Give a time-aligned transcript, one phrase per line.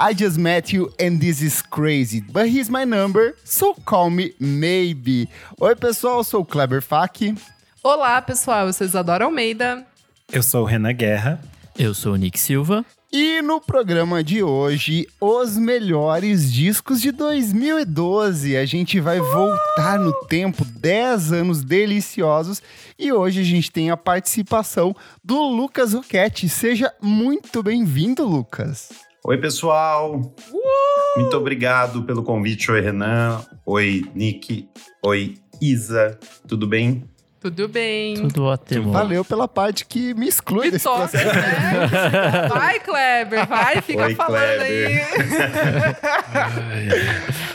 [0.00, 4.32] I just met you and this is crazy, but here's my number, so call me
[4.38, 5.28] maybe.
[5.60, 7.34] Oi, pessoal, eu sou o Kleber Fak.
[7.82, 9.84] Olá, pessoal, eu sou Isadora Almeida.
[10.32, 11.40] Eu sou o Renan Guerra.
[11.76, 12.86] Eu sou o Nick Silva.
[13.12, 18.56] E no programa de hoje, os melhores discos de 2012.
[18.56, 22.62] A gente vai voltar no tempo, 10 anos deliciosos.
[22.96, 24.94] E hoje a gente tem a participação
[25.24, 26.48] do Lucas Roquete.
[26.48, 29.07] Seja muito bem-vindo, Lucas.
[29.28, 30.14] Oi, pessoal.
[30.50, 31.20] Uh!
[31.20, 32.70] Muito obrigado pelo convite.
[32.70, 33.44] Oi, Renan.
[33.66, 34.66] Oi, Nick.
[35.04, 36.18] Oi, Isa.
[36.46, 37.04] Tudo bem?
[37.38, 38.14] Tudo bem.
[38.14, 38.90] Tudo ótimo.
[38.90, 42.48] Valeu pela parte que me exclui Me desse toca, né?
[42.48, 45.06] Vai, Kleber, vai, fica Oi, falando Kleber.
[46.72, 46.86] aí.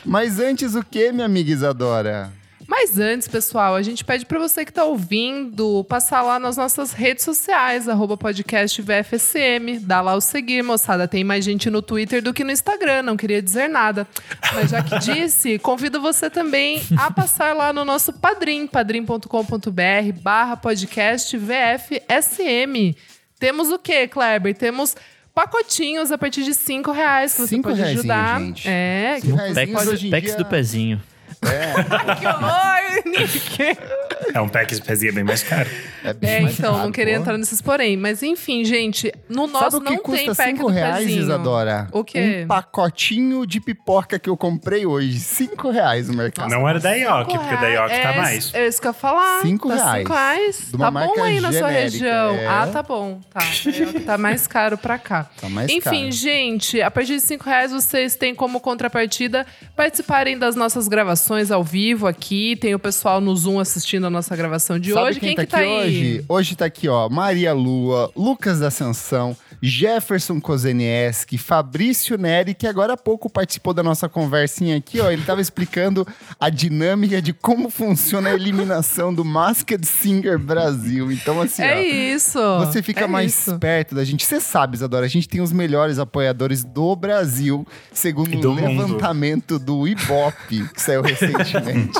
[0.06, 2.32] Mas antes o que, minha amiga Isadora?
[2.68, 6.92] Mas antes, pessoal, a gente pede pra você que tá ouvindo passar lá nas nossas
[6.94, 9.80] redes sociais, arroba podcast VFSM.
[9.82, 11.08] Dá lá o seguir, moçada.
[11.08, 14.08] Tem mais gente no Twitter do que no Instagram, não queria dizer nada.
[14.54, 20.56] Mas já que disse, convido você também a passar lá no nosso Padrim, padrim.com.br barra
[20.58, 22.96] podcast VFSM.
[23.40, 24.56] Temos o quê, Kleber?
[24.56, 24.96] Temos
[25.36, 28.40] pacotinhos a partir de 5 reais que você Cinco pode ajudar.
[28.40, 28.68] gente.
[28.70, 31.02] É, Cinco Packs, packs dia- do pezinho.
[32.20, 33.80] Que horror, Nick!
[34.34, 35.70] É um pack de pezinha bem mais caro.
[36.04, 37.22] É, bem É, mais então, caro, não queria pô.
[37.22, 37.96] entrar nesses porém.
[37.98, 40.98] Mas enfim, gente, no nosso Sabe o que não tem custa pack 5 do reais,
[41.06, 41.22] pezinho.
[41.22, 41.88] Isadora?
[41.92, 42.42] O quê?
[42.44, 45.20] Um pacotinho de pipoca que eu comprei hoje.
[45.20, 46.50] 5 reais no mercado.
[46.50, 48.04] não era da Ioki, Cinco porque da Ioki reais.
[48.04, 48.54] tá É mais.
[48.54, 49.42] É isso que eu ia falar.
[49.42, 49.98] Cinco tá reais.
[50.00, 50.68] Cinco reais.
[50.70, 52.36] De uma Tá marca bom aí na sua região.
[52.36, 52.48] é.
[52.48, 53.20] Ah, tá bom.
[53.32, 53.40] Tá.
[53.42, 55.30] É tá mais caro pra cá.
[55.40, 56.12] Tá mais Enfim, caro.
[56.12, 61.64] gente, a partir de 5 reais vocês têm como contrapartida participarem das nossas gravações ao
[61.64, 62.56] vivo aqui.
[62.56, 65.20] Tem o pessoal no Zoom assistindo a nossa gravação de Sabe hoje.
[65.20, 65.88] quem, Quem, tá que tá aqui aí?
[65.88, 66.26] hoje?
[66.30, 72.94] Hoje tá aqui, ó, Maria Lua, Lucas da Ascensão, Jefferson Kozenieski, Fabrício Neri, que agora
[72.94, 75.10] há pouco participou da nossa conversinha aqui, ó.
[75.10, 76.06] Ele tava explicando
[76.38, 81.10] a dinâmica de como funciona a eliminação do Masked Singer Brasil.
[81.12, 81.82] Então, assim, É ó.
[82.16, 82.40] isso.
[82.60, 83.58] Você fica é mais isso.
[83.58, 84.26] perto da gente.
[84.26, 88.68] Você sabe, Isadora, a gente tem os melhores apoiadores do Brasil, segundo o mundo.
[88.68, 92.00] levantamento do Ibope, que saiu recentemente.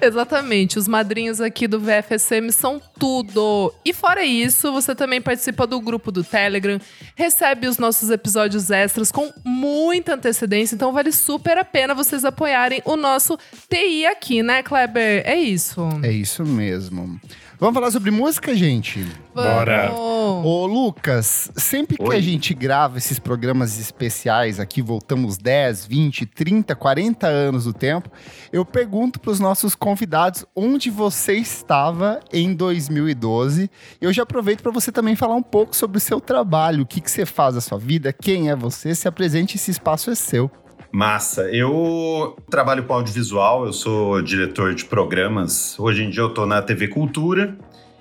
[0.00, 0.78] Exatamente.
[0.78, 3.72] Os madrinhos aqui do VFSM são tudo.
[3.84, 6.71] E fora isso, você também participa do grupo do Telegram,
[7.14, 12.82] recebe os nossos episódios extras com muita antecedência, então vale super a pena vocês apoiarem
[12.84, 13.38] o nosso
[13.68, 15.22] TI aqui, né, Kleber?
[15.26, 15.80] É isso.
[16.02, 17.20] é isso mesmo.
[17.62, 19.06] Vamos falar sobre música, gente?
[19.32, 19.92] Bora.
[19.94, 22.16] Ô, Lucas, sempre que Oi.
[22.16, 28.10] a gente grava esses programas especiais aqui, voltamos 10, 20, 30, 40 anos do tempo,
[28.52, 33.70] eu pergunto para os nossos convidados onde você estava em 2012.
[34.00, 37.00] Eu já aproveito para você também falar um pouco sobre o seu trabalho, o que,
[37.00, 40.50] que você faz na sua vida, quem é você, se apresente, esse espaço é seu.
[40.92, 41.50] Massa.
[41.50, 45.78] Eu trabalho com audiovisual, eu sou diretor de programas.
[45.80, 47.56] Hoje em dia eu tô na TV Cultura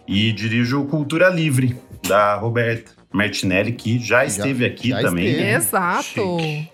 [0.06, 1.76] e dirijo o Cultura Livre,
[2.06, 5.26] da Roberta Martinelli, que já esteve aqui já também.
[5.26, 5.44] esteve.
[5.44, 5.56] né?
[5.56, 6.04] Exato.
[6.04, 6.70] Chique.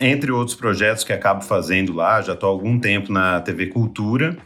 [0.00, 4.36] Entre outros projetos que acabo fazendo lá, já tô há algum tempo na TV Cultura.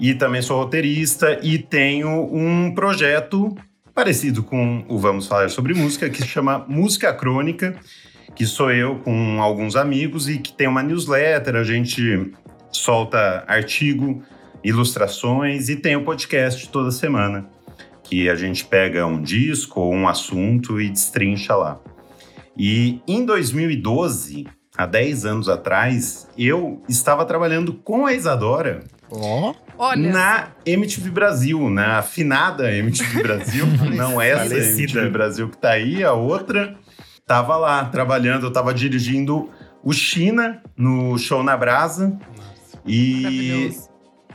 [0.00, 3.54] E também sou roteirista e tenho um projeto
[3.94, 7.76] parecido com o Vamos Falar sobre Música, que se chama Música Crônica,
[8.34, 12.32] que sou eu com alguns amigos e que tem uma newsletter, a gente
[12.70, 14.22] solta artigo,
[14.64, 17.46] ilustrações e tem o podcast toda semana,
[18.02, 21.80] que a gente pega um disco ou um assunto e destrincha lá.
[22.56, 28.82] E em 2012, há 10 anos atrás, eu estava trabalhando com a Isadora
[29.14, 30.10] Ó, Olha.
[30.10, 35.00] na MTV Brasil, na afinada MTV Brasil, não essa Falecida.
[35.00, 36.74] MTV Brasil que tá aí, a outra.
[37.32, 39.48] Tava lá trabalhando, eu tava dirigindo
[39.82, 42.14] o China no Show na Brasa.
[42.86, 43.88] E Maravilhoso.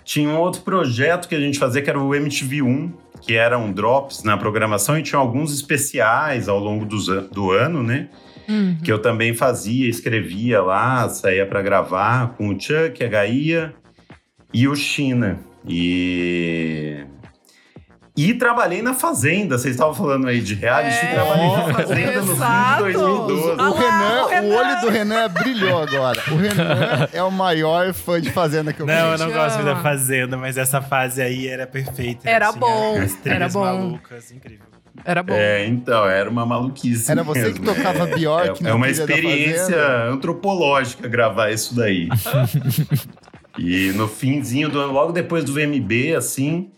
[0.03, 2.91] tinha um outro projeto que a gente fazia que era o MTV1,
[3.21, 8.09] que eram drops na programação e tinha alguns especiais ao longo an- do ano, né?
[8.49, 8.77] Uhum.
[8.83, 13.75] que eu também fazia, escrevia lá, saía para gravar com o Chuck, a Gaia
[14.51, 15.38] e o China.
[15.67, 17.03] E
[18.17, 19.57] e trabalhei na Fazenda.
[19.57, 22.83] Vocês estavam falando aí de reality, É, trabalhei na Fazenda no fim de exato.
[22.83, 23.55] 2012.
[23.59, 24.55] Ah o lá, Renan, o o, Renan.
[24.57, 26.23] olho do Renan brilhou agora.
[26.31, 29.23] O Renan é o maior fã de Fazenda que eu Não, eu conheço.
[29.25, 32.27] não gosto da Fazenda, mas essa fase aí era perfeita.
[32.29, 33.61] Era bom, as era bom.
[33.63, 34.65] malucas, incrível.
[35.05, 35.33] Era bom.
[35.35, 37.11] É, então, era uma maluquice.
[37.11, 37.65] Era você que mesmo.
[37.75, 39.77] tocava Bjork É, é uma experiência
[40.11, 42.09] antropológica gravar isso daí.
[43.59, 46.71] e no finzinho do ano, logo depois do VMB, assim,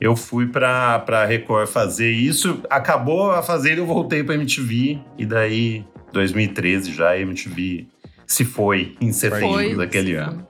[0.00, 2.60] eu fui pra, pra Record fazer isso.
[2.68, 4.98] Acabou a Fazenda, eu voltei pra MTV.
[5.16, 7.86] E daí 2013 já, a MTV
[8.26, 10.46] se foi em setembro Foi, daquele se ano.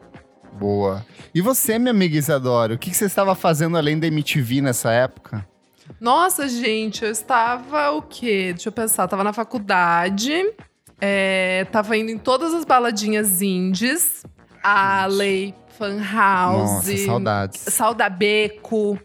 [0.59, 1.05] Boa.
[1.35, 4.91] E você, minha amiga Isadora, o que, que você estava fazendo além da MTV nessa
[4.91, 5.47] época?
[6.01, 8.53] Nossa, gente, eu estava o quê?
[8.55, 9.05] Deixa eu pensar.
[9.05, 10.33] Eu tava na faculdade,
[11.01, 14.25] é, tava indo em todas as baladinhas indies.
[14.63, 17.61] Alley, Fan House, Nossa, saudades.
[17.61, 18.99] Saudabeco.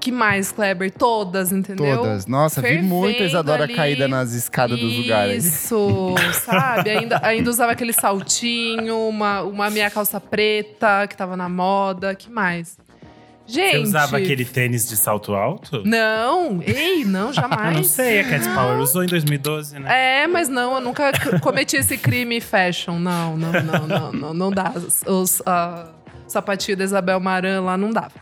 [0.00, 0.90] Que mais, Kleber?
[0.90, 1.98] Todas, entendeu?
[1.98, 2.26] Todas.
[2.26, 3.74] Nossa, vi Fervendo muito a Isadora ali.
[3.74, 5.44] caída nas escadas dos lugares.
[5.44, 6.14] Isso,
[6.44, 6.88] sabe?
[6.88, 12.14] Ainda, ainda usava aquele saltinho, uma, uma minha calça preta que tava na moda.
[12.14, 12.78] Que mais?
[13.46, 13.72] Gente.
[13.72, 15.82] Você usava aquele tênis de salto alto?
[15.84, 17.60] Não, ei, não, jamais.
[17.60, 20.22] Ah, não sei, a Cat Power usou em 2012, né?
[20.22, 21.10] É, mas não, eu nunca
[21.40, 22.98] cometi esse crime fashion.
[22.98, 24.72] Não, não, não, não, não, não dá.
[25.06, 25.42] Os,
[26.28, 28.12] sapatinhos da Isabel Maran lá não dava.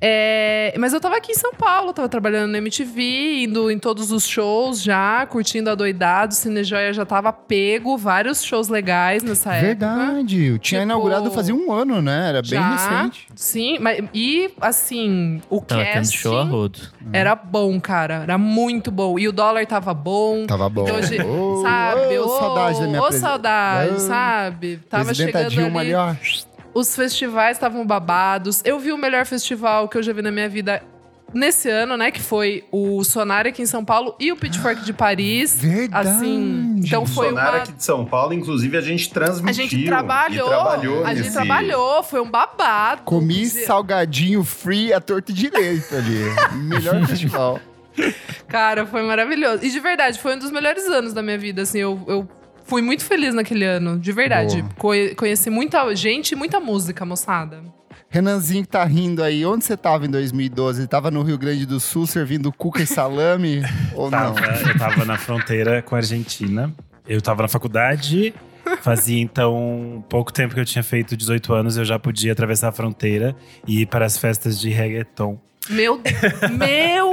[0.00, 4.12] É, mas eu tava aqui em São Paulo, tava trabalhando na MTV, indo em todos
[4.12, 6.34] os shows já, curtindo a doidado.
[6.34, 9.66] Cinejoia já tava pego, vários shows legais nessa época.
[9.66, 10.44] Verdade.
[10.44, 12.28] Eu tinha Tipo, inaugurado fazia um ano, né?
[12.28, 13.26] Era bem Já, recente.
[13.34, 16.78] Sim, mas, e assim, o Tava tendo cast show a rodo.
[17.12, 18.22] era bom, cara.
[18.22, 19.18] Era muito bom.
[19.18, 20.46] E o dólar tava bom.
[20.46, 20.84] Tava bom.
[20.88, 20.98] Então,
[21.28, 22.18] Ô, sabe?
[22.18, 24.80] ô, Ô, saudade da minha ô, presi- saudade, sabe?
[24.88, 26.47] Tava Presidenta chegando Dilma ali, ali, ó.
[26.78, 28.62] Os festivais estavam babados.
[28.64, 30.80] Eu vi o melhor festival que eu já vi na minha vida
[31.34, 32.10] nesse ano, né?
[32.12, 35.56] Que foi o Sonar aqui em São Paulo e o Pitchfork de Paris.
[35.60, 36.08] Verdade.
[36.08, 37.56] Assim, então foi Sonar uma...
[37.58, 39.64] aqui de São Paulo, inclusive, a gente transmitiu.
[39.64, 43.02] A gente trabalhou, E trabalhou a gente nesse- trabalhou, foi um babado.
[43.02, 46.22] Comi Dizia- salgadinho free a torto e direito ali.
[46.62, 47.58] Melhor festival.
[48.46, 49.64] Cara, foi maravilhoso.
[49.64, 52.28] E de verdade, foi um dos melhores anos da minha vida, assim, eu, eu
[52.68, 54.62] fui muito feliz naquele ano, de verdade.
[54.62, 54.74] Boa.
[54.76, 57.62] Conhe- conheci muita gente e muita música, moçada.
[58.10, 60.86] Renanzinho que tá rindo aí, onde você tava em 2012?
[60.86, 63.62] Tava no Rio Grande do Sul servindo cuca e salame?
[63.94, 64.34] ou não?
[64.34, 66.72] Tava, eu tava na fronteira com a Argentina.
[67.06, 68.34] Eu tava na faculdade.
[68.82, 72.72] Fazia então pouco tempo que eu tinha feito 18 anos, eu já podia atravessar a
[72.72, 73.34] fronteira
[73.66, 75.38] e ir para as festas de reggaeton.
[75.70, 76.00] Meu,
[76.52, 77.07] meu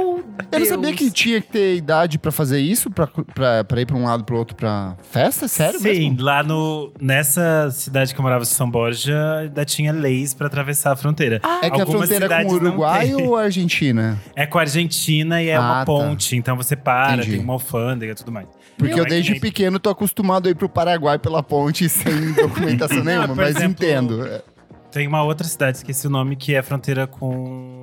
[0.52, 3.86] Eu não sabia que tinha que ter idade pra fazer isso, pra, pra, pra ir
[3.86, 5.48] pra um lado pro outro pra festa?
[5.48, 6.22] Sério Sim, mesmo?
[6.22, 10.96] lá no, nessa cidade que eu morava, São Borja, ainda tinha leis para atravessar a
[10.96, 11.40] fronteira.
[11.62, 14.18] É que a Algumas fronteira é com o Uruguai ou a Argentina?
[14.34, 15.84] É com a Argentina e é Ah, uma tá.
[15.86, 17.32] ponte, então você para, Entendi.
[17.32, 18.46] tem uma alfândega e tudo mais.
[18.78, 23.02] Porque eu é desde pequeno tô acostumado a ir pro Paraguai pela ponte sem documentação
[23.02, 24.26] nenhuma, mas exemplo, entendo.
[24.26, 24.42] É,
[24.90, 27.75] Tem uma outra cidade, esqueci o nome, que é fronteira com,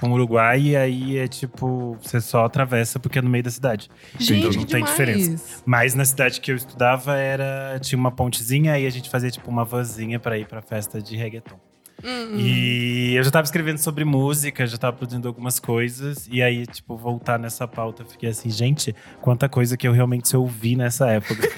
[0.00, 3.50] com o Uruguai, e aí é tipo, você só atravessa porque é no meio da
[3.50, 3.88] cidade.
[4.18, 4.90] Gente, então não tem demais.
[4.90, 5.62] diferença.
[5.66, 9.50] Mas na cidade que eu estudava era tinha uma pontezinha, aí a gente fazia tipo
[9.50, 11.56] uma vanzinha pra ir pra festa de reggaeton.
[12.04, 16.64] Hum, E eu já tava escrevendo sobre música, já tava produzindo algumas coisas, e aí,
[16.64, 21.08] tipo, voltar nessa pauta, eu fiquei assim, gente, quanta coisa que eu realmente ouvi nessa
[21.10, 21.48] época.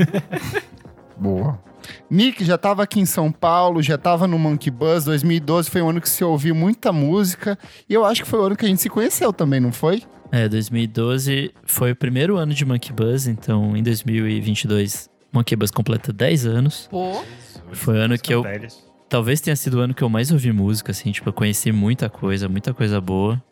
[1.21, 1.59] Boa.
[2.11, 5.05] Nick já tava aqui em São Paulo, já tava no Monkey Buzz.
[5.05, 7.59] 2012 foi um ano que você ouviu muita música.
[7.89, 10.03] E eu acho que foi o ano que a gente se conheceu também, não foi?
[10.33, 16.13] É, 2012 foi o primeiro ano de Monkey Buzz, então em 2022 Monkey Buzz completa
[16.13, 16.89] 10 anos.
[16.91, 17.23] Pô,
[17.73, 18.45] Foi o ano que eu-.
[19.09, 22.09] Talvez tenha sido o ano que eu mais ouvi música, assim, tipo, eu conheci muita
[22.09, 23.43] coisa, muita coisa boa.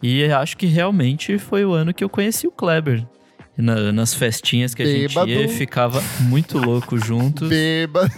[0.00, 3.04] E acho que realmente foi o ano que eu conheci o Kleber.
[3.56, 5.30] Na- nas festinhas que a gente Bêbado.
[5.30, 7.48] ia e ficava muito louco juntos.
[7.48, 8.08] Beba.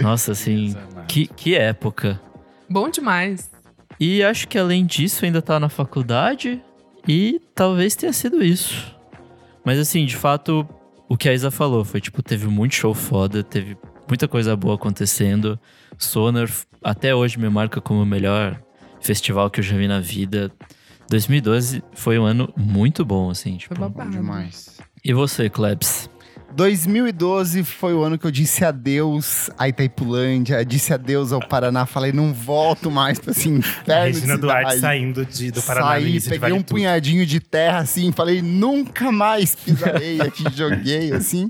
[0.00, 0.76] Nossa, assim,
[1.08, 2.20] que, que época.
[2.68, 3.50] bom demais.
[3.98, 6.60] E acho que além disso ainda tá na faculdade
[7.08, 8.94] e talvez tenha sido isso.
[9.64, 10.68] Mas assim, de fato,
[11.08, 13.76] o que a Isa falou foi tipo, teve muito show foda, teve
[14.08, 15.58] muita coisa boa acontecendo.
[15.98, 16.48] Sonar
[16.84, 18.60] até hoje me marca como o melhor
[19.00, 20.52] festival que eu já vi na vida.
[21.08, 23.74] 2012 foi um ano muito bom, assim, tipo.
[23.74, 24.10] Foi babado.
[24.10, 24.78] Demais.
[25.04, 26.08] E você, Klebs?
[26.54, 31.84] 2012 foi o ano que eu disse adeus à Itaipulândia, disse adeus ao Paraná.
[31.84, 34.80] Falei, não volto mais pra esse A inferno de Regina Duarte cidade.
[34.80, 36.68] saindo de, do Paraná Saí, peguei Vale um Tudo.
[36.76, 41.48] punhadinho de terra assim, falei, nunca mais pisarei aqui, joguei assim.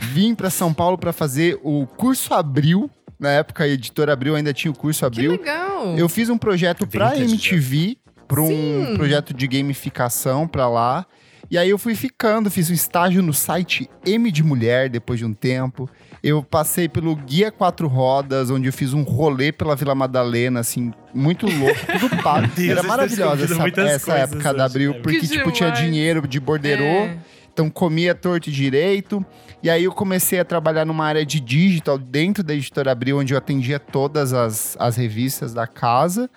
[0.00, 2.90] Vim pra São Paulo pra fazer o curso Abril.
[3.18, 5.32] Na época, a editora Abril ainda tinha o curso Que Abril.
[5.32, 5.94] legal.
[5.98, 7.96] Eu fiz um projeto pra Vintage, MTV,
[8.28, 8.94] pra um Sim.
[8.96, 11.06] projeto de gamificação pra lá.
[11.50, 15.24] E aí eu fui ficando, fiz um estágio no site M de Mulher depois de
[15.24, 15.88] um tempo.
[16.22, 20.92] Eu passei pelo Guia Quatro Rodas, onde eu fiz um rolê pela Vila Madalena, assim,
[21.14, 22.48] muito louco, tudo pago.
[22.54, 26.82] Deus, Era maravilhosa essa, essa época da Abril, porque, Que tipo, tinha dinheiro de borderô.
[26.82, 27.16] É.
[27.50, 29.24] Então comia torto e direito.
[29.62, 33.34] E aí eu comecei a trabalhar numa área de digital dentro da editora Abril, onde
[33.34, 36.30] eu atendia todas as, as revistas da casa.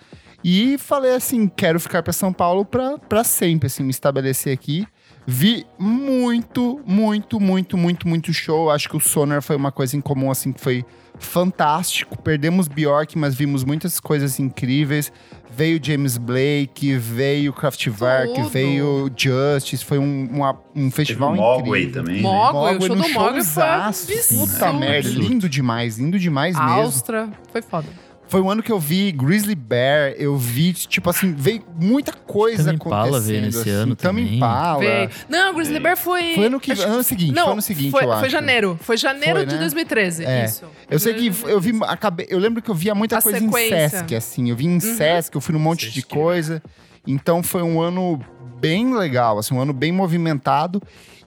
[0.43, 4.87] E falei assim, quero ficar para São Paulo para sempre, assim, me estabelecer aqui.
[5.27, 8.71] Vi muito, muito, muito, muito, muito show.
[8.71, 10.83] Acho que o Sonar foi uma coisa em comum, assim, que foi
[11.19, 12.19] fantástico.
[12.21, 15.11] Perdemos Bjork, mas vimos muitas coisas incríveis.
[15.55, 18.49] Veio James Blake, veio Kraftwerk, Tudo.
[18.49, 19.85] veio Justice.
[19.85, 22.03] Foi um, uma- um Teve festival o Mogwai incrível.
[22.03, 22.15] também.
[22.17, 22.21] né?
[22.23, 24.15] Mogwai, o show no do Mogwai foi.
[24.37, 26.81] Puta merda, lindo demais, lindo demais A mesmo.
[26.81, 27.87] Austra foi foda.
[28.31, 32.63] Foi um ano que eu vi Grizzly Bear, eu vi, tipo assim, veio muita coisa
[32.63, 33.27] Tame Impala acontecendo.
[33.27, 33.69] veio nesse assim.
[33.71, 34.35] ano Tame também.
[34.37, 34.79] Impala.
[34.79, 35.09] Veio.
[35.27, 36.35] Não, Grizzly Bear foi.
[36.35, 38.19] Foi ano que acho- ano seguinte, Não, foi ano seguinte, foi, eu acho.
[38.21, 38.79] foi janeiro.
[38.81, 39.59] Foi janeiro Foi, de né?
[39.59, 40.23] 2013.
[40.23, 40.45] É.
[40.45, 40.63] Isso.
[40.89, 43.75] Eu sei que eu vi, acabei, eu lembro que eu via muita A coisa sequência.
[43.85, 46.07] em Sesc, assim, eu vi em Sesc, eu fui num monte de Sesc.
[46.15, 46.63] coisa.
[47.05, 48.17] Então foi um ano
[48.61, 50.81] bem legal, assim, um ano bem movimentado.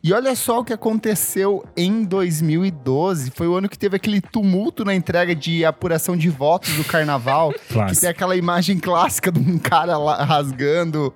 [0.05, 3.31] E olha só o que aconteceu em 2012.
[3.31, 7.55] Foi o ano que teve aquele tumulto na entrega de apuração de votos do carnaval.
[7.89, 11.11] que tem aquela imagem clássica de um cara lá rasgando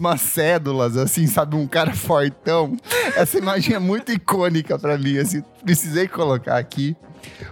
[0.00, 1.54] umas cédulas, assim, sabe?
[1.54, 2.78] Um cara fortão.
[3.14, 5.42] Essa imagem é muito icônica pra mim, assim.
[5.62, 6.96] Precisei colocar aqui.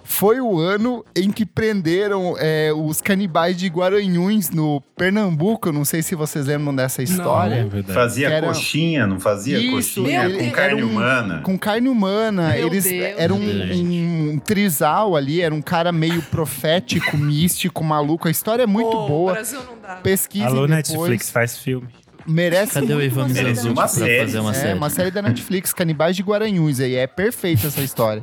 [0.04, 5.68] Foi o ano em que prenderam é, os canibais de Guaranhuns no Pernambuco.
[5.68, 7.66] Eu não sei se vocês lembram dessa É história.
[7.66, 7.92] verdade.
[7.94, 11.40] Fazia Que era- coxinha, não fazia Isso, coxinha ele- com carne um- humana?
[11.42, 12.50] Com carne humana.
[12.54, 13.14] Meu Eles Deus.
[13.16, 18.28] eram um, um trisal ali, era um cara meio profético, místico, maluco.
[18.28, 19.32] A história é muito Pô, boa.
[19.34, 19.96] Brasil não dá.
[19.96, 20.70] Pesquisem Alô, depois.
[20.88, 21.88] Netflix, faz filme.
[22.26, 24.20] Merece Cadê o Ivan Uma pra série.
[24.20, 24.74] fazer uma É, série?
[24.78, 26.94] uma série da Netflix, Canibais de Guaranhuns aí.
[26.94, 28.22] É perfeita essa história.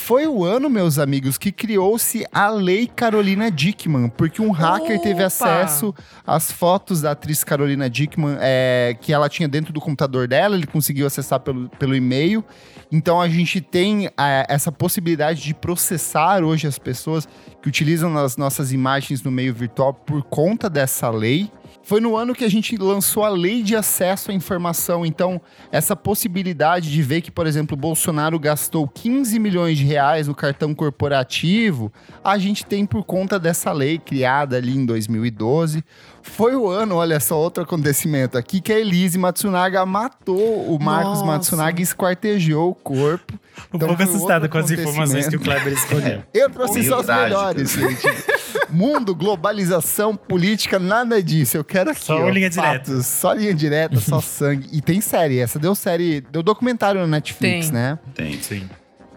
[0.00, 5.22] Foi o ano, meus amigos, que criou-se a Lei Carolina Dickman, porque um hacker teve
[5.22, 5.26] Opa!
[5.26, 5.94] acesso
[6.26, 10.66] às fotos da atriz Carolina Dickman é, que ela tinha dentro do computador dela, ele
[10.66, 12.42] conseguiu acessar pelo, pelo e-mail.
[12.90, 17.28] Então a gente tem é, essa possibilidade de processar hoje as pessoas
[17.62, 21.52] que utilizam as nossas imagens no meio virtual por conta dessa lei.
[21.90, 25.04] Foi no ano que a gente lançou a lei de acesso à informação.
[25.04, 25.40] Então,
[25.72, 30.34] essa possibilidade de ver que, por exemplo, o Bolsonaro gastou 15 milhões de reais no
[30.36, 31.92] cartão corporativo,
[32.22, 35.82] a gente tem por conta dessa lei criada ali em 2012.
[36.22, 41.14] Foi o ano, olha só, outro acontecimento aqui, que a Elise Matsunaga matou o Marcos
[41.14, 41.26] Nossa.
[41.26, 43.32] Matsunaga e esquartejou o corpo.
[43.72, 46.22] Um Então, pouco assustado com as informações que o Kleber escolheu.
[46.32, 47.24] Eu trouxe só as Humildade.
[47.24, 48.59] melhores, gente.
[48.72, 51.56] Mundo, globalização, política, nada disso.
[51.56, 52.04] Eu quero aqui.
[52.04, 53.02] Só ó, linha fatos, direta.
[53.02, 54.68] Só linha direta, só sangue.
[54.72, 55.38] E tem série.
[55.38, 56.20] Essa deu série.
[56.20, 57.74] Deu documentário na Netflix, Tem.
[57.74, 57.98] né?
[58.14, 58.40] Tem.
[58.40, 58.68] Sim.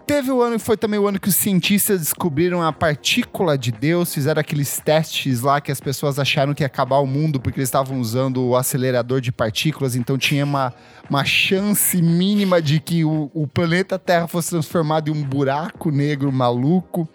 [0.06, 3.72] Teve o ano que foi também o ano que os cientistas descobriram a partícula de
[3.72, 7.58] Deus, fizeram aqueles testes lá que as pessoas acharam que ia acabar o mundo porque
[7.58, 10.74] eles estavam usando o acelerador de partículas, então tinha uma,
[11.08, 16.30] uma chance mínima de que o, o planeta Terra fosse transformado em um buraco negro
[16.30, 17.08] maluco.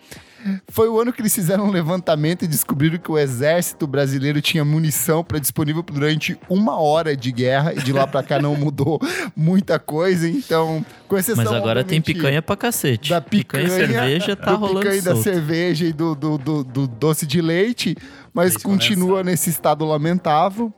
[0.70, 4.64] Foi o ano que eles fizeram um levantamento e descobriram que o exército brasileiro tinha
[4.64, 9.00] munição para disponível durante uma hora de guerra e de lá para cá não mudou
[9.36, 10.28] muita coisa.
[10.30, 13.10] Então, com exceção Mas agora tem picanha pra cacete.
[13.10, 15.24] da picanha, e cerveja tá do rolando picanha da solto.
[15.24, 17.96] cerveja e do, do, do- do doce de leite,
[18.34, 19.26] mas Leite continua condensado.
[19.26, 20.74] nesse estado lamentável.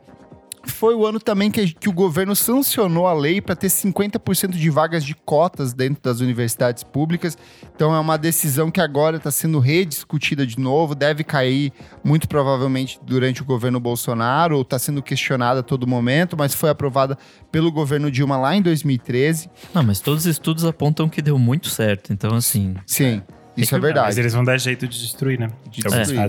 [0.64, 4.70] Foi o ano também que, que o governo sancionou a lei para ter 50% de
[4.70, 7.38] vagas de cotas dentro das universidades públicas.
[7.76, 13.00] Então é uma decisão que agora está sendo rediscutida de novo, deve cair muito provavelmente
[13.04, 17.18] durante o governo Bolsonaro, ou está sendo questionada a todo momento, mas foi aprovada
[17.52, 19.50] pelo governo Dilma lá em 2013.
[19.74, 22.14] Não, mas todos os estudos apontam que deu muito certo.
[22.14, 23.22] Então, assim, Sim,
[23.56, 24.20] isso é Mas verdade.
[24.20, 25.50] eles vão dar jeito de destruir, né?
[25.70, 26.28] De Que é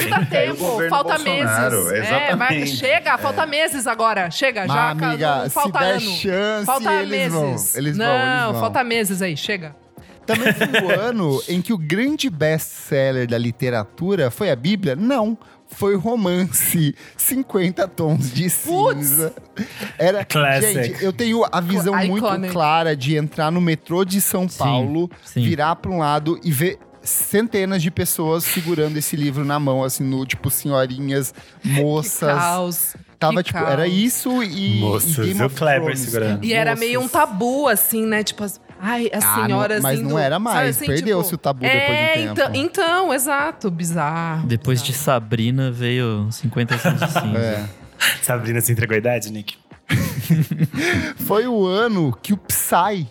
[0.00, 2.10] Não dá É, tempo, falta Bolsonaro, meses.
[2.10, 4.30] É, vai, chega, falta meses agora.
[4.30, 6.00] Chega, Mas, já amiga, não, se falta der ano.
[6.00, 7.32] chance, falta eles meses.
[7.32, 7.56] vão.
[7.74, 8.60] Eles não, vão, eles vão.
[8.60, 9.76] falta meses aí, chega.
[10.26, 14.96] Também foi o ano em que o grande best-seller da literatura foi a Bíblia?
[14.96, 15.36] Não.
[15.74, 18.98] Foi o romance 50 Tons de Putz!
[19.08, 19.34] Cinza.
[19.98, 20.72] Era, Classic.
[20.84, 22.10] gente, eu tenho a visão Iconic.
[22.10, 25.42] muito clara de entrar no metrô de São Sim, Paulo, sim.
[25.42, 30.04] virar para um lado e ver centenas de pessoas segurando esse livro na mão, assim,
[30.04, 32.28] no tipo senhorinhas, moças.
[32.32, 32.96] Que caos.
[33.18, 33.70] Tava que tipo, caos.
[33.70, 36.00] era isso e, Moças, e Game o of Kleber Thrones.
[36.00, 36.44] segurando.
[36.44, 36.80] E era Moças.
[36.86, 38.24] meio um tabu, assim, né?
[38.24, 41.36] Tipo, as- ai, as Ah, senhoras não- mas indo- não era mais, assim, perdeu-se tipo,
[41.36, 42.32] o tabu depois de um é, tempo.
[42.32, 44.46] Então, então, exato, bizarro.
[44.48, 45.04] depois de bizarro.
[45.04, 47.38] Sabrina veio 50 anos de cinza.
[47.38, 47.64] É.
[48.22, 49.56] Sabrina se entregou a idade, Nick?
[51.26, 53.06] Foi o ano que o Psy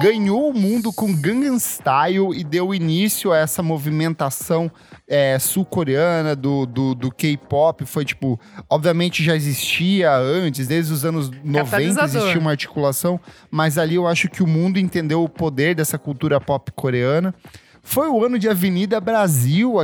[0.00, 4.70] ganhou o mundo com Gangnam Style e deu início a essa movimentação
[5.08, 7.84] é, sul-coreana do, do, do K-pop.
[7.84, 8.38] Foi tipo,
[8.68, 12.16] obviamente já existia antes, desde os anos 90 Catalisador.
[12.20, 16.40] existia uma articulação, mas ali eu acho que o mundo entendeu o poder dessa cultura
[16.40, 17.34] pop coreana.
[17.86, 19.74] Foi o ano de Avenida Brasil.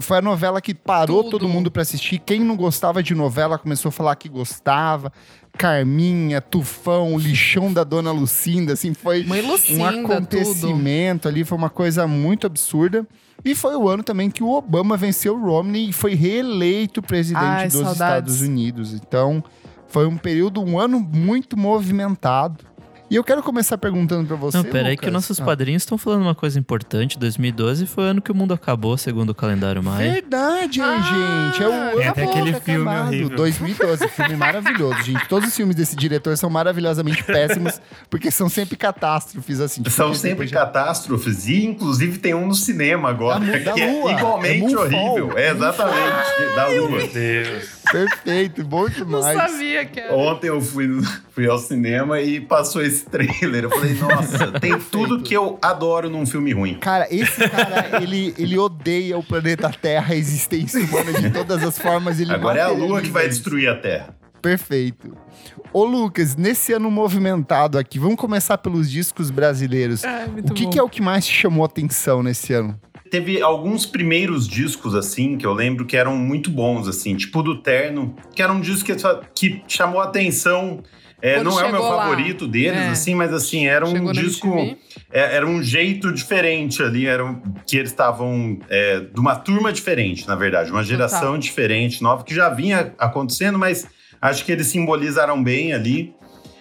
[0.00, 1.32] Foi a novela que parou Tudo.
[1.32, 2.20] todo mundo pra assistir.
[2.20, 5.12] Quem não gostava de novela começou a falar que gostava.
[5.58, 10.12] Carminha, Tufão, Lixão da Dona Lucinda, assim, foi Mãe um Lucinda, tudo.
[10.12, 13.04] acontecimento ali, foi uma coisa muito absurda.
[13.44, 17.44] E foi o ano também que o Obama venceu o Romney e foi reeleito presidente
[17.44, 17.92] Ai, dos saudades.
[18.34, 18.94] Estados Unidos.
[18.94, 19.42] Então,
[19.88, 22.64] foi um período, um ano muito movimentado.
[23.10, 24.56] E eu quero começar perguntando pra você.
[24.58, 25.04] Não, peraí Lucas.
[25.06, 27.18] que nossos Ah, padrinhos estão falando uma coisa importante.
[27.18, 30.12] 2012 foi o ano que o mundo acabou, segundo o calendário Maia.
[30.12, 31.62] Verdade, Ah, gente.
[31.62, 33.06] É o ano até que aquele tá filme acabado.
[33.08, 33.36] horrível.
[33.36, 35.26] 2012, filme maravilhoso, gente.
[35.26, 39.82] Todos os filmes desse diretor são maravilhosamente péssimos, porque são sempre catástrofes, assim.
[39.82, 41.46] tipo, São sempre já- catástrofes.
[41.48, 44.12] E, inclusive, tem um no cinema agora, Da que é Lua.
[44.12, 45.32] igualmente É horrível.
[45.38, 46.54] É, exatamente.
[46.54, 46.90] Da Lua.
[46.90, 47.78] Meu Deus.
[47.90, 49.34] Perfeito, bom Não demais.
[49.50, 50.14] sabia que era.
[50.14, 50.86] Ontem eu fui,
[51.30, 53.64] fui ao cinema e passou esse trailer.
[53.64, 56.74] Eu falei, nossa, tem tudo que eu adoro num filme ruim.
[56.78, 61.78] Cara, esse cara, ele, ele odeia o planeta Terra, a existência humana de todas as
[61.78, 62.20] formas.
[62.20, 63.36] Ele Agora é a Lua que vai isso.
[63.36, 64.16] destruir a Terra.
[64.40, 65.16] Perfeito.
[65.72, 70.04] Ô, Lucas, nesse ano movimentado aqui, vamos começar pelos discos brasileiros.
[70.04, 70.70] É, muito o que, bom.
[70.70, 72.78] que é o que mais te chamou a atenção nesse ano?
[73.10, 77.60] Teve alguns primeiros discos, assim, que eu lembro que eram muito bons, assim, tipo do
[77.62, 78.90] Terno, que era um disco
[79.34, 80.82] que, que chamou a atenção.
[81.20, 82.02] É, não é o meu lá.
[82.02, 82.88] favorito deles, É.
[82.90, 84.76] assim, mas assim, era um Chegou disco.
[85.10, 89.72] É, era um jeito diferente ali, era um- que eles estavam é, de uma turma
[89.72, 93.88] diferente, na verdade, uma geração diferente, nova, que já vinha acontecendo, mas
[94.22, 96.14] acho que eles simbolizaram bem ali.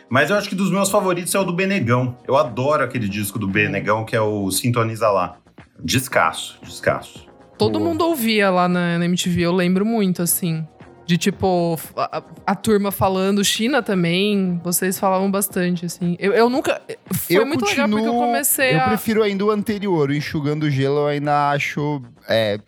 [0.10, 2.18] Mas eu acho que dos meus favoritos é o do Benegão.
[2.28, 5.38] Eu adoro aquele disco do Benegão, que é o Sintoniza Lá.
[5.84, 7.26] Descasso, descasso.
[7.58, 7.90] Todo Boa.
[7.90, 10.68] mundo ouvia lá na, na MTV, eu lembro muito, assim.
[11.06, 16.18] De tipo, a, a turma falando, China também, vocês falavam bastante, assim.
[16.20, 16.82] Eu, eu nunca.
[17.14, 18.88] Foi muito legal porque eu comecei eu a.
[18.90, 22.60] prefiro ainda o anterior, o Enxugando Gelo, eu ainda acho é,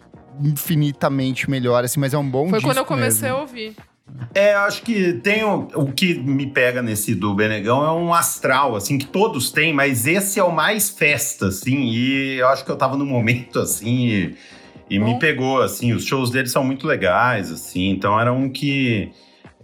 [0.41, 3.37] infinitamente melhor, assim, mas é um bom Foi disco quando eu comecei mesmo.
[3.37, 3.75] a ouvir.
[4.33, 8.13] É, eu acho que tem o, o que me pega nesse do Benegão é um
[8.13, 12.63] astral, assim, que todos têm, mas esse é o mais festa, assim, e eu acho
[12.63, 14.35] que eu tava num momento, assim, e,
[14.89, 19.11] e me pegou, assim, os shows dele são muito legais, assim, então era um que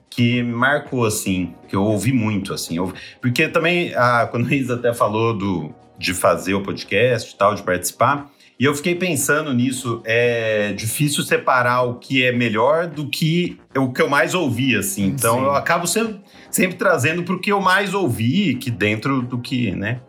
[0.09, 4.55] que me marcou, assim, que eu ouvi muito, assim, eu- porque também, ah, quando a
[4.55, 8.95] Isa até falou do, de fazer o podcast e tal, de participar, e eu fiquei
[8.95, 14.33] pensando nisso, é difícil separar o que é melhor do que o que eu mais
[14.33, 15.05] ouvi, assim.
[15.07, 15.43] Então Sim.
[15.43, 19.99] eu acabo sempre, sempre trazendo pro que eu mais ouvi, que dentro do que, né,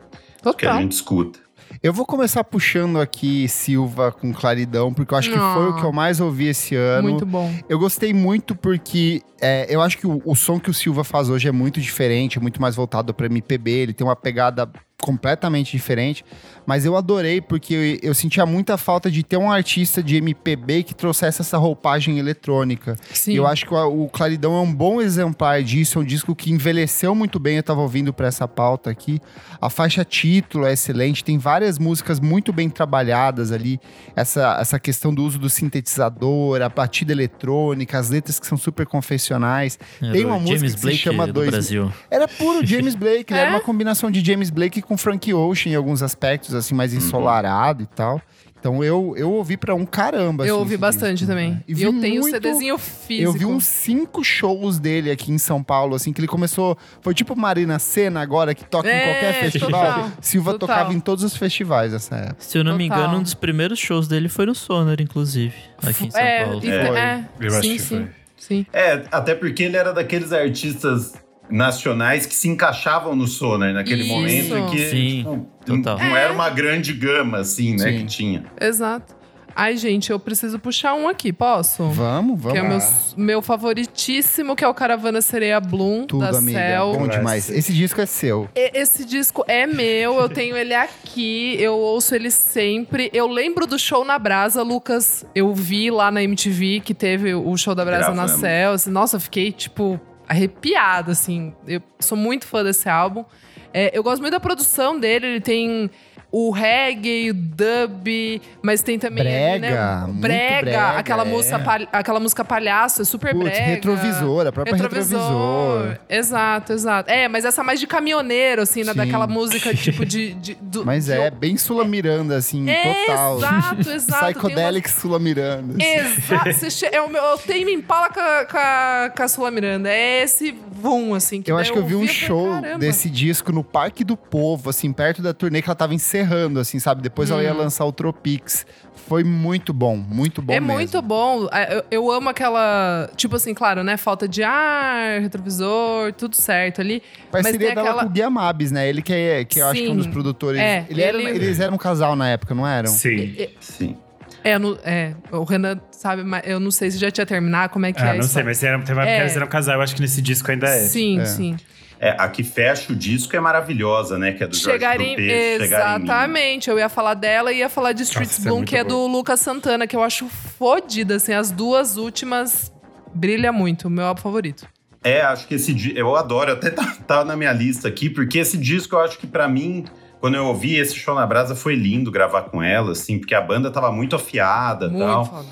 [0.42, 0.78] que a Total.
[0.80, 1.46] gente escuta.
[1.82, 5.52] Eu vou começar puxando aqui Silva com Claridão, porque eu acho que Ah.
[5.54, 7.08] foi o que eu mais ouvi esse ano.
[7.10, 7.52] Muito bom.
[7.68, 11.28] Eu gostei muito porque é, eu acho que o, o som que o Silva faz
[11.28, 14.68] hoje é muito diferente, é muito mais voltado para MPB, ele tem uma pegada
[15.00, 16.24] completamente diferente,
[16.64, 20.82] mas eu adorei porque eu, eu sentia muita falta de ter um artista de MPB
[20.82, 22.96] que trouxesse essa roupagem eletrônica.
[23.12, 23.32] Sim.
[23.32, 26.34] E eu acho que o, o Claridão é um bom exemplar disso, é um disco
[26.34, 29.20] que envelheceu muito bem, eu tava ouvindo para essa pauta aqui.
[29.60, 33.78] A faixa título é excelente, tem várias músicas muito bem trabalhadas ali,
[34.16, 38.86] essa, essa questão do uso do sintetizador, a batida eletrônica, as letras que são super
[38.86, 39.78] confessionais.
[40.02, 41.92] Era Tem uma música James que se Blake chama do Dois- Brasil.
[42.10, 43.38] Era puro James Blake, É?
[43.38, 47.82] era uma combinação de James Blake com Frank Ocean em alguns aspectos, assim, mais ensolarado
[47.82, 48.20] e tal.
[48.58, 50.44] Então eu, eu ouvi pra um caramba.
[50.44, 51.50] eu assim, ouvi esse bastante disco, também.
[51.52, 51.62] né?
[51.68, 53.28] E, vi eu tenho um muito- CDzinho físico.
[53.28, 56.76] Eu vi uns cinco shows dele aqui em São Paulo, assim, que ele começou.
[57.00, 59.70] Foi tipo Marina Senna agora, que toca em É, qualquer festival.
[59.70, 60.68] total, Silva total.
[60.68, 62.36] tocava em todos os festivais nessa época.
[62.40, 63.04] Se eu não me Total.
[63.04, 65.54] engano, um dos primeiros shows dele foi no Sonar, inclusive,
[65.86, 66.60] aqui em São é, Paulo.
[66.64, 66.74] e- É.
[66.74, 68.08] é, Eu acho sim, que sim, foi.
[68.36, 68.66] sim.
[68.72, 71.12] É, até porque ele era daqueles artistas
[71.50, 74.12] nacionais que se encaixavam no Sonar naquele Isso.
[74.12, 75.98] momento e que Sim, tipo, total.
[75.98, 77.98] não era uma grande gama, assim, né, Sim.
[77.98, 78.44] que tinha.
[78.60, 79.14] Exato.
[79.58, 81.82] Ai, gente, eu preciso puxar um aqui, posso?
[81.88, 82.52] Vamos, vamos.
[82.52, 82.78] Que é o meu,
[83.16, 86.58] meu favoritíssimo, que é o Caravana Sereia Bloom, Tudo, da amiga.
[86.58, 86.92] Cell.
[86.92, 87.48] Bom demais.
[87.48, 88.50] Esse disco é seu.
[88.54, 93.08] E- Esse disco é meu, eu tenho ele aqui, eu ouço ele sempre.
[93.14, 95.24] Eu lembro do show na Brasa, Lucas.
[95.34, 98.40] Eu vi lá na MTV que teve o show da Brasa na Gravamos.
[98.40, 98.72] Cell.
[98.72, 101.54] Assim, nossa, eu fiquei, tipo, arrepiada, assim.
[101.66, 103.24] Eu sou muito fã desse álbum.
[103.72, 105.90] É, eu gosto muito da produção dele, ele tem
[106.30, 111.26] o reggae, o dub, mas tem também ali, Brega, né, muito brega, brega, aquela, é.
[111.26, 113.64] música, pal- aquela música palhaço, é super Putz, brega.
[113.66, 115.96] retrovisor, a própria retrovisor.
[116.08, 117.10] Exato, exato.
[117.10, 118.92] É, mas essa mais de caminhoneiro, assim, né?
[118.94, 120.34] Daquela música tipo de.
[120.40, 123.38] de- do- Mas de- é bem Sula Miranda, assim, É, total.
[123.38, 124.24] Exato, exato.
[124.34, 125.74] Psychedelic Sula Miranda.
[125.82, 125.92] assim.
[125.94, 126.70] Exato.
[126.70, 127.22] Che- É o meu.
[127.22, 129.88] Eu tenho Impala com a, com, a, com a Sula Miranda.
[129.90, 131.42] É esse boom, assim.
[131.46, 134.92] Eu daí acho que eu vi um show desse disco no Parque do Povo, assim,
[134.92, 137.02] perto da turnê, que ela tava encerrando, assim, sabe?
[137.02, 137.58] Depois ela ia Hum.
[137.58, 138.66] lançar o Tropics.
[139.08, 140.72] Foi muito bom, muito bom é mesmo.
[140.74, 141.46] muito bom.
[141.52, 143.08] É, Eu, eu amo aquela.
[143.14, 143.96] Tipo assim, claro, né?
[143.96, 147.00] Falta de ar, retrovisor, tudo certo ali.
[147.30, 148.88] Parceria Mas dela aquela- com o Guia Mabs, né?
[148.88, 150.10] Ele que, é, que eu acho que é um dos Sim.
[150.10, 150.60] produtores.
[150.60, 152.88] É, Ele era- ele- eles eram um casal na época, não eram?
[152.88, 153.46] Sim.
[153.60, 153.96] Sim.
[154.42, 157.86] É, no- é, o Renan sabe, mas eu não sei se já tinha terminado, como
[157.86, 158.10] é que é.
[158.10, 159.20] Ah, não sei, mas era, tem uma época É.
[159.22, 160.80] eles eram casal, eu acho que nesse disco ainda é.
[160.80, 161.24] Sim, É.
[161.26, 161.56] sim.
[161.98, 164.32] É, a que fecha o disco é maravilhosa, né?
[164.32, 165.64] Que é do Jorge Chegar em, Chegar em Mim.
[165.64, 166.68] exatamente.
[166.70, 168.84] Eu ia falar dela e ia falar de Streets Nossa, é Bloom, muito que é
[168.84, 169.08] boa.
[169.08, 171.32] do Lucas Santana, que eu acho fodida, assim.
[171.32, 172.72] As duas últimas
[173.14, 173.88] brilha muito.
[173.88, 174.66] Meu álbum favorito.
[175.02, 175.98] É, acho que esse disco.
[175.98, 179.26] Eu adoro, até tá, tá na minha lista aqui, porque esse disco eu acho que
[179.26, 179.84] pra mim,
[180.20, 183.40] quando eu ouvi esse show na Brasa, foi lindo gravar com ela, assim, porque a
[183.40, 185.24] banda tava muito afiada e Muito tal.
[185.24, 185.46] foda.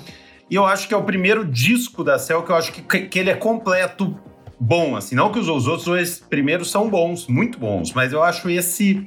[0.47, 3.17] E eu acho que é o primeiro disco da Cell que eu acho que, que
[3.17, 4.15] ele é completo
[4.65, 5.15] bom, assim.
[5.15, 9.05] Não que os os outros dois primeiros são bons, muito bons, mas eu acho esse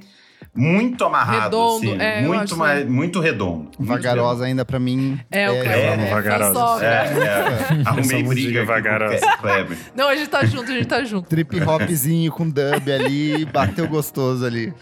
[0.55, 2.01] muito amarrado, Redondo, assim.
[2.01, 2.95] é, muito, mais, também.
[2.95, 3.71] muito redondo.
[3.79, 5.19] muito Vagarosa ainda pra mim.
[5.31, 6.55] É, o É, cara vamos é, vagarosos.
[6.55, 6.87] fã sogra.
[6.89, 7.83] É, é.
[7.87, 8.65] Arrumei briga
[9.41, 9.79] Kleber.
[9.95, 11.29] Não, a gente tá junto, a gente tá junto.
[11.29, 14.73] Trip hopzinho com dub ali, bateu gostoso ali.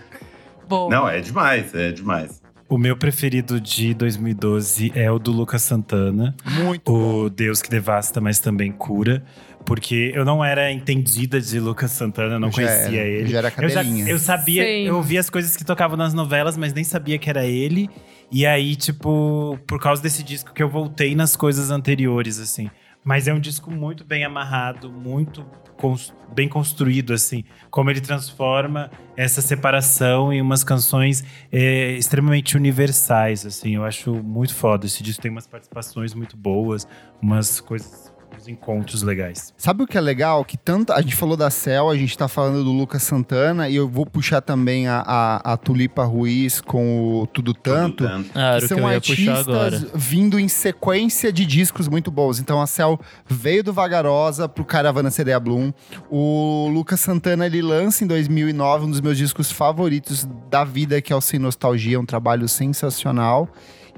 [0.68, 0.88] Bom.
[0.88, 2.40] Não, é demais, é demais.
[2.68, 6.34] O meu preferido de 2012 é o do Lucas Santana.
[6.44, 7.24] Muito bom.
[7.24, 9.22] O Deus que Devasta, mas também cura.
[9.66, 13.28] Porque eu não era entendida de Lucas Santana, eu não Já conhecia era, ele.
[13.28, 14.86] já era eu, já, eu sabia, Sim.
[14.86, 17.90] eu ouvia as coisas que tocavam nas novelas, mas nem sabia que era ele.
[18.30, 22.70] E aí, tipo, por causa desse disco que eu voltei nas coisas anteriores, assim.
[23.04, 25.44] Mas é um disco muito bem amarrado, muito
[25.76, 27.44] cons- bem construído, assim.
[27.70, 33.76] Como ele transforma essa separação em umas canções é, extremamente universais, assim.
[33.76, 34.86] Eu acho muito foda.
[34.86, 36.86] Esse disco tem umas participações muito boas,
[37.22, 38.05] umas coisas,
[38.46, 39.52] uns encontros legais.
[39.56, 40.44] Sabe o que é legal?
[40.44, 40.92] Que tanto.
[40.92, 44.06] A gente falou da Cel, a gente tá falando do Lucas Santana, e eu vou
[44.06, 47.96] puxar também a, a, a Tulipa Ruiz com o Tudo Tanto.
[48.04, 48.30] Tudo tanto.
[48.34, 49.86] Ah, que são puxar artistas agora.
[49.94, 52.38] vindo em sequência de discos muito bons.
[52.38, 55.72] Então a Cel veio do Vagarosa pro Caravana CDA Bloom.
[56.10, 61.12] O Lucas Santana ele lança em 2009 um dos meus discos favoritos da vida, que
[61.12, 63.48] é o Sem Nostalgia, um trabalho sensacional.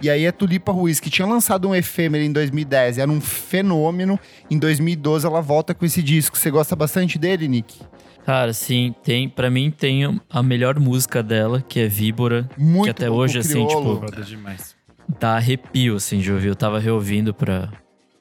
[0.01, 4.19] E aí a Tulipa Ruiz, que tinha lançado um efêmero em 2010, era um fenômeno.
[4.51, 6.39] Em 2012 ela volta com esse disco.
[6.39, 7.81] Você gosta bastante dele, Nick?
[8.25, 9.29] Cara, sim, tem.
[9.29, 12.49] Pra mim tem a melhor música dela, que é Víbora.
[12.57, 14.77] Muito Que até bom, hoje, assim, tipo, demais.
[15.19, 16.49] Dá arrepio, assim, de ouvir.
[16.49, 17.71] Eu tava reouvindo pra,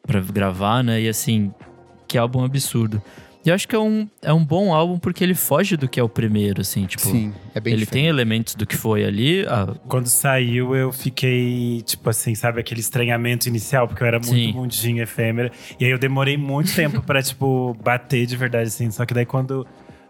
[0.05, 1.01] pra gravar, né?
[1.01, 1.53] E assim,
[2.07, 3.01] que álbum absurdo.
[3.47, 5.97] E eu acho que é um, é um bom álbum porque ele foge do que
[5.97, 7.01] é o primeiro, assim, tipo.
[7.07, 8.03] Sim, é bem ele diferente.
[8.03, 9.45] tem elementos do que foi ali.
[9.47, 14.33] ah, Quando saiu, eu fiquei, tipo assim, sabe, aquele estranhamento inicial, porque eu era muito
[14.35, 14.51] Sim.
[14.51, 15.49] mundinho efêmera.
[15.79, 18.91] E aí eu demorei muito tempo pra, tipo, bater de verdade, assim.
[18.91, 19.65] Só que daí quando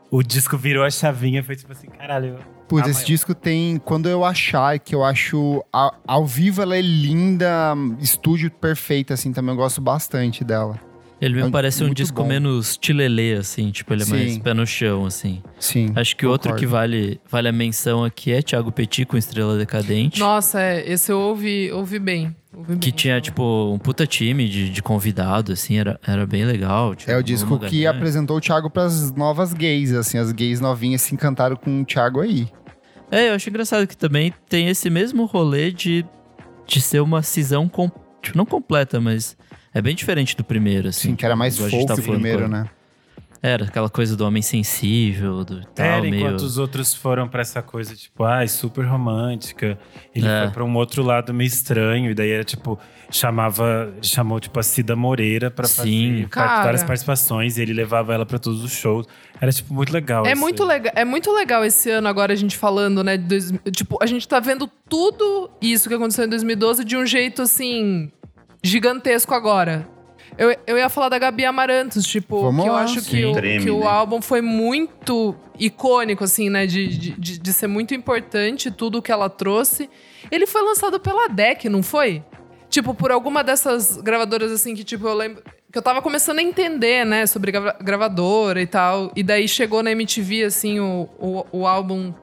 [0.10, 2.39] o disco virou a chavinha, foi tipo assim, caralho.
[2.67, 3.78] Putz, Ah, esse disco tem.
[3.78, 5.63] Quando eu achar, que eu acho.
[5.71, 10.87] a- ao vivo ela é linda, estúdio perfeito, assim, também eu gosto bastante dela.
[11.20, 12.28] Ele me É parece um disco bom.
[12.28, 14.40] menos tilelê, assim, tipo, ele é mais Sim.
[14.40, 15.42] pé no chão, assim.
[15.60, 15.92] Sim.
[15.96, 16.60] Acho que outro concordo.
[16.60, 20.20] que vale, vale a menção aqui é Thiago Petit com Estrela Decadente.
[20.20, 22.36] Nossa, é, esse eu ouvi, ouvi bem.
[22.56, 22.96] Ouvi Que bem.
[22.98, 26.96] tinha, tipo, um puta time de, de convidado, assim, era, era bem legal.
[26.96, 31.02] tipo, É o disco que apresentou o Thiago pras novas gays, assim, as gays novinhas
[31.02, 32.48] se encantaram com o Thiago aí.
[33.12, 36.06] É, eu acho engraçado que também tem esse mesmo rolê de,
[36.68, 37.90] de ser uma cisão, com,
[38.22, 39.38] tipo, não completa, mas
[39.78, 41.10] é bem diferente do primeiro, assim.
[41.10, 42.63] Sim, que era mais gente folk tá o primeiro, agora.
[42.63, 42.70] né?
[43.40, 46.16] Era aquela coisa do homem sensível, do tal, Era, meio...
[46.16, 49.78] enquanto os outros foram pra essa coisa, tipo, ai, super romântica.
[50.13, 50.42] Ele É.
[50.46, 52.10] foi pra um outro lado meio estranho.
[52.10, 52.80] E daí era, tipo,
[53.12, 53.94] chamava...
[54.02, 56.13] Chamou, tipo, a Cida Moreira pra Sim.
[56.16, 56.63] fazer Cara.
[56.63, 57.58] várias participações.
[57.58, 59.06] E ele levava ela pra todos os shows.
[59.40, 60.26] Era, tipo, muito legal.
[60.26, 63.18] É muito, legal, é muito legal esse ano agora a gente falando, né?
[63.18, 67.06] de dois- tipo, a gente tá vendo tudo isso que aconteceu em 2012 de um
[67.06, 68.12] jeito, assim,
[68.68, 69.88] gigantesco agora.
[70.38, 73.10] Eu, eu ia falar da Gabi Amarantos, tipo, Vamos que eu lá, acho sim.
[73.10, 73.88] que, o, Treme, que o né?
[73.88, 76.68] álbum foi muito icônico, assim, né?
[76.68, 79.90] De, de, de- de ser muito importante tudo que ela trouxe.
[80.30, 82.24] Ele foi lançado pela DEC, não foi?
[82.70, 85.42] Tipo, por alguma dessas gravadoras, assim, que, tipo, eu lembro.
[85.72, 89.12] Que eu tava começando a entender, né, sobre grava- gravadora e tal.
[89.16, 92.14] E daí chegou na MTV, assim, o, o, o álbum.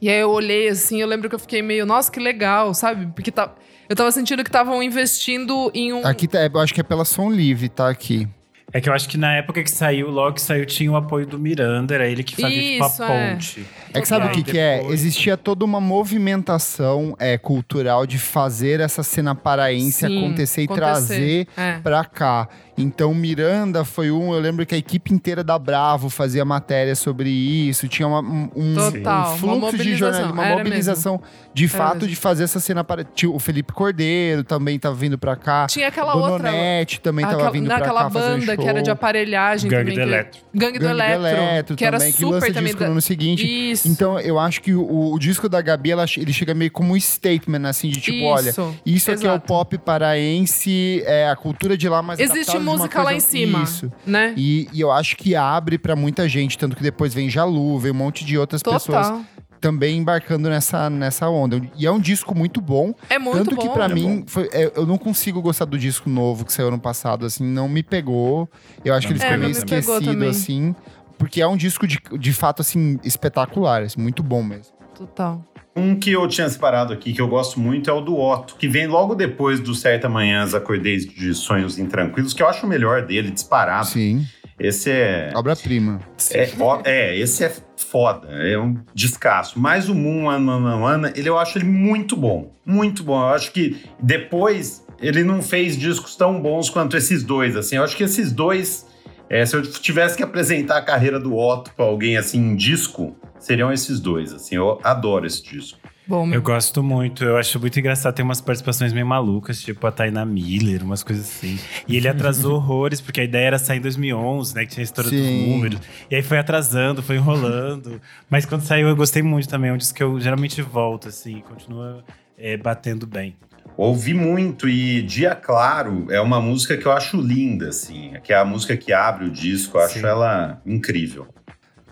[0.00, 3.06] E aí eu olhei, assim, eu lembro que eu fiquei meio, nossa, que legal, sabe?
[3.14, 3.52] Porque tá,
[3.90, 6.06] eu tava sentindo que estavam investindo em um.
[6.06, 8.26] Aqui tá- eu acho que é pela Som Livre, tá aqui.
[8.72, 11.26] É que eu acho que na época que saiu, logo que saiu, tinha o apoio
[11.26, 13.30] do Miranda, era ele que fazia Isso, tipo a é.
[13.34, 13.66] ponte.
[13.92, 14.84] É que sabe o que, que é?
[14.90, 20.80] Existia toda uma movimentação é, cultural de fazer essa cena paraense Sim, acontecer e acontecer.
[20.80, 21.78] trazer É.
[21.80, 22.48] pra cá.
[22.82, 24.32] Então, Miranda foi um.
[24.34, 27.86] Eu lembro que a equipe inteira da Bravo fazia matéria sobre isso.
[27.88, 31.20] Tinha uma- um, Total, um uma fluxo de jornalismo, uma era mobilização
[31.54, 32.08] de Era fato mesmo.
[32.08, 33.04] de fazer essa cena para.
[33.04, 35.66] Tinha o Felipe Cordeiro também tava vindo pra cá.
[35.66, 36.48] Tinha aquela Dona outra.
[36.50, 38.92] Onete também tava aquela- vindo pra naquela cá fazer banda que era de show.
[38.94, 39.94] aparelhagem Gangue também.
[40.06, 40.40] do que- Eletro.
[40.54, 41.26] Gangue do Gangue do Eletro.
[41.42, 42.62] Eletro que era também, que super lança também.
[42.64, 43.70] disco da- no ano seguinte.
[43.70, 43.88] Isso.
[43.88, 47.00] Então, eu acho que o, o disco da Gabi, ela- ele chega meio como um
[47.00, 49.46] statement, assim, de tipo, olha, Isso, isso aqui é o exato.
[49.46, 53.20] pop paraense, é a cultura de lá, mas Existe de uma música lá coisa- em
[53.30, 53.62] cima.
[53.62, 53.92] Isso.
[54.06, 54.34] Né?
[54.36, 57.92] E, e eu acho que abre pra muita gente, tanto que depois vem Jalu, vem
[57.92, 59.22] um monte de outras pessoas Total.
[59.60, 61.60] também embarcando nessa, nessa onda.
[61.76, 63.62] E é um disco muito bom, É muito tanto bom.
[63.62, 66.68] que pra É mim, foi- é, eu não consigo gostar do disco novo que saiu
[66.68, 68.48] ano passado, assim, não me pegou.
[68.84, 70.74] Eu acho que ele É, ficou meio esquecido, assim.
[71.18, 74.72] Porque é um disco de, de fato, assim, espetacular, assim, muito bom mesmo.
[74.94, 75.44] Total.
[75.80, 78.68] Um que eu tinha separado aqui, que eu gosto muito, é o do Otto, que
[78.68, 83.06] vem logo depois do Certa Manhãs Acordei de Sonhos Intranquilos, que eu acho o melhor
[83.06, 83.86] dele, disparado.
[83.86, 84.26] Sim,
[84.58, 86.00] Esse é, obra-prima.
[86.32, 86.50] é,
[86.84, 89.58] é, esse é foda, é um descasso.
[89.58, 93.18] Mas o Moon Ana, ele eu acho ele muito bom, muito bom.
[93.18, 97.76] Eu acho que depois ele não fez discos tão bons quanto esses dois, assim.
[97.76, 98.86] Eu acho que esses dois,
[99.30, 103.16] é, se eu tivesse que apresentar a carreira do Otto pra alguém assim em disco,
[103.40, 104.54] seriam esses dois, assim.
[104.54, 105.78] Eu adoro esse disco.
[106.06, 106.40] Bom, meu.
[106.40, 108.14] Eu gosto muito, eu acho muito engraçado.
[108.14, 111.56] Tem umas participações meio malucas, tipo a Taina Miller, umas coisas assim.
[111.86, 114.66] E ele atrasou horrores, porque a ideia era sair em 2011, né?
[114.66, 115.48] Que tinha a história dos Sim.
[115.48, 115.80] números.
[116.10, 118.00] E aí foi atrasando, foi enrolando.
[118.28, 119.70] Mas quando saiu, eu gostei muito também.
[119.70, 122.02] É um disco que eu geralmente volto, assim, continua
[122.36, 123.36] é, batendo bem.
[123.76, 128.14] Ouvi muito e Dia Claro é uma música que eu acho linda, assim.
[128.22, 130.06] Que é a música que abre o disco, eu acho Sim.
[130.06, 131.28] ela incrível.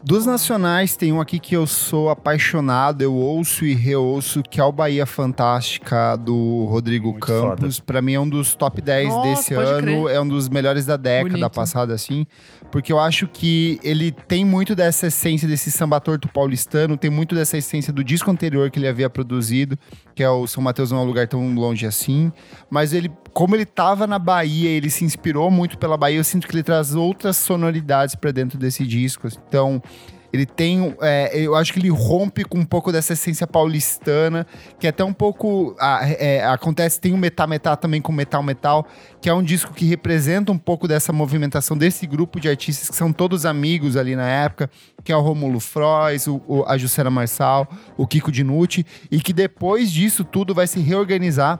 [0.02, 4.64] Dos nacionais, tem um aqui que eu sou apaixonado, eu ouço e reouço, que é
[4.64, 7.80] o Bahia Fantástica, do Rodrigo Muito Campos.
[7.80, 10.16] Pra mim é um dos top 10 Nossa, desse ano, crer.
[10.16, 11.50] é um dos melhores da década Bonito.
[11.50, 12.26] passada, assim.
[12.70, 17.34] Porque eu acho que ele tem muito dessa essência desse samba torto paulistano, tem muito
[17.34, 19.76] dessa essência do disco anterior que ele havia produzido,
[20.14, 22.30] que é o São Mateus não é um lugar tão longe assim.
[22.70, 26.46] Mas ele, como ele tava na Bahia, ele se inspirou muito pela Bahia, eu sinto
[26.46, 29.28] que ele traz outras sonoridades pra dentro desse disco.
[29.48, 29.82] Então,
[30.30, 30.94] ele tem.
[31.00, 34.46] é, eu acho que ele rompe com um pouco dessa essência paulistana,
[34.78, 35.74] que é até um pouco.
[36.02, 38.86] é, acontece, tem o Metá Metá também com Metal Metal,
[39.22, 42.96] que é um disco que representa um pouco dessa movimentação desse grupo de artistas que
[42.96, 44.68] são todos amigos ali na época,
[45.02, 49.32] que é o Romulo Frois, o, o- a Jussara Marçal, o Kiko Dinucci, e que
[49.32, 51.58] depois disso tudo vai se reorganizar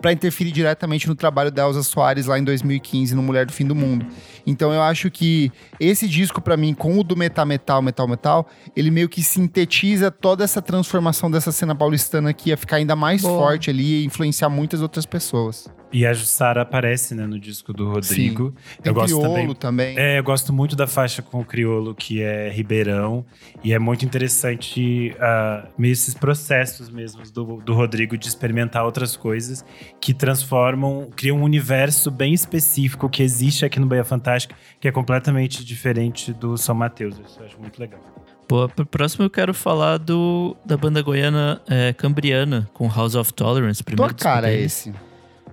[0.00, 3.66] para interferir diretamente no trabalho da Elza Soares lá em 2015 no Mulher do Fim
[3.66, 4.06] do Mundo.
[4.46, 8.46] Então eu acho que esse disco pra mim com o do Metal Metal Metal Metal,
[8.76, 13.22] ele meio que sintetiza toda essa transformação dessa cena paulistana que ia ficar ainda mais
[13.22, 13.38] Boa.
[13.38, 15.68] forte ali e influenciar muitas outras pessoas.
[15.92, 18.54] E a Jussara aparece, né, no disco do Rodrigo.
[18.82, 19.94] Tem eu gosto Criolo também.
[19.94, 19.98] também.
[19.98, 23.24] É, eu gosto muito da faixa com o criolo, que é Ribeirão.
[23.64, 29.16] E é muito interessante ah, meio esses processos mesmo do, do Rodrigo de experimentar outras
[29.16, 29.64] coisas
[30.00, 34.92] que transformam, criam um universo bem específico que existe aqui no Bahia Fantástica, que é
[34.92, 37.18] completamente diferente do São Mateus.
[37.18, 38.00] Isso eu acho muito legal.
[38.48, 43.32] Boa, pro próximo eu quero falar do, da banda goiana é, Cambriana, com House of
[43.34, 43.84] Tolerance.
[43.84, 44.92] Primeiro Tua cara é esse.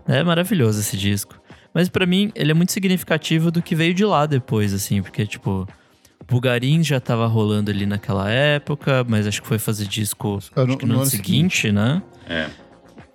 [0.08, 1.36] É maravilhoso esse disco.
[1.74, 5.26] Mas pra mim, ele é muito significativo do que veio de lá depois, assim, porque,
[5.28, 5.68] tipo,
[6.28, 10.74] Bulgarim já tava rolando ali naquela época, mas acho que foi fazer disco no, no
[10.74, 12.02] ano ano seguinte, né?
[12.30, 12.48] É.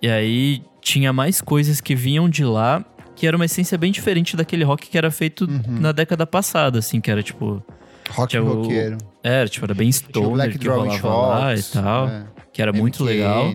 [0.01, 4.35] E aí tinha mais coisas que vinham de lá, que era uma essência bem diferente
[4.35, 5.79] daquele rock que era feito Uhum.
[5.79, 7.63] na década passada, assim, que era tipo.
[8.11, 8.97] Rock Tinha o- roqueiro.
[9.23, 13.03] Era, tipo, era bem stoner Black que rolava lá e tal, é, que era muito
[13.03, 13.13] MQN.
[13.13, 13.53] legal.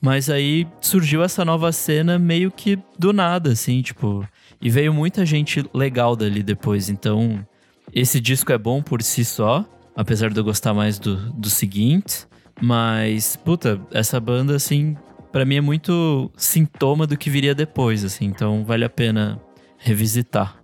[0.00, 4.26] Mas aí surgiu essa nova cena meio que do nada, assim, tipo.
[4.60, 6.88] E veio muita gente legal dali depois.
[6.88, 7.44] Então,
[7.92, 12.26] esse disco é bom por si só, apesar de eu gostar mais do, do seguinte.
[12.60, 14.96] Mas, puta, essa banda, assim,
[15.30, 18.24] pra mim é muito sintoma do que viria depois, assim.
[18.24, 19.40] Então, vale a pena
[19.78, 20.57] revisitar.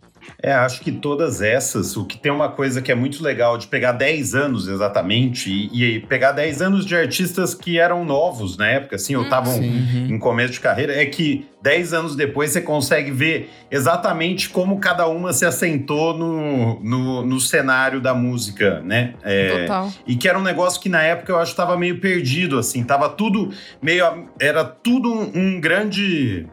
[0.44, 3.66] É, acho que todas essas, o que tem uma coisa que é muito legal de
[3.66, 8.68] pegar 10 anos exatamente, e, e pegar 10 anos de artistas que eram novos na
[8.68, 9.70] época, assim, ou estavam Sim.
[9.70, 10.06] Uhum.
[10.10, 15.06] em começo de carreira, é que 10 anos depois você consegue ver exatamente como cada
[15.08, 19.14] uma se assentou no, no, no cenário da música, né?
[19.22, 19.90] É, Total.
[20.06, 22.84] e que era um negócio que na época eu acho que tava meio perdido, assim.
[22.84, 24.28] Tava tudo meio.
[24.38, 26.46] Era tudo um, um grande.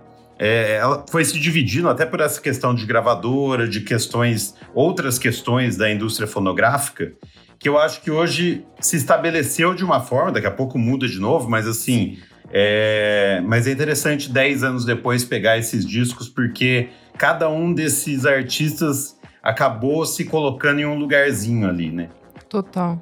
[0.43, 5.77] É, ela foi se dividindo até por essa questão de gravadora, de questões, outras questões
[5.77, 7.13] da indústria fonográfica,
[7.59, 11.19] que eu acho que hoje se estabeleceu de uma forma, daqui a pouco muda de
[11.19, 12.17] novo, mas assim,
[12.51, 19.15] é, mas é interessante 10 anos depois pegar esses discos, porque cada um desses artistas
[19.43, 22.09] acabou se colocando em um lugarzinho ali, né?
[22.49, 22.99] Total.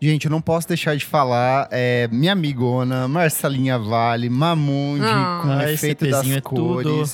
[0.00, 5.40] Gente, eu não posso deixar de falar, é, minha amigona, Marcelinha Vale, Mamundi, Ah.
[5.42, 7.04] com o Ah, efeito das é tudo.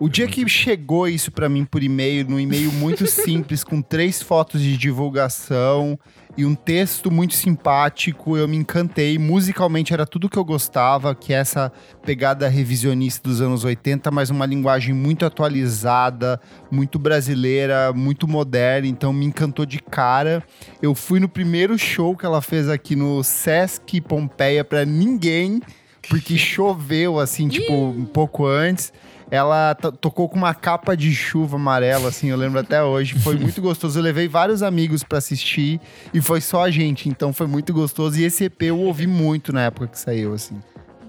[0.00, 4.22] O dia que chegou isso pra mim por e-mail, num e-mail muito simples, com três
[4.22, 5.98] fotos de divulgação
[6.38, 9.18] e um texto muito simpático, eu me encantei.
[9.18, 11.70] Musicalmente era tudo que eu gostava, que é essa
[12.02, 19.12] pegada revisionista dos anos 80, mas uma linguagem muito atualizada, muito brasileira, muito moderna, então
[19.12, 20.42] me encantou de cara.
[20.80, 25.60] Eu fui no primeiro show que ela fez aqui no Sesc Pompeia pra ninguém,
[26.08, 28.94] porque choveu assim, tipo, um pouco antes.
[29.30, 33.18] Ela to- tocou com uma capa de chuva amarela, assim, eu lembro até hoje.
[33.20, 33.98] Foi muito gostoso.
[33.98, 35.80] Eu levei vários amigos pra assistir
[36.12, 38.18] e foi só a gente, então foi muito gostoso.
[38.18, 40.60] E esse EP eu ouvi muito na época que saiu, assim.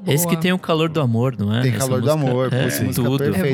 [0.05, 0.35] Esse Boa.
[0.35, 1.61] que tem o calor do amor, não é?
[1.61, 3.17] Tem Essa calor do música- amor, é, música tudo.
[3.23, 3.47] perfeita.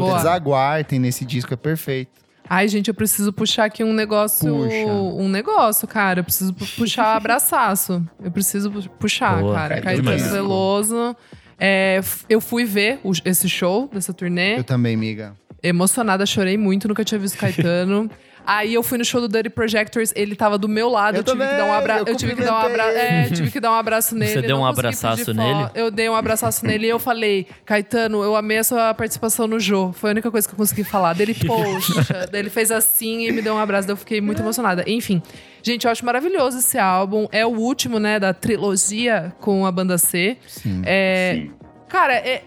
[0.96, 2.12] É nesse disco, é perfeito.
[2.50, 4.48] Ai, gente, eu preciso puxar aqui um negócio.
[4.56, 4.86] Puxa.
[4.88, 6.22] Um negócio, cara.
[6.22, 8.02] Eu preciso pu- puxar abraçaço.
[8.24, 9.82] Eu preciso pu- puxar, Boa, cara.
[9.82, 10.32] cara, Caetano.
[10.32, 10.96] Veloso.
[10.96, 11.16] É,
[11.60, 14.58] f- eu fui ver o- esse show dessa turnê.
[14.60, 15.36] Eu também, miga.
[15.64, 18.10] Emocionada, chorei muito, nunca tinha visto Caetano.
[18.48, 21.24] Aí eu fui no show do Dirty Projectors, ele tava do meu lado, Eu eu,
[21.26, 22.04] tive que também, dar um abraço.
[22.08, 22.98] eu Eu tive que dar um abraço.
[22.98, 24.42] É, tive que dar um abraço nele.
[24.42, 25.70] deu eu um pedir nele?
[25.76, 29.60] Eu dei um abraçaço nele e eu falei, Caetano, eu amei a sua participação no
[29.60, 29.92] Jô.
[29.92, 31.14] Foi a única coisa que eu consegui falar.
[31.14, 32.30] Dele, poxa.
[32.32, 33.86] Daí ele fez assim e me deu um abraço.
[33.86, 34.82] Daí eu fiquei muito emocionada.
[34.88, 35.22] Enfim,
[35.62, 37.28] gente, eu acho maravilhoso esse álbum.
[37.34, 40.38] É o último, né, da trilogia com a banda C.
[40.48, 40.82] Sim.
[40.86, 41.52] É, Sim.
[41.90, 42.44] Cara, é.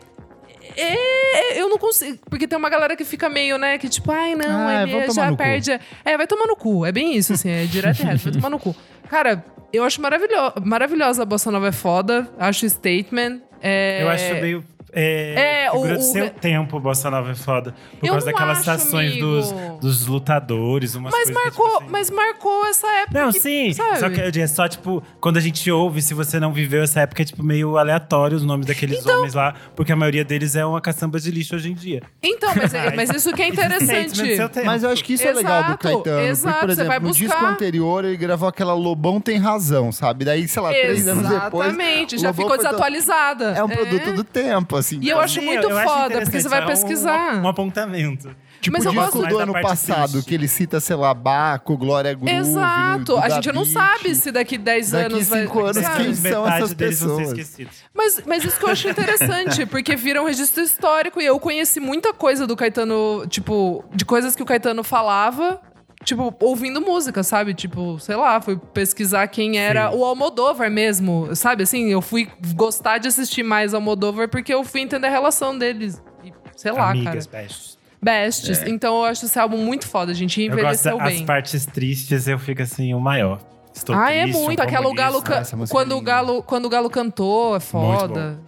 [0.77, 2.19] É- eu não consigo.
[2.29, 3.79] Porque tem uma galera que fica meio, né?
[3.79, 5.79] Que tipo, ai, não, Ah, ele já perde.
[6.05, 6.85] É, vai tomar no cu.
[6.87, 8.75] É bem isso, assim, é direto e reto, vai tomar no cu.
[9.09, 12.29] Cara, eu acho maravilho maravilhosa a Bossa Nova é foda.
[12.39, 13.41] Acho statement.
[13.63, 14.03] É...
[14.03, 14.65] Eu acho meio.
[14.93, 17.75] É, É, figura o- do o- seu tempo, Bossa Nova é foda.
[17.99, 21.83] Por Eu causa daquelas acho, estações dos, dos lutadores, umas Mas coisas que, marcou, tipo
[21.83, 23.21] assim- mas marcou essa época.
[23.25, 23.73] Não, que, sim.
[23.73, 23.99] sabe?
[24.01, 26.83] Só que eu digo, é só, tipo, quando a gente ouve, se você não viveu
[26.83, 30.25] essa época, é, tipo, meio aleatório os nomes daqueles Então- homens lá, porque a maioria
[30.25, 32.03] deles é uma caçamba de lixo hoje em dia.
[32.23, 34.17] Então, mas, é- mas isso que é interessante.
[34.37, 34.51] seu.
[34.65, 36.21] Mas eu acho que isso é legal do Exato, Caetano.
[36.21, 39.39] exato, porque, por você vai exemplo, no disco buscar- anterior ele gravou aquela Lobão Tem
[39.39, 40.25] Razão, sabe?
[40.25, 41.69] Daí, sei lá, três anos depois.
[41.69, 43.53] Exatamente, já ficou desatualizada.
[43.57, 44.97] É um produto do tempo, assim.
[45.01, 47.35] E eu Então, acho Sim, muito eu acho foda, porque interessante, você vai é pesquisar.
[47.37, 48.35] Um, um apontamento.
[48.61, 50.29] Tipo Mas o eu disco gosto- do ano passado, triste.
[50.29, 52.31] que ele cita, sei lá, Baco, Glória Groove.
[52.31, 53.17] Exato.
[53.17, 55.43] A gente não sabe se daqui 10 Daqui anos vai.
[55.43, 56.05] cinco anos, sabe?
[56.05, 57.57] quem são Metade essas pessoas?
[57.95, 61.81] Mas, mas isso que eu acho interessante, porque vira um registro histórico e eu conheci
[61.81, 65.59] muita coisa do Caetano, tipo, de coisas que o Caetano falava.
[66.03, 67.53] Tipo, ouvindo música, sabe?
[67.53, 71.63] Tipo, sei lá, fui pesquisar quem era o Almodóvar mesmo, sabe?
[71.65, 76.03] Assim, eu fui gostar de assistir mais Almodóvar porque eu fui entender a relação deles.
[76.25, 77.43] E, sei lá, Amigas, cara.
[77.45, 77.79] bestes.
[78.03, 78.63] Bestes.
[78.67, 80.41] Então eu acho esse álbum muito foda, gente.
[80.41, 81.27] Eu gosto Envelheceu bem.
[81.27, 83.39] partes tristes, eu fico assim, o maior.
[83.75, 84.61] Estou Ah, é triste, um muito.
[84.61, 85.23] Aquela o Galo.
[85.23, 85.55] comunista.
[85.57, 86.01] can- é Quando, o.
[86.01, 88.41] Galo, quando o Galo cantou, é foda.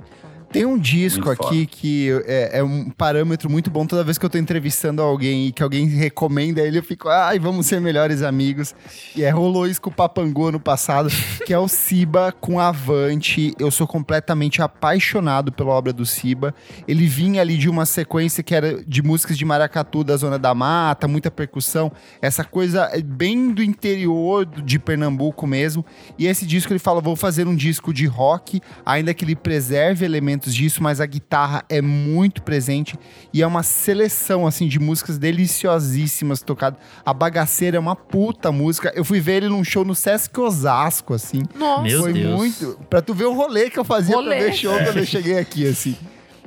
[0.52, 4.26] Tem um disco Muito aqui que é, é um parâmetro muito bom toda vez que
[4.26, 8.22] eu tô entrevistando alguém e que alguém recomenda ele, eu fico, ai, vamos ser melhores
[8.22, 8.74] amigos.
[9.16, 11.08] E é, rolou isso com o Papangô no passado,
[11.46, 13.54] que é o Siba com Avante.
[13.58, 16.54] Eu sou completamente apaixonado pela obra do Siba.
[16.86, 20.54] Ele vinha ali de uma sequência que era de músicas de maracatu da Zona da
[20.54, 25.84] Mata, muita percussão, essa coisa é bem do interior de Pernambuco mesmo.
[26.18, 30.04] E esse disco ele fala: vou fazer um disco de rock, ainda que ele preserve
[30.04, 32.98] elementos disso, mas a guitarra é muito presente
[33.34, 36.78] e é uma seleção assim de músicas deliciosíssimas tocadas.
[37.04, 38.90] A Bagaceira é uma puta música.
[38.94, 41.42] Eu fui ver ele num show no Sesc Osasco, assim.
[41.54, 41.82] Nossa.
[41.82, 42.34] Meu Foi Deus.
[42.34, 42.78] muito.
[42.88, 44.36] Pra tu ver o rolê que eu fazia Rolê.
[44.36, 45.96] pra ver show quando eu cheguei aqui, assim.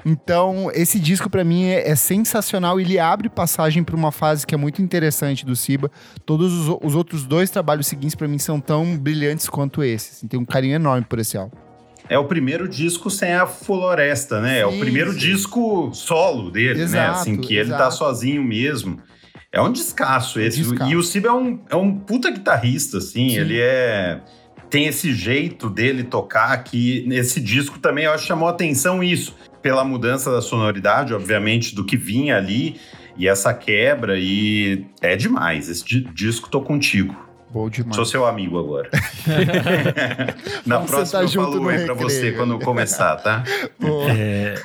[0.08, 2.80] Então, esse disco pra mim é, é sensacional.
[2.80, 5.90] Ele abre passagem pra uma fase que é muito interessante do Siba.
[6.26, 10.12] Todos os, os outros dois trabalhos seguintes pra mim são tão brilhantes quanto esse.
[10.12, 10.28] assim.
[10.28, 11.58] Tem um carinho enorme por esse álbum.
[12.08, 14.60] É o primeiro disco sem a floresta, né?
[14.60, 15.18] é o Sim, primeiro sim.
[15.20, 16.84] disco solo dele, né?
[16.84, 19.00] Exato, Assim, que ele tá sozinho mesmo.
[19.52, 20.62] É um descasso esse.
[20.62, 20.91] Descasso.
[20.91, 23.30] E o Siba é um, é um puta guitarrista, assim.
[23.30, 23.38] Sim.
[23.39, 24.20] Ele é.
[24.70, 29.36] Tem esse jeito dele tocar que nesse disco também eu acho que chamou atenção isso.
[29.62, 32.76] Pela mudança da sonoridade, obviamente, do que vinha ali.
[33.18, 34.20] E essa quebra.
[34.20, 35.70] E é demais.
[35.70, 37.16] Esse di- disco tô contigo.
[37.56, 37.95] Bom demais.
[37.95, 38.89] Sou seu amigo agora.
[40.66, 43.45] Na Vamos próxima sentar eu junto falo oi pra você quando começar, tá?
[44.14, 44.56] É,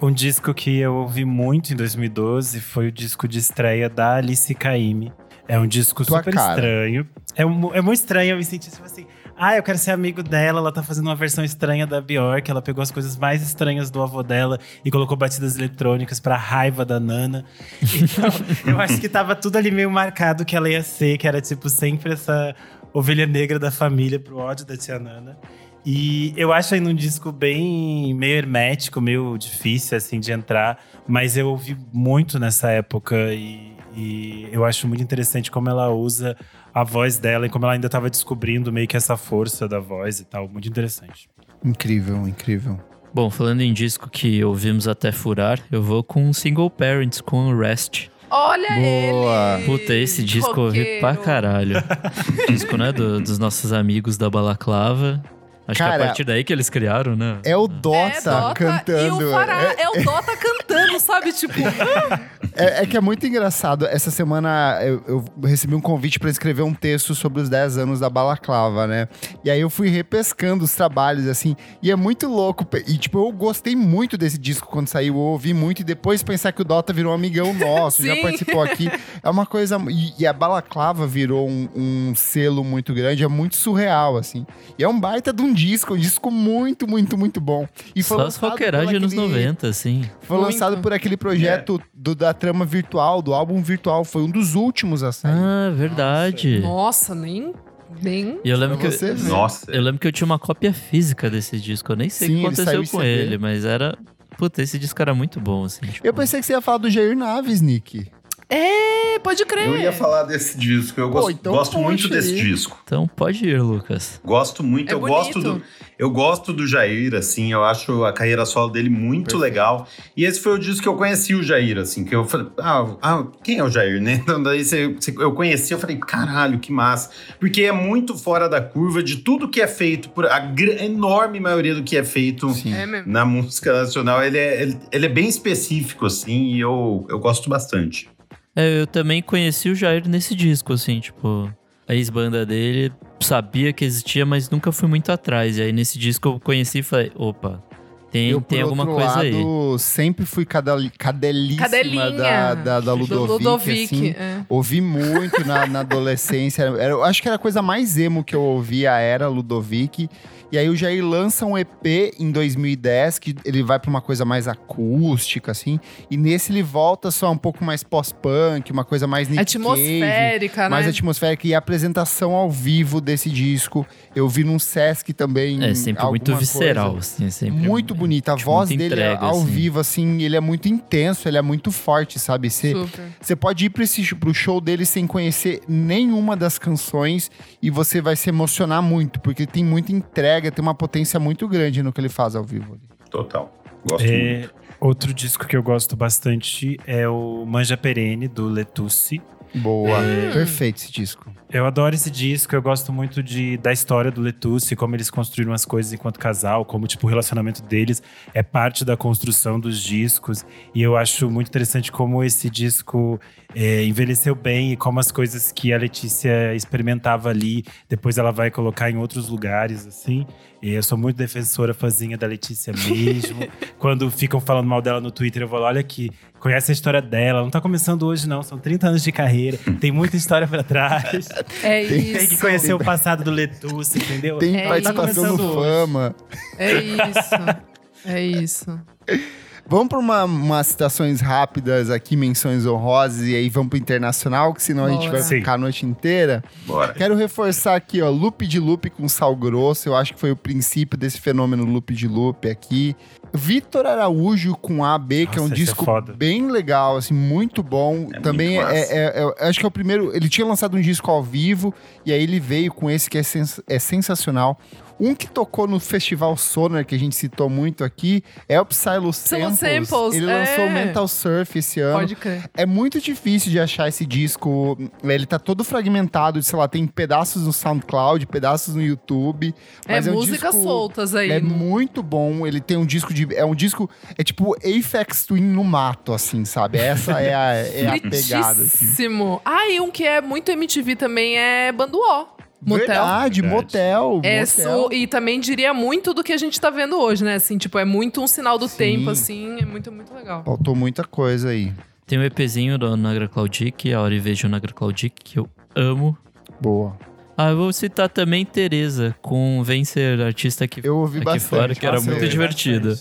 [0.00, 4.54] um disco que eu ouvi muito em 2012 foi o disco de estreia da Alice
[4.54, 5.12] Caymmi.
[5.48, 6.54] É um disco Tua super cara.
[6.54, 7.08] estranho.
[7.34, 9.06] É, mu- é muito estranho, eu me senti tipo assim.
[9.38, 10.60] Ah, eu quero ser amigo dela.
[10.60, 12.50] Ela tá fazendo uma versão estranha da Bjork.
[12.50, 16.84] Ela pegou as coisas mais estranhas do avô dela e colocou batidas eletrônicas pra raiva
[16.84, 17.44] da Nana.
[17.82, 18.28] Então,
[18.66, 21.68] eu acho que tava tudo ali meio marcado que ela ia ser, que era tipo
[21.68, 22.54] sempre essa
[22.94, 25.38] ovelha negra da família pro ódio da tia Nana.
[25.84, 31.36] E eu acho ainda um disco bem meio hermético, meio difícil assim de entrar, mas
[31.36, 33.65] eu ouvi muito nessa época e,
[33.96, 36.36] e eu acho muito interessante como ela usa
[36.74, 40.20] a voz dela e como ela ainda estava descobrindo meio que essa força da voz
[40.20, 41.28] e tal, muito interessante.
[41.64, 42.78] Incrível, incrível.
[43.14, 47.58] Bom, falando em disco que ouvimos até furar, eu vou com Single Parents, com o
[47.58, 48.08] Rest.
[48.30, 48.68] Olha
[49.10, 49.54] Boa.
[49.58, 49.64] ele!
[49.66, 51.24] Puta, esse disco eu ouvi pra Roqueiro.
[51.24, 51.76] caralho.
[52.50, 55.22] disco, né, do- dos nossos amigos da Balaclava.
[55.68, 57.38] Acho que Cara, é a partir daí que eles criaram, né?
[57.44, 59.20] É o É, Dota, Dota cantando.
[59.22, 61.32] E o Fará, É- é, o Dota cantando, sabe?
[61.32, 61.54] Tipo,
[62.56, 63.86] É, é que é muito engraçado.
[63.86, 68.00] Essa semana eu, eu recebi um convite pra escrever um texto sobre os 10 anos
[68.00, 69.08] da Balaclava, né?
[69.44, 71.54] E aí eu fui repescando os trabalhos, assim.
[71.82, 72.66] E é muito louco.
[72.86, 75.14] E, tipo, eu gostei muito desse disco quando saiu.
[75.14, 75.80] Eu ouvi muito.
[75.80, 78.90] E depois pensar que o Dota virou um amigão nosso, já participou aqui.
[79.22, 79.78] É uma coisa.
[79.90, 83.22] E, e a Balaclava virou um, um selo muito grande.
[83.22, 84.46] É muito surreal, assim.
[84.78, 85.94] E é um baita de um disco.
[85.94, 87.66] Um disco muito, muito, muito bom.
[87.94, 90.04] E foi Só as lançado por roqueiragens nos aquele- 90, assim.
[90.22, 90.52] foi Muito.
[90.52, 94.04] lançado por aquele projeto do, da trama virtual, do álbum virtual.
[94.04, 95.32] Foi um dos últimos a sair.
[95.34, 96.60] Ah, verdade.
[96.60, 97.52] nossa, nem.
[98.00, 98.38] nem...
[98.44, 99.28] E eu lembro que você ver.
[99.28, 99.70] Nossa.
[99.70, 101.92] eu lembro que eu tinha uma cópia física desse disco.
[101.92, 103.98] Eu nem sei Sim, o que saiu aconteceu com ele, mas era.
[104.38, 105.86] Puta, esse disco era muito bom, assim.
[105.86, 108.06] tipo- Eu pensei que você ia falar do Jair Naves, Nick.
[108.48, 109.66] É, pode crer.
[109.66, 111.00] Eu ia falar desse disco.
[111.00, 112.40] Eu Pô, gosto, então gosto muito desse aí.
[112.42, 112.80] disco.
[112.84, 114.20] Então pode ir, Lucas.
[114.24, 115.16] Gosto muito, É eu bonito.
[115.16, 115.62] gosto do
[115.98, 119.38] eu gosto do Jair assim, eu acho a carreira solo dele muito Perfeito.
[119.42, 119.88] legal.
[120.14, 122.86] E esse foi o disco que eu conheci o Jair assim, que eu falei, ah,
[123.00, 124.20] ah, quem é o Jair, né?
[124.22, 127.10] Então daí você- você- eu conheci, eu falei, caralho, que massa.
[127.40, 130.38] Porque é muito fora da curva de tudo que é feito por a
[130.80, 132.74] enorme maioria do que é feito Sim.
[132.74, 137.18] É na música nacional, ele é, ele, ele é bem específico assim, e eu, eu
[137.18, 138.08] gosto bastante.
[138.56, 141.52] É, eu também conheci o Jair nesse disco, assim, tipo,
[141.86, 142.90] a ex-banda dele
[143.20, 145.58] sabia que existia, mas nunca fui muito atrás.
[145.58, 147.62] E aí nesse disco eu conheci e falei, opa,
[148.10, 149.32] tem, eu, tem alguma coisa aí.
[149.32, 152.10] lado, sempre fui cadelíssima Cadelinha.
[152.10, 153.84] da, da, da Do Ludovic, Ludovic.
[153.84, 154.08] assim.
[154.10, 154.40] é.
[154.48, 156.62] Ouvi muito na, na adolescência.
[156.62, 160.08] Era- eu acho que era a coisa mais emo que eu ouvia, era Ludovic.
[160.50, 164.24] E aí o Jair lança um EP em 2010, que ele vai pra uma coisa
[164.24, 165.80] mais acústica, assim.
[166.10, 169.56] E nesse ele volta só um pouco mais pós-punk, uma coisa mais Nick Cave.
[169.56, 170.90] Atmosférica, mais né?
[170.90, 173.86] atmosférica e a apresentação ao vivo desse disco.
[174.14, 175.62] Eu vi num Sesc também.
[175.64, 177.06] É sempre muito visceral, coisa.
[177.06, 177.56] assim, sempre.
[177.56, 178.32] Muito bonita.
[178.32, 179.46] A tipo, voz dele entrega, ao assim.
[179.46, 182.50] vivo, assim, ele é muito intenso, ele é muito forte, sabe?
[182.50, 183.04] Você Super.
[183.20, 187.30] você pode ir pra esse, pro show dele sem conhecer nenhuma das canções
[187.62, 191.82] e você vai se emocionar muito, porque tem muita entrega, tem uma potência muito grande
[191.82, 192.74] no que ele faz ao vivo.
[192.74, 192.82] ali.
[193.10, 193.52] Total.
[193.88, 194.14] Gosto muito.
[194.14, 199.22] É, outro disco que eu gosto bastante é o Manja Perene, do Letucci.
[199.54, 199.98] Boa.
[200.32, 201.30] Perfeito esse disco.
[201.50, 205.52] Eu adoro esse disco, eu gosto muito de, da história do Letucci, como eles construíram
[205.52, 208.02] as coisas enquanto casal, como tipo, o relacionamento deles
[208.34, 210.44] é parte da construção dos discos.
[210.74, 213.20] E eu acho muito interessante como esse disco
[213.58, 218.50] é, envelheceu bem e como as coisas que a Letícia experimentava ali, depois ela vai
[218.50, 220.26] colocar em outros lugares, assim.
[220.62, 223.48] E eu sou muito defensora, fãzinha da Letícia mesmo.
[223.78, 227.00] Quando ficam falando mal dela no Twitter, eu vou lá, olha aqui, conhece a história
[227.00, 230.62] dela, não tá começando hoje não, são 30 anos de carreira, tem muita história pra
[230.62, 231.26] trás.
[231.62, 232.18] É Tem- isso.
[232.18, 234.36] Tem que conhecer o passado do Letucci, entendeu?
[234.38, 235.36] Tem É participação isso.
[235.38, 236.14] do Fama.
[236.58, 237.58] É isso.
[238.04, 238.80] É isso.
[239.68, 244.62] Vamos para uma, umas citações rápidas aqui, menções honrosas, e aí vamos pro internacional, que
[244.62, 245.10] senão a gente Bora.
[245.12, 245.36] vai Sim.
[245.38, 246.44] ficar a noite inteira.
[246.64, 246.92] Bora.
[246.94, 249.88] Quero reforçar aqui, ó, loop de loop com sal grosso.
[249.88, 252.94] Eu acho que foi o princípio desse fenômeno loop de loop aqui.
[253.34, 256.12] Vitor Araújo com AB, que é um Nossa, é disco foda.
[256.16, 258.08] bem legal, assim, muito bom.
[258.14, 260.14] É Também muito é, é- é- acho que é o primeiro.
[260.14, 263.22] Ele tinha lançado um disco ao vivo e aí ele veio com esse que é,
[263.24, 264.58] sens- é sensacional.
[264.98, 269.12] Um que tocou no Festival Sonar, que a gente citou muito aqui, é o Psylo
[269.12, 269.58] Samples.
[269.58, 270.38] Samples, Ele é.
[270.38, 271.98] lançou o Mental Surf esse ano.
[271.98, 272.48] Pode crer.
[272.56, 274.78] É muito difícil de achar esse disco.
[275.04, 279.54] Ele tá todo fragmentado, sei lá, tem pedaços no SoundCloud, pedaços no YouTube.
[279.86, 281.30] É, Mas é, um músicas disco- soltas aí.
[281.30, 282.46] É no- muito bom.
[282.46, 283.26] Ele tem um disco de.
[283.34, 283.90] É um disco.
[284.16, 286.78] É tipo Apex Twin no mato, assim, sabe?
[286.78, 289.06] Essa é a, é a pegada, assim.
[289.44, 292.35] Ah, e um que é muito MTV também é Bando O.
[292.66, 292.86] Motel.
[292.86, 293.62] Verdade, Verdade.
[293.64, 294.20] motel.
[294.24, 294.46] É, motel.
[294.46, 297.34] su- e também diria muito do que a gente tá vendo hoje, né?
[297.36, 298.76] Assim, tipo, é muito um sinal do Sim.
[298.76, 299.58] tempo, assim.
[299.60, 300.42] É muito, muito legal.
[300.44, 301.72] Faltou muita coisa aí.
[302.06, 305.48] Tem um EPzinho do Nagra Claudic, a hora e vejo o Nagra Claudic, que eu
[305.74, 306.16] amo.
[306.60, 306.96] Boa.
[307.38, 311.48] Ah, eu vou citar também Tereza, com Vencer, artista aqui, Eu ouvi aqui bastante.
[311.50, 312.96] fora, que era Nossa, muito divertida.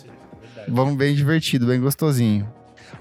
[0.68, 2.47] Vamos bem divertido, bem gostosinho.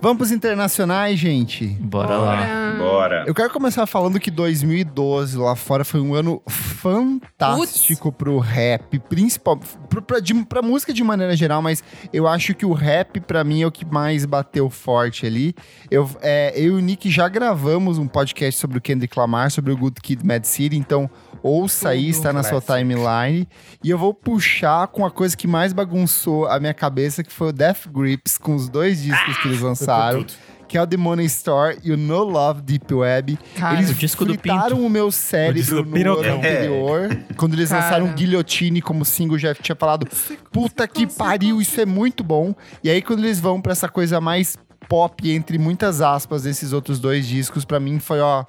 [0.04, 1.66] Vamos pros internacionais, gente.
[1.80, 2.74] Bora lá.
[2.76, 3.24] Bora.
[3.26, 9.58] Eu quero começar falando que 2012 lá fora foi um ano fantástico pro rap, principal
[9.88, 11.82] pro, pra, de, pra música de maneira geral, mas
[12.12, 15.54] eu acho que o rap pra mim é o que mais bateu forte ali.
[15.90, 19.72] Eu, é, eu e o Nick já gravamos um podcast sobre o Kendrick Lamar, sobre
[19.72, 21.08] o Good Kid, Mad City, então
[21.44, 23.46] ouça aí, está na sua timeline.
[23.82, 27.48] E eu vou puxar com a coisa que mais bagunçou a minha cabeça, que foi
[27.48, 30.24] o Death Grips, com os dois discos que eles lançaram
[30.66, 33.38] que é o The Money Store e o No Love Deep Web.
[33.54, 37.16] Cara, eles o disco do fritaram o meu O cérebro do no ano anterior.
[37.36, 37.82] Quando eles Cara.
[37.82, 40.08] lançaram Guillotine como single, já tinha falado,
[40.50, 42.54] puta que pariu, isso é muito bom.
[42.82, 44.56] E aí quando eles vão pra essa coisa mais
[44.88, 48.44] pop, entre muitas aspas, desses outros dois discos, pra mim foi, ó...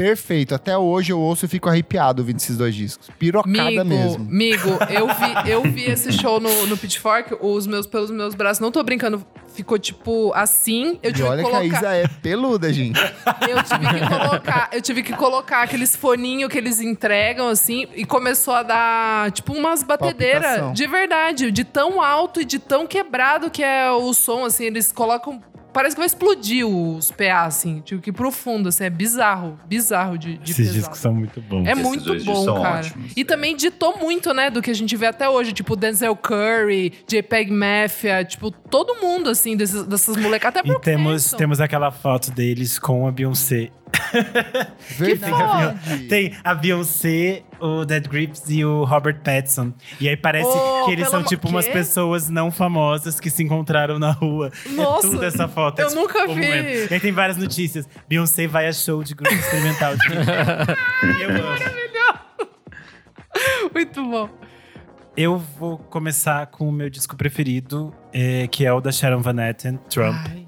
[0.00, 0.54] Perfeito.
[0.54, 3.10] Até hoje eu ouço e fico arrepiado ouvindo esses dois discos.
[3.18, 4.24] Pirocada Migo, mesmo.
[4.24, 8.60] migo, eu vi, eu vi esse show no, no Pitchfork, os meus pelos meus braços,
[8.60, 9.22] não tô brincando,
[9.54, 12.98] ficou tipo assim, eu E tive olha que que a colocar, Isa é peluda, gente.
[12.98, 18.06] eu tive que colocar, eu tive que colocar aqueles foninhos que eles entregam assim e
[18.06, 23.50] começou a dar tipo umas batedeiras de verdade, de tão alto e de tão quebrado
[23.50, 25.42] que é o som assim, eles colocam
[25.72, 27.80] Parece que vai explodir os PA, assim.
[27.80, 28.84] Tipo, que profundo, assim.
[28.84, 29.58] É bizarro.
[29.66, 30.78] Bizarro de, de Esses pesado.
[30.78, 31.66] discos são muito bons.
[31.66, 32.80] É Esses muito bom, cara.
[32.80, 33.24] ótimos, e é.
[33.24, 35.52] também ditou muito, né, do que a gente vê até hoje.
[35.52, 40.60] Tipo, Denzel Curry, JPEG Mafia, tipo, todo mundo, assim, desses, dessas molecadas.
[40.60, 43.70] Até E temos, temos aquela foto deles com a Beyoncé.
[44.96, 46.08] Verdade.
[46.08, 49.72] Tem a Beyoncé, o Dead Grips e o Robert Pattinson.
[50.00, 51.72] E aí parece Oh, que eles são tipo umas quê?
[51.72, 54.50] pessoas não famosas que se encontraram na rua.
[54.70, 55.80] Nossa, é tudo essa foto.
[55.80, 56.40] é eu tipo nunca um vi.
[56.46, 56.90] momento.
[56.90, 57.88] E aí tem várias notícias.
[58.08, 59.94] Beyoncé vai a show de grupo experimental.
[59.96, 60.02] De
[61.22, 61.80] eu amo.
[63.72, 64.28] Muito bom.
[65.16, 69.36] Eu vou começar com o meu disco preferido, é, que é o da Sharon Van
[69.48, 70.16] Etten, Trump.
[70.30, 70.46] Ai.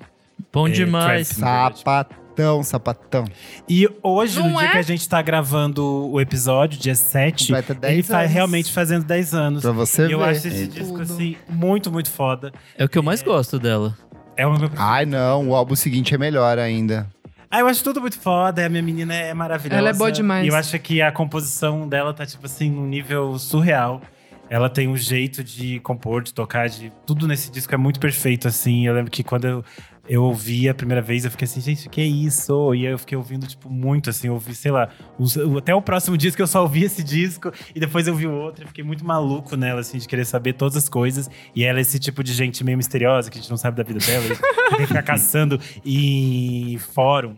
[0.52, 1.28] Bom É, demais.
[1.30, 1.78] Trap.
[1.78, 2.16] Sapatão,
[2.64, 3.24] sapatão.
[3.68, 4.72] E hoje, Não no dia é?
[4.72, 8.32] que a gente tá gravando o episódio, dia 7, Completa 10 ele tá anos.
[8.32, 9.62] realmente fazendo 10 anos.
[9.62, 10.24] Pra você E eu ver.
[10.30, 10.72] acho esse Eita.
[10.80, 11.02] disco, Tudo.
[11.14, 12.52] assim, muito, muito foda.
[12.76, 13.96] É o que eu mais gosto dela.
[14.36, 14.70] É o meu.
[14.76, 17.06] Ai, não, o álbum seguinte é melhor ainda.
[17.50, 18.64] Ah, eu acho tudo muito foda.
[18.64, 19.78] A minha menina é maravilhosa.
[19.78, 20.46] Ela é boa demais.
[20.46, 24.00] E eu acho que a composição dela tá, tipo assim, num nível surreal.
[24.48, 28.48] Ela tem um jeito de compor, de tocar, de tudo nesse disco é muito perfeito,
[28.48, 28.86] assim.
[28.86, 29.64] Eu lembro que quando eu,
[30.08, 32.74] eu ouvi a primeira vez, eu fiquei assim, gente, o que é isso?
[32.74, 34.26] E aí eu fiquei ouvindo, tipo, muito, assim.
[34.28, 34.88] Eu ouvi, sei lá,
[35.18, 37.52] os- até o próximo disco eu só ouvi esse disco.
[37.74, 38.64] E depois eu vi o outro.
[38.64, 41.30] Eu fiquei muito maluco nela, assim, de querer saber todas as coisas.
[41.54, 43.82] E ela é esse tipo de gente meio misteriosa, que a gente não sabe da
[43.82, 44.24] vida dela.
[44.24, 47.34] e tem que ficar caçando em fórum.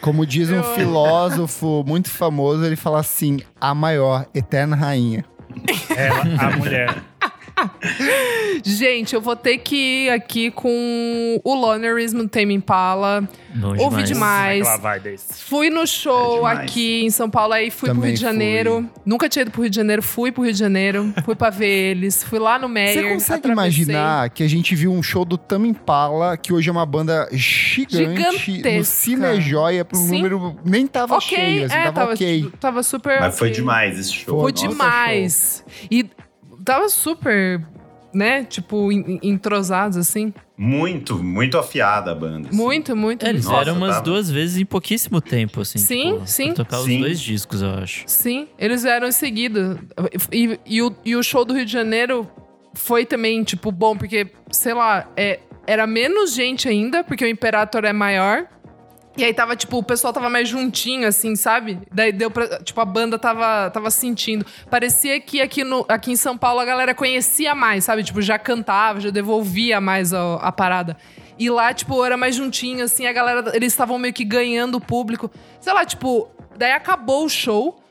[0.00, 5.24] Como diz um filósofo muito famoso, ele fala assim: a maior, eterna rainha.
[5.96, 6.94] Ela, a mulher.
[8.64, 13.28] Gente, eu vou ter que ir aqui com o Lonerism do Tame Impala.
[13.54, 14.66] Bom Ouvi demais.
[14.80, 15.42] Vibe desse.
[15.44, 16.58] Fui no show É demais.
[16.60, 18.88] aqui em São Paulo, aí fui pro Também Rio de Janeiro.
[19.04, 21.12] Nunca tinha ido pro Rio de Janeiro, fui pro Rio de Janeiro.
[21.24, 22.22] fui pra ver eles.
[22.22, 22.94] Fui lá no Meyer.
[23.02, 23.82] Você consegue atravessei.
[23.84, 27.28] imaginar que a gente viu um show do Tame Impala, que hoje é uma banda
[27.32, 28.84] gigante, no Gigantesca.
[28.84, 30.16] Cinejoia, pro Sim.
[30.16, 32.50] número nem tava Ok, cheio, assim, é, tava, tava, ok.
[32.60, 33.20] tava super.
[33.20, 34.40] Mas foi demais esse show.
[34.40, 35.64] Foi Nossa, demais.
[35.90, 36.06] E
[36.72, 37.60] tava super,
[38.12, 38.44] né?
[38.44, 40.32] Tipo, en- entrosados, assim.
[40.56, 42.48] Muito, muito afiada a banda.
[42.48, 42.56] assim.
[42.56, 43.24] Muito, muito.
[43.24, 45.78] É, eles Nossa, vieram umas tava- duas vezes em pouquíssimo tempo, assim.
[45.78, 46.52] Sim, tipo, sim.
[46.52, 46.94] Tocar Sim.
[46.96, 48.04] os dois discos, eu acho.
[48.06, 49.78] Sim, eles vieram em seguida.
[50.32, 52.28] E, e o, e o show do Rio de Janeiro
[52.74, 57.84] foi também, tipo, bom, porque, sei lá, é, era menos gente ainda, porque o Imperator
[57.84, 58.46] é maior.
[59.18, 61.80] E aí tava, tipo, o pessoal tava mais juntinho, assim, sabe?
[61.92, 62.60] Daí deu pra.
[62.62, 64.46] Tipo, a banda tava, tava sentindo.
[64.70, 68.04] Parecia que aqui, no, aqui em São Paulo a galera conhecia mais, sabe?
[68.04, 70.96] Tipo, já cantava, já devolvia mais a, a parada.
[71.36, 73.50] E lá, tipo, era mais juntinho, assim, a galera.
[73.56, 75.28] Eles estavam meio que ganhando o público.
[75.60, 77.82] Sei lá, tipo, daí acabou o show.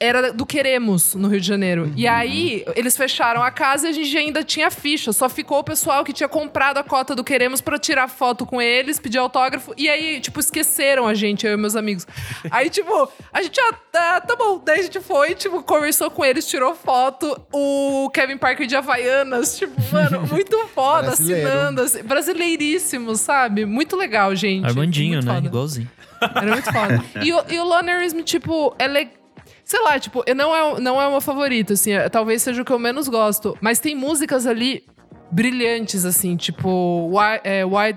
[0.00, 1.92] Era do Queremos, no Rio de Janeiro.
[1.96, 5.12] E aí, eles fecharam a casa e a gente ainda tinha ficha.
[5.12, 8.62] Só ficou o pessoal que tinha comprado a cota do Queremos pra tirar foto com
[8.62, 9.72] eles, pedir autógrafo.
[9.76, 12.06] E aí, tipo, esqueceram a gente, eu e meus amigos.
[12.50, 14.60] Aí, tipo, a gente, ah, tá, tá bom.
[14.64, 17.40] Daí a gente foi, tipo, conversou com eles, tirou foto.
[17.52, 21.48] O Kevin Parker de Havaianas, tipo, mano, muito foda, Brasileiro.
[21.48, 21.82] assinando.
[21.82, 23.64] assim, brasileiríssimo, sabe?
[23.64, 24.64] Muito legal, gente.
[24.66, 25.34] Armandinho, Muito né?
[25.34, 25.46] foda.
[25.46, 25.90] Igualzinho.
[26.20, 27.04] Era muito foda.
[27.24, 29.17] e, o, e o Lonerism, tipo, é legal.
[29.70, 31.92] Sei lá, tipo, eu- não é, não é o meu favorito, assim.
[31.92, 33.54] é- talvez seja o que eu menos gosto.
[33.60, 34.82] Mas tem músicas ali
[35.30, 37.10] brilhantes, assim, tipo.
[37.12, 37.94] Why, é, why,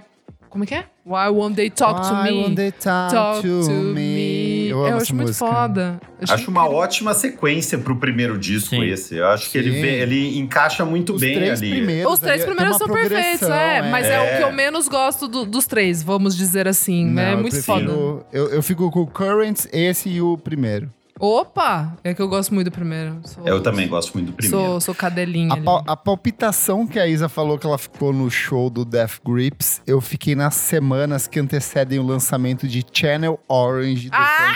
[0.50, 0.86] como é que é?
[1.06, 2.42] Why Won't They Talk to Why Me?
[2.44, 3.94] won't they talk, Talk to, to me?
[3.94, 4.68] me.
[4.70, 5.46] Eu amo acho muito música.
[5.48, 6.00] foda.
[6.22, 6.78] Acho uma incrível.
[6.80, 8.84] ótima sequência pro primeiro disco Sim.
[8.86, 9.16] esse.
[9.16, 11.72] Eu acho que ele, vê- ele encaixa muito Os bem três ali.
[11.72, 12.14] primeiros.
[12.14, 14.14] Os três primeiros uma são perfeitos, progressão, é, Mas é.
[14.14, 14.36] É.
[14.36, 17.22] o que eu menos gosto do- dos três, vamos dizer assim, né?
[17.22, 18.26] É Não, eu muito prefiro- foda.
[18.32, 20.90] Eu, eu fico com o Currents, esse e o primeiro.
[21.22, 21.96] Opa!
[22.04, 23.20] É que eu gosto muito do primeiro.
[23.24, 24.66] Sou- Eu também gosto muito do primeiro.
[24.66, 25.54] Sou, sou cadelinha.
[25.54, 29.20] A, pal- a palpitação que a Isa falou que ela ficou no show do Death
[29.24, 34.56] Grips, eu fiquei nas semanas que antecedem o lançamento de Channel Orange do Ai!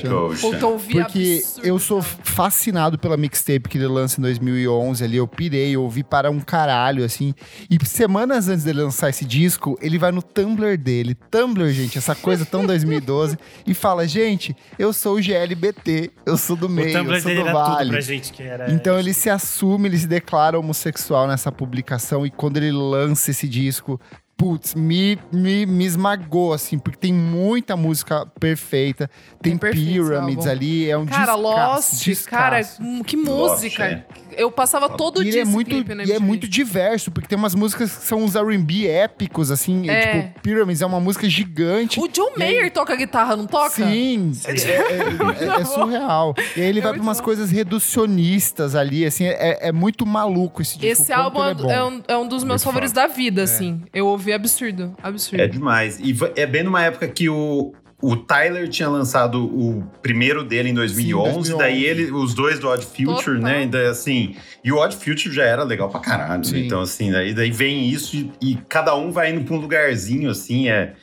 [0.00, 0.50] Frank Ocean.
[0.52, 5.16] Puta, ouvi Porque absurdo, eu sou fascinado pela mixtape que ele lança em 2011 ali,
[5.16, 7.34] eu pirei, eu ouvi para um caralho, assim.
[7.68, 12.14] E semanas antes dele lançar esse disco, ele vai no Tumblr dele, Tumblr, gente, essa
[12.14, 13.36] coisa tão 2012,
[13.66, 17.90] e fala, gente, eu sou o GLBT, eu sou do meio, eu sou do vale.
[17.90, 18.70] pra gente que era.
[18.72, 23.48] Então ele se assume, ele se declara homossexual nessa publicação e quando ele lança esse
[23.48, 24.00] disco,
[24.36, 30.00] putz, me, me, me esmagou, assim, porque tem muita música perfeita, tem É perfeito esse
[30.00, 32.78] Pyramids ali, é um Cara, descasso, Lost, descasso.
[32.78, 33.84] cara, hum, que música.
[33.84, 34.06] é.
[34.36, 37.26] Eu passava todo E dia é esse muito, clipe na e é muito diverso, porque
[37.28, 40.22] tem umas músicas que são uns R&B épicos, assim, É.
[40.28, 41.98] tipo, Pyramids é uma música gigante.
[42.00, 43.70] O John E aí- Mayer toca guitarra, não toca?
[43.70, 46.34] Sim, é, é- é- é surreal.
[46.56, 47.24] E aí ele É vai pra umas bom.
[47.24, 51.02] coisas reducionistas ali, assim, é, é muito maluco esse disco.
[51.02, 53.82] Esse álbum é, é é um, é um dos meus favoritos da vida, assim.
[53.94, 55.40] Eu ouvi absurdo, absurdo.
[55.42, 55.98] É demais.
[56.00, 57.72] E é bem numa época que o,
[58.08, 61.58] o Tyler tinha lançado o primeiro dele em 2011, 2011.
[61.58, 63.34] daí ele, os dois do Odd Future, Total.
[63.40, 63.56] né?
[63.58, 64.36] Ainda assim.
[64.62, 66.38] E o Odd Future já era legal pra caralho.
[66.38, 66.44] né?
[66.44, 66.66] Sim.
[66.66, 70.30] Então, assim, daí, daí vem isso e, e cada um vai indo pra um lugarzinho,
[70.30, 70.94] assim, é.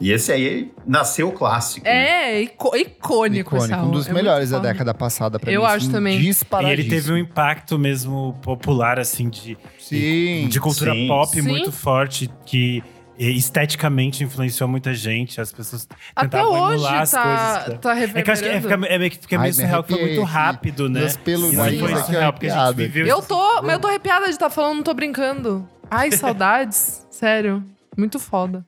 [0.00, 1.86] E esse aí nasceu clássico.
[1.86, 1.92] né?
[2.34, 5.66] É, ico- icônico, esse Icônico, um dos É melhores da década passada pra Eu mim.
[5.68, 6.20] acho assim, também.
[6.20, 10.48] E ele teve um impacto mesmo popular, assim, de, Sim.
[10.48, 11.06] de cultura sim.
[11.06, 11.42] pop Sim.
[11.42, 12.82] muito forte, que
[13.18, 15.40] esteticamente influenciou muita gente.
[15.40, 17.22] As pessoas Até tentavam hoje emular as tá,
[17.64, 17.80] coisas.
[17.80, 19.84] tá É que eu acho que é, fica, é meio que fica meio me surreal,
[19.84, 21.00] que foi muito rápido, né?
[21.00, 23.88] Meus pelos Isso aqui foi surreal, porque a gente viveu Eu tô, mas eu tô
[23.88, 25.68] arrepiada de estar falando, não tô brincando.
[25.90, 27.06] Ai, saudades.
[27.10, 27.62] Sério.
[27.96, 28.64] Muito foda.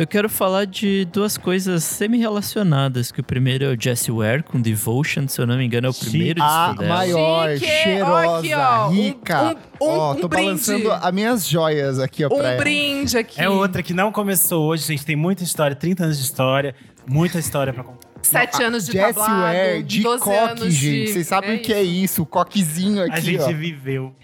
[0.00, 3.10] Eu quero falar de duas coisas semi-relacionadas.
[3.10, 5.90] Que o primeiro é o Jesse Ware com Devotion, se eu não me engano, é
[5.90, 6.94] o primeiro A disco dela.
[6.94, 7.66] maior, Chique!
[7.82, 9.42] cheirosa, aqui, ó, um- rica.
[9.42, 9.48] um-
[9.84, 10.44] um- ó, um tô brinde.
[10.46, 12.56] balançando as minhas joias aqui, ó, pra Um ela.
[12.58, 13.40] brinde aqui.
[13.40, 15.04] É outra que não começou hoje, gente.
[15.04, 18.06] Tem muita história, 30 anos de história, muita história pra contar.
[18.22, 21.06] Sete anos de Jessie tablado, Ware de 12 coque, anos gente.
[21.06, 21.12] de...
[21.12, 22.22] Vocês sabem é o que é isso?
[22.22, 23.48] O coquezinho aqui, A gente ó.
[23.52, 24.14] viveu.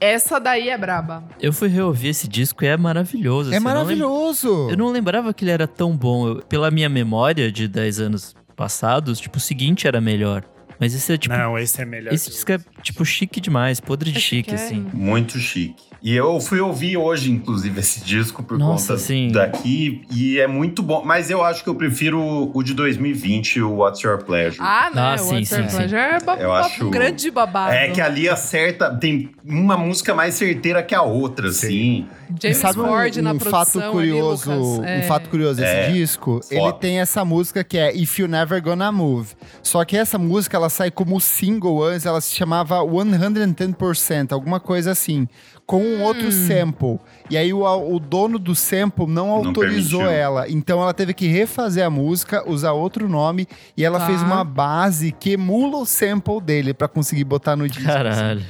[0.00, 1.22] Essa daí é braba.
[1.40, 3.52] Eu fui reouvir esse disco e é maravilhoso.
[3.52, 4.68] É assim, eu não maravilhoso.
[4.70, 6.26] Eu não lembrava que ele era tão bom.
[6.28, 10.42] Eu- pela minha memória de 10 anos passados, tipo, o seguinte era melhor.
[10.78, 11.36] Mas esse é tipo.
[11.36, 12.14] Não, esse é melhor.
[12.14, 14.64] esse disco é, tipo, chique demais, podre de É chique, chique, é.
[14.66, 14.86] assim.
[14.94, 15.82] Muito chique.
[16.02, 19.28] E eu fui ouvir hoje, inclusive, esse disco por Nossa, conta sim.
[19.30, 20.02] daqui.
[20.10, 21.02] E é muito bom.
[21.04, 24.62] Mas eu acho que eu prefiro o de 2020, o What's Your Pleasure.
[24.62, 25.00] Ah, né?
[25.00, 25.76] Ah, o sim, What's Your sim, sim.
[25.76, 27.72] Pleasure é Eu acho- um grande babado.
[27.74, 32.06] É que ali acerta, tem uma música mais certeira que a outra, assim.
[32.40, 34.88] James Sabe um, Ford na um produção fato ali, curioso, Lucas.
[34.88, 34.98] É.
[34.98, 36.54] um fato curioso desse É, disco, foda.
[36.54, 39.28] ele tem essa música que é If You Never Gonna Move.
[39.62, 44.92] Só que essa música ela sai como single antes, ela se chamava 110%, alguma coisa
[44.92, 45.28] assim,
[45.70, 46.02] com um Hum.
[46.02, 46.98] outro sample.
[47.30, 50.20] E aí o, o dono do sample não autorizou permitiu.
[50.20, 53.46] ela, então ela teve que refazer a música, usar outro nome
[53.76, 54.06] e ela Tá.
[54.06, 57.88] fez uma base que emula o sample dele pra conseguir botar no disco.
[57.88, 58.44] assim.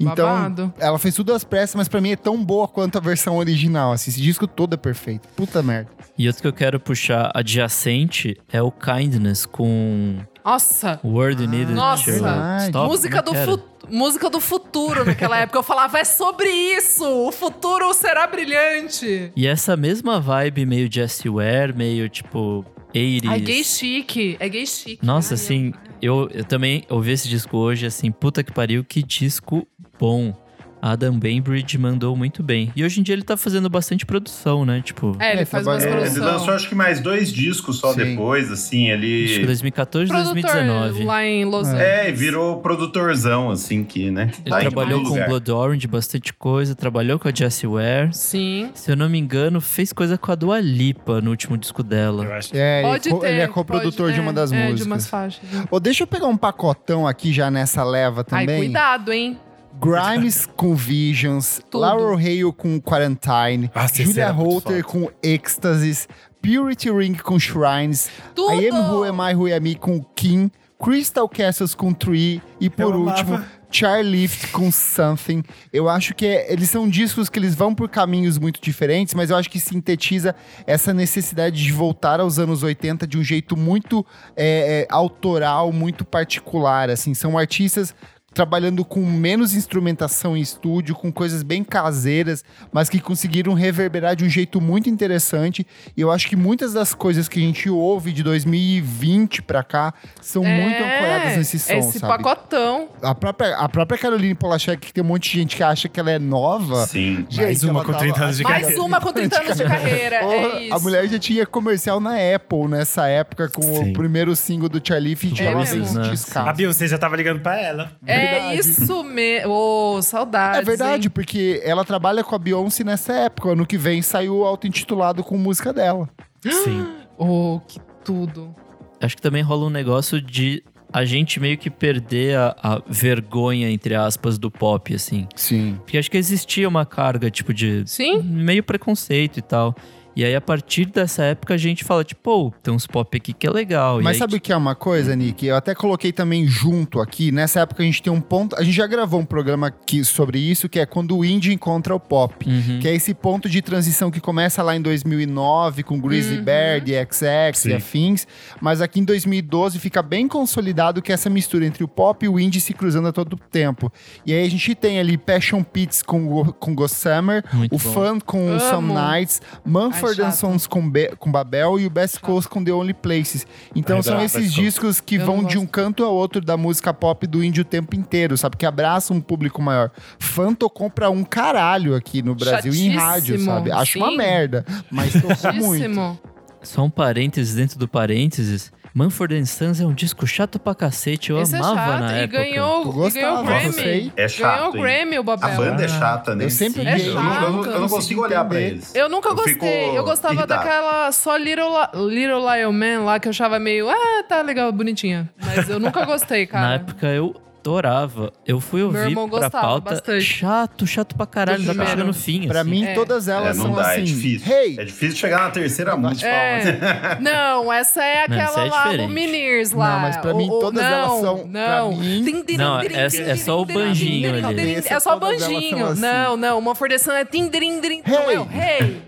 [0.00, 0.72] Então, Babado.
[0.78, 3.92] ela fez tudo às pressas, mas pra mim é tão boa quanto a versão original.
[3.92, 5.28] Assim, esse disco todo é perfeito.
[5.36, 5.90] Puta merda.
[6.16, 11.74] E outro que eu quero puxar adjacente é o Kindness com Nossa, Word You Needed
[11.74, 12.04] Nossa.
[12.04, 12.88] to Stop.
[12.88, 15.58] música do, é fu- música do futuro naquela época.
[15.58, 17.04] Eu falava, é sobre isso!
[17.06, 19.30] O futuro será brilhante!
[19.36, 23.28] E essa mesma vibe meio Jessie Ware, meio tipo 80s.
[23.28, 24.36] Ai, gay chique.
[24.40, 25.04] É gay chique.
[25.04, 25.72] Nossa, Ai, assim,
[26.02, 29.66] eu, eu também ouvi esse disco hoje, assim, puta que pariu, que disco
[30.00, 30.34] bom.
[30.82, 32.72] Adam Bainbridge mandou muito bem.
[32.74, 34.80] E hoje em dia ele tá fazendo bastante produção, né?
[34.82, 36.24] Tipo, É, ele É, faz umas É, Ele produções.
[36.24, 37.98] lançou acho que mais dois discos só Sim.
[37.98, 39.44] depois, assim, acho que ele.
[39.44, 41.04] 2014, Produtor 2019.
[41.04, 41.84] lá em Los Angeles.
[41.86, 44.30] É, e virou produtorzão, assim, que, né?
[44.40, 45.22] Ele tá trabalhou com.
[45.26, 46.74] Blood Orange, bastante coisa.
[46.74, 48.08] Trabalhou com a Jessie Ware.
[48.14, 48.70] Sim.
[48.72, 52.24] Se eu não me engano, fez coisa com a Dua Lipa no último disco dela.
[52.24, 52.56] Eu acho.
[52.56, 53.28] É, Pode ele, co- ter.
[53.32, 54.80] ele é coprodutor pode- de uma das é, músicas.
[54.80, 55.42] É, de umas faixas.
[55.70, 58.60] Ô, deixa eu pegar um pacotão aqui já nessa leva Ai, também.
[58.64, 59.38] cuidado, hein?
[59.78, 61.82] Grimes com Visions, Tudo.
[61.82, 66.08] Laurel Hale com Quarantine, Nossa, esse Julia Holter com Ecstasies,
[66.42, 68.54] Purity Ring com Shrines, Tudo!
[68.60, 70.50] I Am Who Am I Who Am I com Kim,
[70.82, 73.60] Crystal Castles com Tree e por Eu último amava.
[73.72, 75.44] Charlift com Something.
[75.72, 79.30] Eu acho que é- eles são discos que eles vão por caminhos muito diferentes, mas
[79.30, 80.34] eu acho que sintetiza
[80.66, 84.04] essa necessidade de voltar aos anos 80 de um jeito muito
[84.36, 86.90] é, é, autoral, muito particular.
[86.90, 87.94] Assim, são artistas
[88.32, 94.24] trabalhando com menos instrumentação em estúdio, com coisas bem caseiras, mas que conseguiram reverberar de
[94.24, 95.66] um jeito muito interessante.
[95.96, 99.92] E eu acho que muitas das coisas que a gente ouve de 2020 pra cá
[100.20, 102.22] são muito ancoradas nesse som, É, Esse sabe?
[102.22, 102.88] pacotão.
[103.02, 105.98] A própria, a própria Caroline Polachek, que tem um monte de gente que acha que
[105.98, 106.86] ela é nova.
[106.86, 107.26] Sim.
[107.36, 108.82] Mais uma com 30 anos de Mais carreira.
[108.82, 110.20] uma com 30 anos de carreira.
[110.30, 110.74] É isso.
[110.74, 113.90] A mulher já tinha comercial na Apple nessa época com Sim.
[113.90, 116.12] o primeiro single do Charlie e É vem né?
[116.34, 117.92] A Beyoncé já tava ligando pra ela.
[118.06, 118.60] É Verdade.
[118.60, 119.52] isso mesmo.
[119.52, 120.60] Ô, saudades.
[120.60, 121.10] É verdade, hein?
[121.12, 123.50] porque ela trabalha com a Beyoncé nessa época.
[123.50, 126.08] Ano que vem saiu o auto-intitulado com música dela.
[126.44, 126.86] Sim.
[127.18, 128.54] Ô, que tudo.
[129.00, 130.62] Acho que também rola um negócio de
[130.92, 135.26] a gente meio que perder a, a vergonha, entre aspas, do pop, assim.
[135.36, 135.78] Sim.
[135.82, 138.22] Porque acho que existia uma carga, tipo, de Sim?
[138.22, 139.74] meio preconceito e tal.
[140.14, 143.32] E aí, a partir dessa época, a gente fala, tipo, pô, tem uns pop aqui
[143.32, 144.00] que é legal.
[144.00, 145.46] E Mas aí, sabe o que é uma coisa, Nick?
[145.46, 147.30] Eu até coloquei também junto aqui.
[147.32, 148.56] Nessa época a gente tem um ponto.
[148.56, 151.94] A gente já gravou um programa aqui sobre isso, que é quando o indie encontra
[151.94, 152.48] o pop.
[152.48, 152.78] Uhum.
[152.80, 156.44] Que é esse ponto de transição que começa lá em 2009 com Grizzly Uhum.
[156.44, 157.70] Bear, The XX Sim.
[157.70, 158.26] e afins.
[158.60, 162.38] Mas aqui em 2012 fica bem consolidado que essa mistura entre o pop e o
[162.38, 163.92] indie se cruzando a todo tempo.
[164.26, 167.92] E aí a gente tem ali Passion Pits com, com Ghost Summer, Muito o bom.
[167.92, 168.60] Fun com Amo.
[168.60, 170.34] Some Nights, Mumford And chato.
[170.36, 173.46] Sons com, Be- com Babel e o Best Coast com The Only Places.
[173.74, 174.60] Então Ai, são esses Coast.
[174.60, 177.64] discos que Eu vão de um canto ao outro da música pop do indie o
[177.64, 178.56] tempo inteiro, sabe?
[178.56, 179.90] Que abraça um público maior.
[180.18, 183.70] Fã tocou pra um caralho aqui no Brasil em rádio, Chatíssimo, sabe?
[183.72, 184.16] Acho uma sim.
[184.16, 186.18] merda, mas tocou muito.
[186.62, 188.70] Só um parênteses dentro do parênteses.
[188.94, 191.30] Manford Sons é um disco chato pra cacete.
[191.30, 192.00] Eu Esse é amava chato.
[192.00, 192.38] na e época.
[192.38, 193.66] Ganhou, e gostava, ganhou o Grammy.
[193.66, 194.12] eu sei.
[194.16, 194.72] É chato, Ganhou o?
[194.72, 195.48] Grammy, o Babel.
[195.48, 196.44] A banda é chata, né?
[196.44, 197.00] Eu sempre É.
[197.00, 198.94] Eu, não- eu não- eu não consigo olhar pra eles.
[198.94, 199.96] Eu nunca Eu gostei.
[199.96, 200.64] Eu gostava irritado.
[200.64, 204.70] daquela só Little, Li- Little Lion Man lá, que eu achava meio, ah, tá legal,
[204.72, 205.30] bonitinha.
[205.44, 206.66] Mas eu nunca gostei, cara.
[206.68, 208.32] Na época eu adorava.
[208.46, 209.90] Eu fui ouvir irmão pra gostava pauta.
[209.90, 210.24] bastante.
[210.24, 211.62] Chato, chato pra caralho.
[211.62, 212.48] Já tá chegando no fim.
[212.48, 212.70] Pra assim.
[212.70, 212.94] mim, É.
[212.94, 214.00] todas É, elas não são dá, assim.
[214.00, 214.52] é difícil.
[214.52, 214.76] Hey!
[214.78, 216.26] É difícil chegar na terceira música.
[216.28, 217.18] É.
[217.20, 219.12] Não, essa é Não, aquela essa é lá do diferente.
[219.12, 219.92] Minirs lá.
[219.92, 223.30] Não, mas pra mim O- o- todas não, elas são- Não, pra mim- Não, é-
[223.30, 224.74] é só o banjinho ali.
[224.86, 225.86] É só o banjinho.
[225.86, 226.00] assim.
[226.00, 228.02] Não, não, uma fordeção é tim, Hey.
[228.06, 229.02] não é o hey.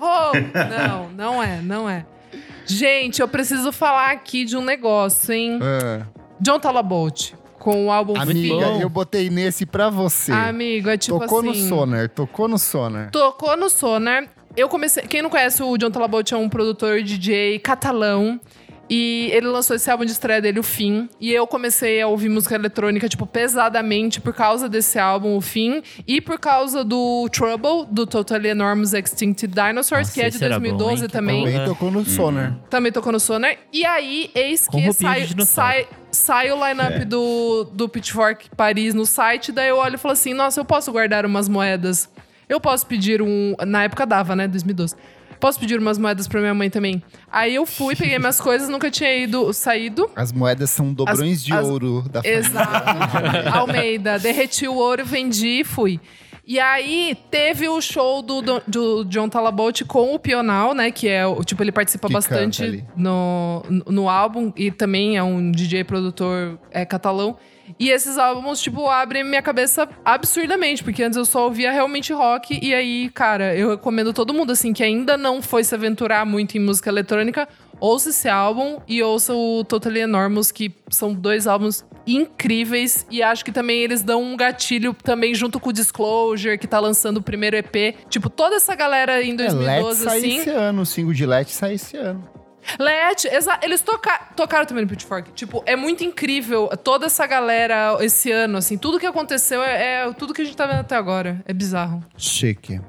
[0.00, 0.32] Oh,
[0.78, 2.04] não, não é, não é.
[2.66, 5.58] Gente, eu preciso falar aqui de um negócio, hein?
[5.62, 6.04] Ah,
[6.40, 7.32] John Talabolt,
[7.66, 10.30] com o álbum amiga, eu botei nesse pra você.
[10.30, 11.48] Amigo, é tipo tocou assim...
[11.48, 13.10] no Sonar, tocou no Sonar.
[13.10, 14.28] Tocou no Sonar.
[14.56, 15.02] Eu comecei.
[15.02, 18.40] Quem não conhece o John Talabolt é um produtor DJ catalão.
[18.88, 21.08] E ele lançou esse álbum de estreia dele, o Fim.
[21.20, 25.82] E eu comecei a ouvir música eletrônica, tipo, pesadamente por causa desse álbum, o Fim.
[26.06, 30.44] E por causa do Trouble, do Totally Enormous Extinct Dinosaurs, Nossa, que é de esse
[30.44, 31.06] era bom, 2012 hein?
[31.08, 31.40] Que também.
[31.44, 31.50] bom.
[31.52, 32.56] Também tocou no Sonar.
[32.70, 33.56] Também tocou no Sonar.
[33.72, 37.04] E aí, eis Com que sai, sai, sai o line-up É.
[37.04, 39.50] do, do Pitchfork Paris no site.
[39.50, 42.08] Daí eu olho e falo assim: nossa, eu posso guardar umas moedas.
[42.48, 43.54] Eu posso pedir um.
[43.66, 44.46] Na época dava, né?
[44.46, 44.94] 2012.
[45.40, 47.02] Posso pedir umas moedas pra minha mãe também.
[47.30, 50.10] Aí eu fui, peguei minhas coisas, nunca tinha ido, saído.
[50.16, 52.38] As moedas são dobrões As- de as- ouro da família.
[52.40, 53.48] Exato.
[53.58, 54.18] Almeida.
[54.18, 56.00] Derreti o ouro, vendi e fui.
[56.48, 60.92] E aí, teve o show do, do, do John Talabolt com o Pional, né?
[60.92, 64.52] Que é, o- tipo, ele participa Que bastante no, no álbum.
[64.56, 67.36] E também é um DJ produtor é, catalão.
[67.78, 70.82] E esses álbuns, tipo, abrem minha cabeça absurdamente.
[70.84, 72.58] Porque antes eu só ouvia realmente rock.
[72.62, 76.56] E aí, cara, eu recomendo todo mundo, assim, que ainda não foi se aventurar muito
[76.56, 77.48] em música eletrônica.
[77.78, 83.06] Ouça esse álbum e ouça o Totally Enormous, que são dois álbuns incríveis.
[83.10, 86.80] E acho que também eles dão um gatilho também junto com o Disclosure, que tá
[86.80, 87.94] lançando o primeiro EP.
[88.08, 90.38] Tipo, toda essa galera em É, Let 2012, sai assim.
[90.38, 92.24] esse ano, o single de Let sai esse ano.
[92.78, 93.24] Let,
[93.62, 95.32] eles toca tocaram também no Pitchfork.
[95.32, 98.76] Tipo, é muito incrível toda essa galera esse ano, assim.
[98.76, 101.42] Tudo que aconteceu é, é tudo que a gente tá vendo até agora.
[101.46, 102.02] É bizarro.
[102.16, 102.80] Chique.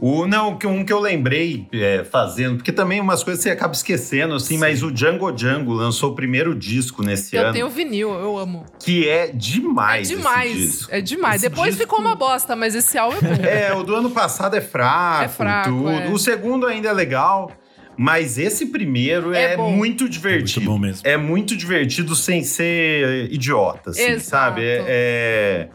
[0.00, 3.72] O, não, que- um que eu lembrei é, fazendo, porque também umas coisas você acaba
[3.72, 8.12] esquecendo, assim, mas o Django Django lançou o primeiro disco nesse eu ano, tenho vinil,
[8.12, 8.66] eu amo.
[8.80, 10.10] que é É demais.
[10.10, 10.52] esse demais.
[10.56, 10.88] disco.
[10.92, 11.36] É demais.
[11.42, 13.44] Esse Depois disco- ficou uma bosta, mas esse álbum é bom.
[13.44, 15.90] É, o do ano passado é fraco, É fraco, tudo.
[15.90, 16.08] é.
[16.08, 17.52] O segundo ainda é legal,
[17.98, 19.72] mas esse primeiro É é, bom.
[19.72, 20.60] muito divertido.
[20.60, 21.02] Muito bom mesmo.
[21.06, 24.24] É muito divertido sem ser idiota, assim, Exato.
[24.30, 24.62] sabe?
[24.64, 25.68] É, é-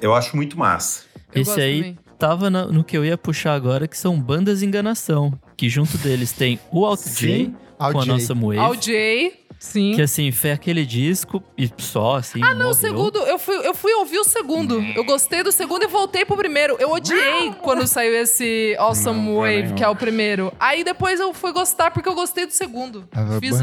[0.00, 1.04] eu acho muito massa.
[1.34, 1.98] Eu Esse aí também.
[2.18, 5.32] tava na- no que eu ia puxar agora, que são bandas de enganação.
[5.56, 8.12] Que junto deles tem o Alt J com a Alt J.
[8.12, 8.58] nossa Moe.
[8.58, 9.32] Ao Jay,
[9.62, 9.94] sim.
[9.94, 12.40] Que assim, foi aquele disco e só, assim.
[12.42, 12.74] Ah, não, o morreu.
[12.74, 14.80] segundo, eu fui, eu fui ouvir o segundo.
[14.94, 16.76] Eu gostei do segundo e voltei pro primeiro.
[16.78, 19.74] Eu odiei quando saiu esse Awesome Não, Wave, não.
[19.76, 20.52] que é o primeiro.
[20.58, 23.08] Aí depois eu fui gostar porque eu gostei do segundo.
[23.40, 23.62] Fiz o...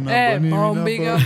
[0.00, 1.18] na É, bombinha,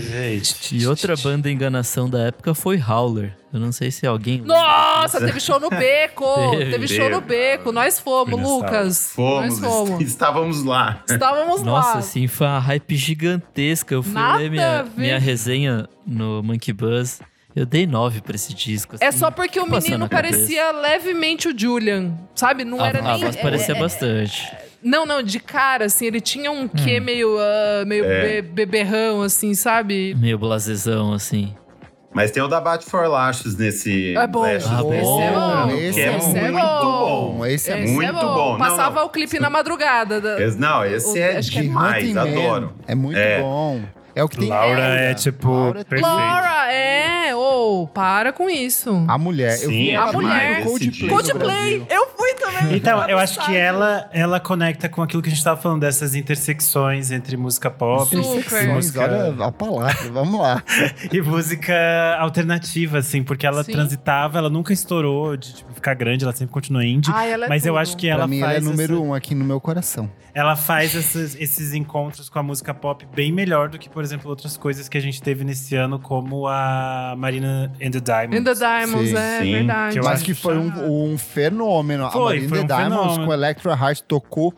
[0.00, 0.76] gente.
[0.76, 3.36] E outra banda enganação da época foi Howler.
[3.54, 4.40] Eu não sei se alguém.
[4.40, 6.24] Nossa, teve show no beco!
[6.50, 6.70] Teve.
[6.72, 7.70] teve show no beco.
[7.70, 9.12] Nós fomos, Lucas.
[9.14, 10.00] Fomos, Nós fomos.
[10.04, 11.04] estávamos lá.
[11.08, 11.98] Estávamos Nossa, lá.
[11.98, 13.94] assim, foi uma hype gigantesca.
[13.94, 17.20] Eu fui Nada ler minha, minha resenha no Monkey Buzz.
[17.54, 18.96] Eu dei nove pra esse disco.
[18.98, 19.18] É assim.
[19.18, 22.64] só porque o menino parecia levemente o Julian, sabe?
[22.64, 23.20] Não a, era a nem.
[23.20, 24.52] voz é- parecia é- bastante.
[24.82, 26.68] Não, não, de cara, assim, ele tinha um Hum.
[26.68, 28.42] quê meio, ah, meio É.
[28.42, 30.14] be- beberrão, assim, sabe?
[30.18, 31.54] Meio blasezão, assim.
[32.14, 34.16] Mas tem o da Bate for Lashes nesse.
[34.16, 34.42] É bom.
[34.42, 34.94] Lashes Ah, bom.
[34.94, 35.70] Esse é bom.
[35.76, 37.34] Esse é, é Esse é muito bom.
[37.38, 37.46] bom.
[37.46, 38.52] Esse é Esse muito bom.
[38.52, 39.06] Não, Passava não.
[39.06, 40.20] o clipe na madrugada.
[40.20, 42.72] da- Esse- Não, esse é Acho que é demais, adoro.
[42.86, 43.40] É muito É.
[43.40, 43.80] bom.
[44.16, 44.48] É o que tem.
[44.48, 44.94] Laura Laura.
[45.00, 46.14] é tipo Laura é perfeito.
[46.16, 47.34] Laura, é!
[47.34, 49.04] Ô, para com isso.
[49.08, 49.54] A mulher.
[49.54, 51.08] eu Sim, vi é demais no esse Coldplay.
[51.10, 51.86] Coldplay!
[51.90, 52.76] Eu fui também.
[52.76, 56.14] Então, eu acho que ela, ela conecta com aquilo que a gente tava falando, dessas
[56.14, 58.16] intersecções entre música pop Super.
[58.16, 60.62] e Intersecções, música, olha a palavra, vamos lá.
[61.12, 63.72] e música alternativa, assim, porque ela Sim.
[63.72, 67.10] transitava, ela nunca estourou de tipo, ficar grande, ela sempre continua indie.
[67.14, 67.80] Ai, ela é mas eu tudo.
[67.80, 70.10] acho que Pra ela mim, ela é faz, número essa- um aqui no meu coração.
[70.34, 74.28] ela faz esses, esses encontros com a música pop bem melhor do que, por exemplo,
[74.30, 78.40] outras coisas que a gente teve nesse ano, como a Marina and the Diamonds.
[78.40, 79.52] In the Diamonds, Sim, é sim.
[79.52, 79.92] verdade.
[79.94, 82.10] Que eu Mas acho que foi um, um fenômeno.
[82.10, 83.26] Foi, a Marina foi um The Diamonds fenômeno.
[83.26, 84.54] com Electra Heart tocou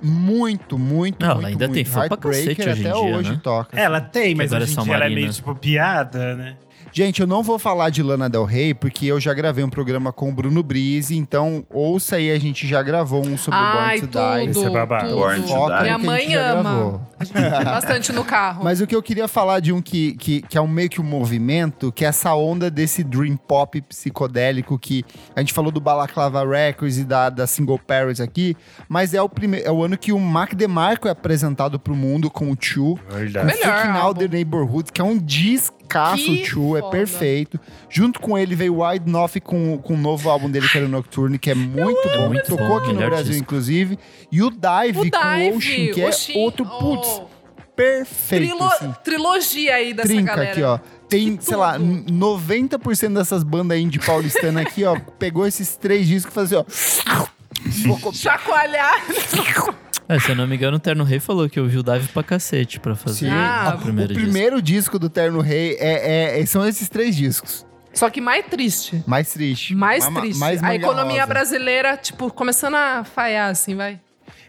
[0.00, 1.90] muito, muito, Não, ela muito, ainda tem muito.
[1.90, 3.40] fã pra cacete hoje em até dia, hoje né?
[3.42, 3.78] toca.
[3.80, 6.56] Ela tem, mas agora hoje é em só dia ela é meio tipo piada, né?
[6.92, 10.12] Gente, eu não vou falar de Lana Del Rey, porque eu já gravei um programa
[10.12, 14.00] com o Bruno Brise, então ouça aí, a gente já gravou um sobre Ai, Born
[14.00, 14.50] to tudo, Die.
[14.50, 15.14] Esse é babado.
[15.14, 15.82] Born to Die.
[15.82, 17.08] Minha a mãe já ama.
[17.20, 18.64] A gente ouve bastante no carro.
[18.64, 21.00] Mas o que eu queria falar de um que, que, que é um meio que
[21.00, 25.04] um movimento, que é essa onda desse dream pop psicodélico que
[25.36, 28.56] a gente falou do Balaclava Records e da, da Single Parents aqui,
[28.88, 32.30] mas é o, prime- é o ano que o Mac DeMarco é apresentado pro mundo
[32.30, 33.46] com o Chu, com Verdade.
[33.46, 37.58] Melhor Out the Neighborhood, que é um discaço, Que o Chu, é perfeito.
[37.88, 40.86] Junto com ele veio o Wide Noth com, com o novo álbum dele, que era
[40.86, 42.28] o Nocturne, que é muito bom.
[42.28, 43.42] muito Tocou bom, aqui no Brasil, disco.
[43.42, 43.98] inclusive.
[44.30, 47.26] E o Dive, o com Dive, o Ocean, que é outro, putz, oh,
[47.74, 48.48] perfeito.
[48.56, 48.94] trilo- assim.
[49.02, 50.50] Trilogia aí dessa Trinca galera.
[50.52, 50.78] aqui, ó.
[51.08, 52.12] Tem, Que sei lá, tudo.
[52.12, 56.64] 90% dessas bandas indie paulistanas aqui, ó, pegou esses três discos e fazia, ó.
[57.86, 58.14] Vou copiar.
[58.38, 59.02] Chacoalhar.
[60.08, 62.22] É, se eu não me engano, o Terno Rei falou que ouviu o Dive pra
[62.22, 63.30] cacete pra fazer Sim.
[63.30, 64.30] Ah, o primeiro o disco.
[64.30, 67.66] primeiro disco do Terno Rei é, é- são esses três discos.
[67.92, 69.02] Só que mais triste.
[69.06, 69.74] Mais triste.
[69.74, 70.38] Mais Ma- triste.
[70.38, 74.00] mais a economia brasileira, tipo, começando a falhar, assim, vai.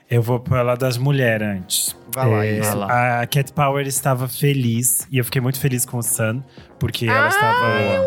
[0.10, 1.96] Eu vou falar das mulheres antes.
[2.14, 2.60] Vai lá, É.
[2.62, 3.22] Vai lá.
[3.22, 6.42] A Cat Power estava feliz e eu fiquei muito feliz com o Sun,
[6.80, 8.06] porque ela Ah, estava.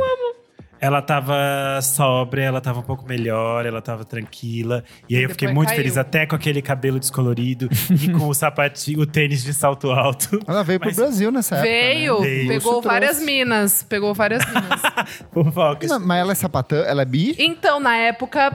[0.83, 4.83] Ela estava sóbria, ela estava um pouco melhor, ela estava tranquila.
[5.09, 5.77] E aí eu fiquei muito caiu.
[5.79, 10.41] feliz, até com aquele cabelo descolorido e com o sapatinho, o tênis de salto alto.
[10.45, 11.71] Ela veio Mas- pro Brasil nessa época.
[11.71, 12.27] Veio, né?
[12.27, 12.49] Veio.
[12.49, 13.25] pegou várias trouxe.
[13.27, 13.83] minas.
[13.85, 14.83] Pegou várias minas.
[15.33, 15.87] Fofoca.
[15.87, 17.37] Não, mas ela é sapatã, ela é bi?
[17.39, 18.53] então, na época,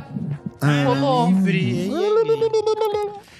[0.85, 1.31] rolou.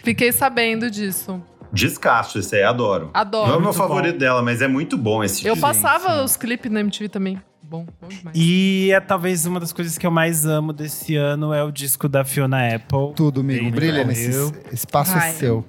[0.02, 1.42] Fiquei sabendo disso.
[1.72, 3.10] Descasso, esse aí, adoro.
[3.14, 3.48] Adoro.
[3.48, 4.20] Não é o meu favorito bom.
[4.20, 5.68] dela, mas é muito bom esse Eu disco.
[5.68, 7.42] passava os clipes na MTV também.
[7.62, 8.36] Bom, bom demais.
[8.38, 12.08] E é talvez uma das coisas que eu mais amo desse ano é o disco
[12.08, 13.14] da Fiona Apple.
[13.16, 13.70] Tudo, amigo.
[13.72, 14.32] Brilha nesse
[14.72, 15.30] espaço Vai.
[15.30, 15.66] é seu.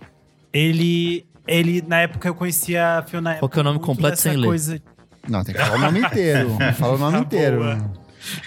[0.53, 3.41] Ele, ele, na época eu conhecia a Fiona Apple.
[3.41, 4.47] Qual que é o nome completo sem ler?
[4.47, 4.81] coisa-
[5.29, 6.57] Não, tem que falar o nome inteiro.
[6.79, 7.57] Fala o nome Tá inteiro.
[7.59, 7.93] boa.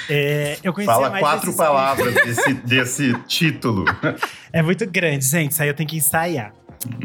[0.10, 3.86] É, eu conhecia Fala mais quatro palavras desse, desse título.
[4.54, 5.52] É muito grande, gente.
[5.52, 6.54] Isso aí eu tenho que ensaiar.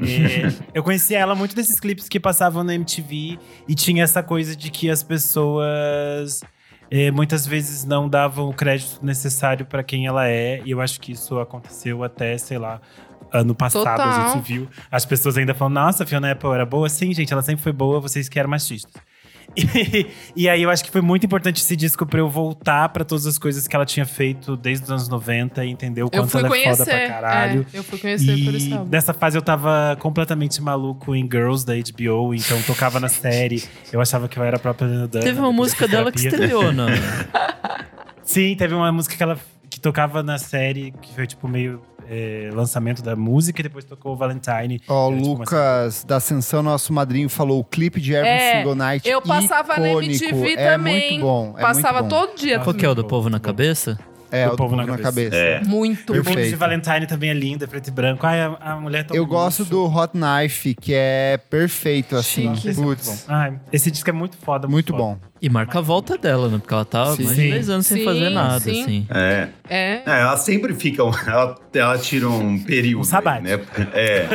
[0.03, 4.57] É, eu conhecia ela muito desses clipes que passavam na MTV e tinha essa coisa
[4.57, 6.41] de que as pessoas
[6.91, 10.61] eh, muitas vezes não davam o crédito necessário para quem ela é.
[10.64, 12.81] E eu acho que isso aconteceu até, sei lá,
[13.33, 14.33] ano passado a Total.
[14.35, 14.68] gente viu.
[14.91, 16.89] As pessoas ainda falam, nossa, a Fiona Apple era boa.
[16.89, 18.95] Sim, gente, ela sempre foi boa, vocês que eram machistas.
[19.57, 23.05] E, e aí eu acho que foi muito importante esse disco pra eu voltar pra
[23.05, 26.11] todos as coisas que ela tinha feito desde os anos 90 e entender o Eu
[26.11, 26.76] quanto fui ela é conhecer.
[26.84, 27.66] foda pra caralho.
[27.72, 28.90] é, eu fui conhecer por esse E álbum.
[28.90, 33.62] nessa fase eu tava completamente maluco em Girls da HBO, então tocava na série.
[33.92, 35.24] Eu achava que eu era a própria Lena Dunham.
[35.24, 36.86] Teve uma música dela que estreou, não?
[38.22, 39.38] Sim, teve uma música que ela
[39.70, 44.12] que tocava na série, que foi tipo meio é, lançamento da música, e depois tocou
[44.12, 44.80] o Valentine.
[44.88, 48.59] Ó, o Era, uma- Lucas da Ascensão, nosso madrinho, falou o clipe de Every É,
[48.59, 49.09] Single Night.
[49.09, 50.24] Eu passava na icônico.
[50.24, 51.11] MTV é também.
[51.11, 51.54] muito bom.
[51.57, 52.26] É passava muito bom.
[52.26, 52.59] todo dia.
[52.61, 53.98] Qual que é o do povo na cabeça?
[54.37, 55.37] É, Do o do povo, na, cabeça.
[55.37, 55.62] É.
[55.64, 56.55] Muito E o clipe de.
[56.57, 58.26] Valentine também é lindo, é preto e branco.
[58.26, 62.55] Ai, a, a mulher tão Eu gosto do Hot Knife, que é perfeito, assim.
[62.55, 62.68] Chique.
[62.68, 63.34] Esse é muito Putz, bom.
[63.34, 64.68] Ai, esse disco é muito foda.
[64.68, 65.03] muito foda.
[65.03, 65.18] bom.
[65.41, 66.59] E marca a volta dela, né?
[66.59, 67.24] Porque ela tá Sim.
[67.24, 68.82] mais de 10 anos sem Sim, fazer nada, sim.
[68.82, 69.07] assim.
[69.11, 69.49] É.
[69.68, 70.03] É.
[70.07, 71.03] É, ela sempre fica.
[71.26, 73.07] Ela, ela tira um período.
[73.07, 73.61] Um aí, né?
[73.93, 74.26] É.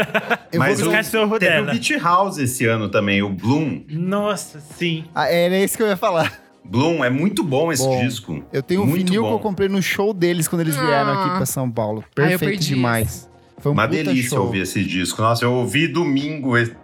[0.52, 1.68] Eu Mas vou o, buscar cachorro teve dela.
[1.70, 3.82] o Beach House esse ano também, o Bloom.
[3.89, 5.06] Nossa, sim.
[5.16, 6.41] Ah, era esse que eu ia falar.
[6.64, 8.43] Bloom, é muito bom esse Bom, disco.
[8.53, 9.36] Eu tenho um Muito vinil que bom.
[9.36, 11.26] eu comprei no show deles quando eles vieram Ah.
[11.26, 12.03] aqui pra São Paulo.
[12.07, 13.30] Ah, Perfeito perdi demais.
[13.57, 14.45] Foi um Uma puta delícia show.
[14.45, 15.22] ouvir esse disco.
[15.22, 16.76] Nossa, eu ouvi domingo esse,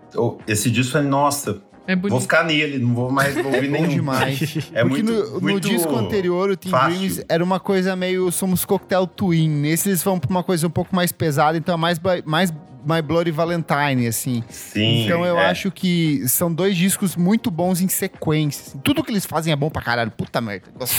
[0.48, 3.88] esse disco falei, nossa, É vou ficar nele, não vou mais ouvir Bom nenhum.
[3.88, 4.70] demais.
[4.74, 6.98] É Porque muito, no, no muito disco anterior, o Team fácil.
[6.98, 9.48] Dreams era uma coisa meio somos cocktail twin.
[9.50, 12.54] Nesse eles vão pra uma coisa um pouco mais pesada, então é mais, mais
[12.88, 14.44] My Bloody Valentine, assim.
[14.50, 15.04] Sim.
[15.04, 15.48] então eu é.
[15.48, 18.80] acho que são dois discos muito bons em sequência.
[18.84, 20.10] Tudo que eles fazem é bom pra caralho.
[20.12, 20.68] Puta merda.
[20.74, 20.92] Muito.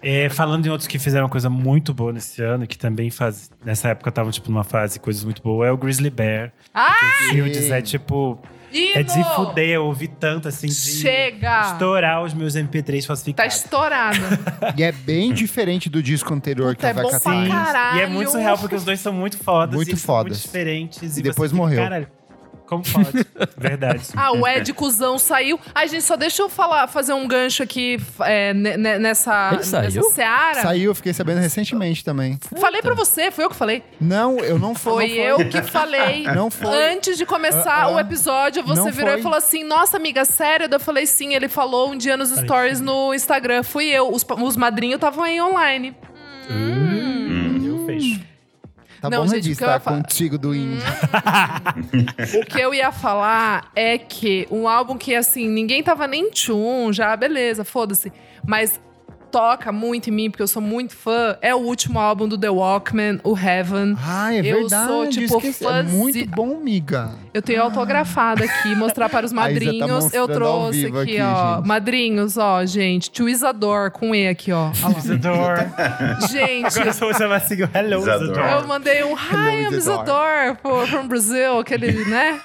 [0.00, 3.50] É, falando em outros que fizeram uma coisa muito boa nesse ano, que também faz.
[3.64, 6.52] Nessa época estavam, tipo, numa fase coisas muito boas, é o Grizzly Bear.
[6.72, 6.94] Ah,
[7.28, 8.40] O Fields é tipo.
[8.72, 9.24] É de Ino!
[9.34, 11.72] fuder, eu ouvi tanto assim de Chega!
[11.72, 13.54] estourar os meus MP3 Tá falsificados.
[13.56, 14.18] estourado.
[14.76, 17.48] E é bem diferente do disco anterior Puta, é que a bom Vaca pra tem.
[17.50, 17.98] caralho.
[17.98, 19.74] E é muito surreal, porque os dois são muito fodas.
[19.74, 20.32] Muito e fodas.
[20.32, 21.02] muito diferentes.
[21.02, 21.82] E você depois fica, morreu.
[21.82, 22.08] Caralho,
[22.70, 23.26] como pode?
[23.58, 24.04] Verdade.
[24.16, 25.58] Ah, o Ed Cusão saiu.
[25.74, 29.62] Ai, gente, só deixa eu falar, fazer um gancho aqui é, ne- ne- nessa, Ele
[29.64, 29.82] saiu?
[30.02, 30.62] nessa seara.
[30.62, 32.38] Saiu, eu fiquei sabendo recentemente também.
[32.58, 33.82] Falei pra você, foi eu que falei.
[34.00, 36.22] Não, eu não Foi, não eu que falei.
[36.32, 36.92] Não foi.
[36.92, 37.88] Antes de começar Ah, ah.
[37.90, 39.20] o episódio, você Não virou foi.
[39.20, 40.68] e falou assim: Nossa, amiga, sério?
[40.70, 41.34] Eu falei sim.
[41.34, 43.62] Ele falou um dia nos stories no Instagram.
[43.64, 44.12] Fui eu.
[44.12, 45.94] Os, os madrinhos estavam aí online.
[46.50, 47.60] Hum.
[47.64, 48.20] Eu fecho.
[49.00, 50.82] Tá Não, bom gente, revistar falar- contigo do indie.
[52.42, 56.92] O que eu ia falar é que um álbum que, assim, ninguém tava nem tchum,
[56.92, 58.12] já, beleza, foda-se.
[58.46, 58.78] Mas
[59.30, 62.50] toca muito em mim, porque eu sou muito fã, é o último álbum do The
[62.50, 63.96] Walkman, o Heaven.
[64.04, 64.86] Ah, é Eu verdade.
[64.88, 65.66] sou, tipo, esqueci.
[65.66, 67.10] É muito bom, miga.
[67.32, 69.88] Eu tenho autografado aqui, mostrar para os tá madrinhos.
[70.12, 71.56] eu mostrando ao trouxe vivo aqui, aqui, ó.
[71.56, 71.66] gente.
[71.68, 73.10] Madrinhos, ó, gente.
[73.10, 74.70] To Isador, com E aqui, ó.
[74.98, 75.72] Isadora.
[76.30, 78.00] gente, Agora eu só vou chamar assim, Hello.
[78.00, 78.50] Isadora.
[78.52, 80.56] eu mandei um Hi, I'm Isador.
[80.64, 82.40] Isador from Brazil, aquele, né?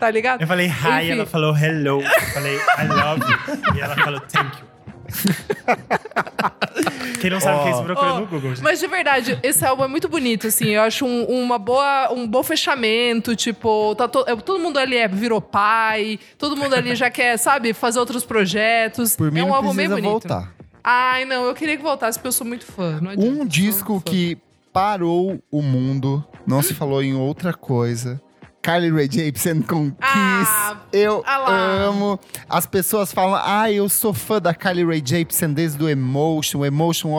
[0.00, 0.40] Tá ligado?
[0.40, 0.70] Eu falei hi,
[1.04, 1.10] Enfim.
[1.12, 2.00] ela falou hello.
[2.02, 3.76] Eu falei I love you.
[3.76, 4.67] E ela falou thank you.
[7.20, 8.50] Quem não sabe o que é isso, procura Ó, no Google.
[8.54, 8.62] gente.
[8.62, 10.68] Mas de verdade, esse álbum é muito bonito, assim.
[10.68, 13.34] Eu acho um, uma boa, um bom fechamento.
[13.34, 17.36] Tipo, tá to- é, todo mundo ali é, virou pai, todo mundo ali já quer,
[17.36, 19.16] sabe, fazer outros projetos.
[19.16, 20.04] Por mim é um não álbum bem bonito.
[20.10, 20.52] voltar.
[20.84, 23.00] Ai, não, eu queria que voltasse, porque eu sou muito fã.
[23.00, 24.02] Não adianta, Um disco fã.
[24.10, 24.38] que
[24.72, 28.20] parou o mundo, não se falou em outra coisa.
[28.68, 29.98] Carly Rae Jepsen com Kiss.
[30.02, 32.20] Ah, eu ah amo.
[32.50, 36.62] As pessoas falam, ah, eu sou fã da Carly Rae Jepsen desde o Emotion.
[36.66, 37.12] Emotion,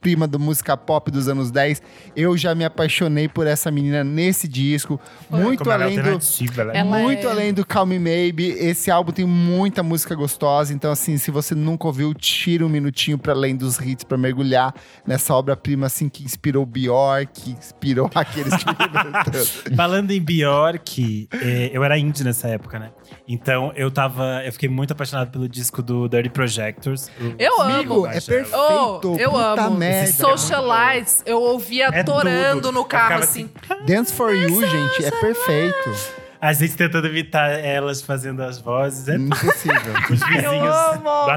[0.00, 1.82] obra-prima da música pop dos anos 10.
[2.16, 4.98] Eu já me apaixonei por essa menina nesse disco.
[5.28, 6.08] Muito Como é além do...
[6.72, 10.72] é Ela muito é- além do Call Me Maybe, esse álbum tem muita música gostosa.
[10.72, 14.74] Então, assim, se você nunca ouviu, tira um minutinho pra além dos hits pra mergulhar
[15.06, 21.84] nessa obra-prima, assim, que inspirou Bjork, que inspirou aqueles que Falando em Bjork, eh, eu
[21.84, 22.90] era indie nessa época, né?
[23.28, 24.42] Então eu tava.
[24.44, 27.10] Eu fiquei muito apaixonado pelo disco do Dirty Projectors.
[27.38, 28.06] Eu Amigo amo.
[28.06, 28.50] É perfeito.
[28.52, 29.76] Oh, eu puta amo.
[29.76, 30.08] merda.
[30.08, 32.72] É Socialites, eu ouvia É torando tudo.
[32.72, 33.50] no carro, ficava assim.
[33.86, 36.20] Dance for You, gente, é perfeito.
[36.42, 39.06] A gente tentando imitar elas fazendo as vozes.
[39.08, 39.92] É Impossível.
[40.10, 40.74] os vizinhos.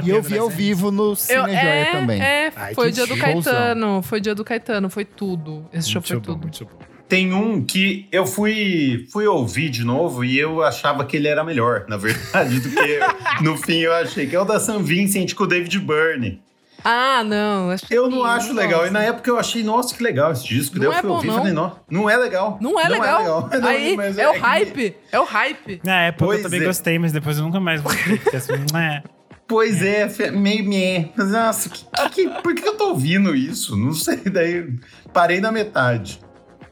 [0.06, 0.58] E eu vi ao gente.
[0.58, 2.22] vivo no Eu, Cine Joia é, também.
[2.22, 3.54] é, Ai, foi o dia do showzão.
[3.54, 4.02] Caetano.
[4.02, 5.66] Foi o dia do Caetano, foi tudo.
[5.74, 6.42] Esse show Muito foi bom, tudo.
[6.44, 6.93] muito bom.
[7.14, 11.44] Tem um que eu fui, fui ouvir de novo e eu achava que ele era
[11.44, 13.00] melhor, na verdade, do que
[13.44, 16.42] no fim eu achei, que é o da San Vincent com o David Byrne.
[16.84, 17.70] Ah, não.
[17.70, 18.80] acho Eu não que acho não legal.
[18.80, 18.90] gosto.
[18.90, 20.76] E na época eu achei, nossa, que legal esse disco.
[20.78, 21.38] Não Daí eu é fui bom, ouvir e não.
[21.38, 22.58] falei, não, não é legal.
[22.60, 23.50] Não é legal.
[23.62, 24.96] Não, Aí, mas é o que- hype.
[25.12, 25.82] É o hype.
[25.86, 26.66] Na época Pois eu também é.
[26.66, 27.80] gostei, mas depois eu nunca mais.
[27.80, 29.04] Porque assim, é.
[29.48, 31.12] Pois é, meio me.
[31.16, 33.78] Mas, Nossa, que, que- que- por que eu tô ouvindo isso?
[33.78, 34.68] Não sei, daí
[35.14, 36.20] parei na metade.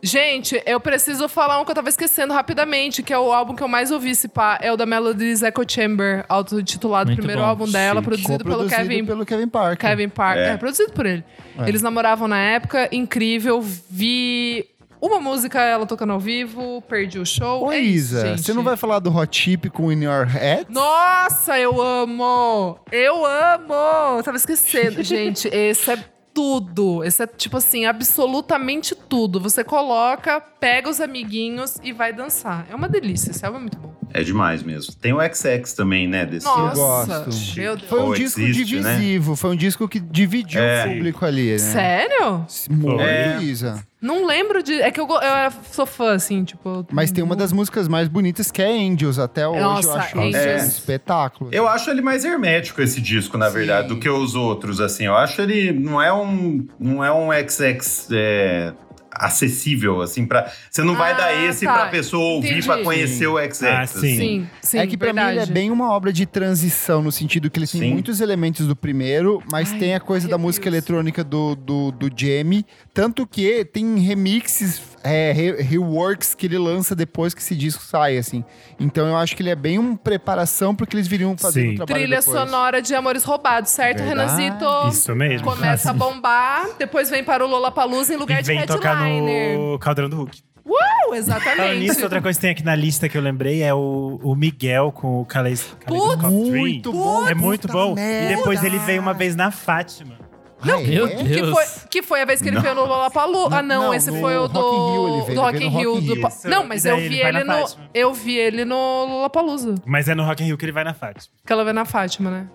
[0.04, 3.62] Gente, eu preciso falar um que eu tava esquecendo rapidamente, que é o álbum que
[3.62, 7.48] eu mais ouvi, se pá, é o da Melody's Echo Chamber, autotitulado, Muito primeiro bom.
[7.48, 8.10] álbum dela, Chique.
[8.10, 9.90] produzido pelo Kevin pelo Kevin Parker.
[9.90, 10.44] Kevin Parker.
[10.44, 10.50] É.
[10.52, 10.58] É.
[10.58, 11.24] produzido por ele.
[11.60, 11.68] É.
[11.70, 13.62] Eles namoravam na época, incrível.
[13.62, 14.66] Vi
[15.00, 17.66] uma música ela tocando ao vivo, perdi o show.
[17.66, 18.42] Ô, é isso, Isa, gente.
[18.44, 20.66] você não vai falar do Hot Chip com In Your Head?
[20.70, 22.80] Nossa, eu amo!
[22.92, 24.18] Eu amo!
[24.18, 25.02] Eu tava esquecendo.
[25.04, 25.98] Gente, esse é
[26.34, 27.04] tudo.
[27.04, 29.40] Esse é, tipo assim, absolutamente tudo.
[29.40, 32.66] Você coloca, pega os amiguinhos e vai dançar.
[32.70, 33.32] É uma delícia.
[33.32, 34.01] Esse álbum é muito bom.
[34.14, 34.94] É demais mesmo.
[34.96, 36.26] Tem o XX também, né?
[36.26, 37.56] Desse Nossa, gosto.
[37.58, 37.90] meu Deus.
[37.90, 38.96] Foi um disco existe, né?
[38.96, 40.86] divisivo, foi um disco que dividiu É.
[40.86, 41.58] o público ali, né?
[41.58, 42.46] Sério?
[42.70, 43.42] Muito, É.
[43.42, 43.84] Isa.
[44.02, 44.82] Não lembro de.
[44.82, 46.84] É que eu, eu sou fã, assim, tipo.
[46.92, 49.20] Mas tem uma das músicas mais bonitas que é Angels.
[49.20, 50.64] Até hoje eu Nossa, acho Angels.
[50.64, 51.50] um espetáculo.
[51.54, 53.94] Eu acho ele mais hermético, esse disco, na verdade, Sim.
[53.94, 55.06] do que os outros, assim.
[55.06, 58.74] Eu acho ele não é um, não é um XX é,
[59.12, 61.74] acessível, assim, para Você não vai Ah, dar esse tá.
[61.74, 62.66] pra pessoa ouvir Entendi.
[62.68, 63.64] pra conhecer o XX.
[63.64, 64.00] Ah, assim.
[64.00, 64.18] sim.
[64.18, 64.78] Sim, sim.
[64.80, 65.28] é que pra verdade.
[65.38, 67.92] mim ele é bem uma obra de transição, no sentido que ele tem Sim.
[67.92, 70.42] muitos elementos do primeiro, mas Ai, tem a coisa da arrepios.
[70.48, 72.66] música eletrônica do, do, do Jamie.
[72.94, 78.18] Tanto que tem remixes, é, re- reworks que ele lança depois que esse disco sai,
[78.18, 78.44] assim.
[78.80, 81.68] Então eu acho que ele é bem uma preparação pro que eles viriam fazer Sim.
[81.72, 82.40] no trabalho Trilha depois.
[82.40, 84.42] sonora de Amores Roubados, certo, Verdade.
[84.42, 84.88] Renanzito?
[84.90, 85.48] Isso mesmo.
[85.48, 89.58] Começa a bombar, depois vem para o Lollapalooza em lugar E de vem tocar headliner.
[89.58, 90.42] no Caldeirão do Hulk.
[90.64, 91.80] Uh, Falando exatamente.
[91.80, 94.92] nisso, outra coisa que tem aqui na lista que eu lembrei é o, o Miguel
[94.92, 97.28] com o Caleis Putz, Muito bom.
[97.28, 97.96] É muito bom.
[97.96, 98.34] merda.
[98.34, 100.16] E depois ele veio uma vez na Fátima.
[100.62, 101.24] Ah, Meu é?
[101.24, 101.28] Deus.
[101.28, 103.58] Que foi, que foi a vez que ele veio no Lollapalooza.
[103.58, 105.56] Ah, não, Não, esse no foi o do, Rock in Rio ele veio, do Rock
[105.58, 105.94] ele in veio no Rio.
[105.94, 106.22] Rock do Rio.
[106.22, 107.54] pa- Não, mas eu vi ele vai ele no.
[107.54, 107.90] Fátima.
[107.94, 109.76] Eu vi ele no Lollapalooza.
[109.86, 111.34] Mas é no Rock in Rio que ele vai na Fátima.
[111.46, 112.48] Que ela vê na Fátima, né?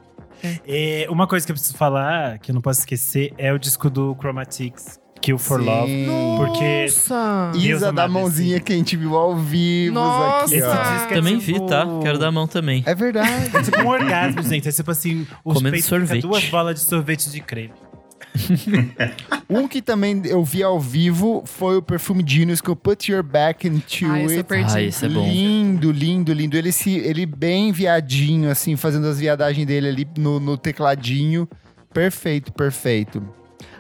[0.67, 3.89] É, uma coisa que eu preciso falar, que eu não posso esquecer, é o disco
[3.89, 5.91] do Chromatics, Kill for Love.
[5.91, 6.35] Sim.
[6.37, 7.51] Porque Nossa!
[7.53, 10.45] Deus Isa da mãozinha esse- que a gente viu ao vivo Nossa.
[10.45, 10.93] aqui, esse ó.
[10.93, 11.87] disco é Também tipo- vi, tá?
[12.03, 12.83] Quero dar a mão também.
[12.87, 13.51] É verdade.
[13.57, 14.69] É tipo um orgasmo, gente.
[14.69, 16.21] É tipo assim, os Comendo sorvete.
[16.23, 17.73] duas bolas de sorvete de creme.
[19.49, 23.23] um que também eu vi ao vivo foi o Perfume Genius com o Put Your
[23.23, 24.45] Back Into eu It.
[24.45, 24.73] perdi.
[24.75, 25.27] Ah, esse é bom.
[25.27, 26.57] Lindo, lindo, lindo.
[26.57, 31.49] Ele, se, ele bem viadinho, assim, fazendo as viadagens dele ali no, no tecladinho.
[31.93, 33.23] Perfeito, perfeito.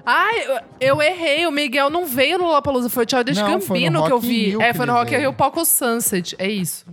[0.04, 1.46] Ai, eu, eu errei.
[1.46, 2.88] O Miguel não veio no Lollapalooza.
[2.88, 4.46] Foi o Childish Não, foi no Gambino que eu vi.
[4.50, 5.18] Rio É, foi no Rock in.
[5.18, 6.36] Rio Palco Sunset.
[6.38, 6.86] É isso.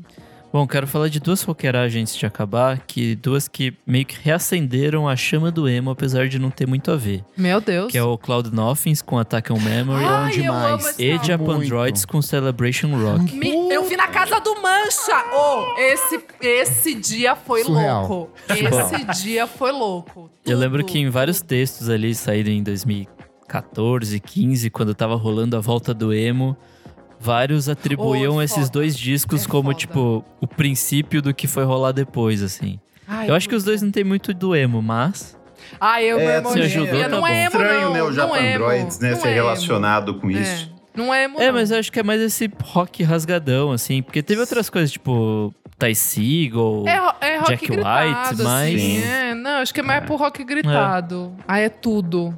[0.54, 5.10] Bom, quero falar de duas roqueiragens antes de acabar, que duas que meio que reacenderam
[5.10, 7.26] a chama do emo, apesar de não ter muito a ver.
[7.36, 7.91] Meu Deus.
[7.91, 10.95] Que é o Cloud Nothings com Attack on Memory Ai, demais.
[10.99, 11.24] e álbum.
[11.26, 11.70] Japan Muito.
[11.70, 13.36] Droids com Celebration Rock.
[13.36, 15.26] Me- eu vi na casa do Mancha!
[15.34, 18.08] Oh, esse, esse dia foi Surreal.
[18.08, 18.34] louco.
[18.47, 20.30] Esse dia foi louco.
[20.45, 20.91] Eu lembro Tudo.
[20.91, 26.14] que em vários textos ali saíram em 2014, 15, quando tava rolando a volta do
[26.14, 26.56] emo,
[27.24, 28.70] vários atribuíam Oh, é esses foda.
[28.70, 29.76] dois discos É como, foda.
[29.78, 32.80] tipo, o princípio do que foi rolar depois, assim.
[33.08, 35.38] Ai, Eu acho que os dois não tem muito do emo, mas.
[35.80, 37.28] Ai, eu, É, meu irmão ajudou, tá não bom.
[37.28, 39.32] é emo, Estranho, não, né, o não Japan é emo, Droids, né, não ser é
[39.32, 39.36] emo.
[39.44, 40.70] relacionado com isso.
[40.96, 41.54] É, não é emo, É, não.
[41.54, 44.02] mas eu acho que é mais esse rock rasgadão, assim.
[44.02, 46.86] Porque teve outras coisas, tipo, Ty Seagull.
[46.88, 46.96] É,
[47.28, 48.78] é rock Jack gritado, White, mas- assim.
[48.78, 49.04] Sim.
[49.04, 51.34] É, não, acho que é mais pro rock gritado.
[51.48, 52.38] Aí é tudo.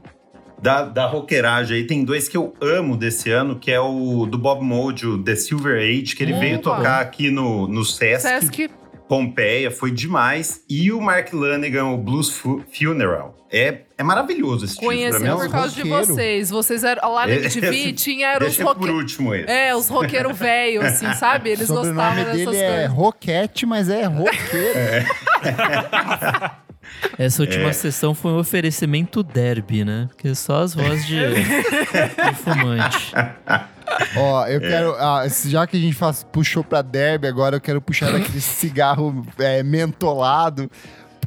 [0.62, 4.38] Da, da roqueiragem aí, tem dois que eu amo desse ano, que é o do
[4.38, 6.40] Bob Mould, o The Silver Age, que ele Opa.
[6.42, 8.70] veio tocar aqui no, no Sesc, Sesc,
[9.08, 10.64] Pompeia, foi demais.
[10.68, 13.36] E o Mark Lanegan, o Blues Fu- Funeral.
[13.52, 16.06] É, é maravilhoso esse é conhecendo um- por causa de roqueiro.
[16.16, 16.50] vocês.
[16.50, 19.02] Vocês eram lá na MTV, tinha eram os Deixa por roqueiros.
[19.02, 19.50] último esse.
[19.52, 21.52] É, os roqueiros velhos, assim, sabe?
[21.52, 22.92] Eles o gostavam dessas dele é coisas.
[22.92, 25.06] Roquete, mas é roqueiro.
[27.18, 27.74] Essa última É.
[27.74, 30.06] sessão foi um oferecimento derby, né?
[30.10, 33.14] Porque só as vozes de, de fumante.
[34.18, 34.56] Ó, É.
[34.56, 34.96] eu quero.
[34.96, 39.26] ah, já que a gente faz, puxou pra derby, agora eu quero puxar daquele cigarro
[39.40, 40.70] é, mentolado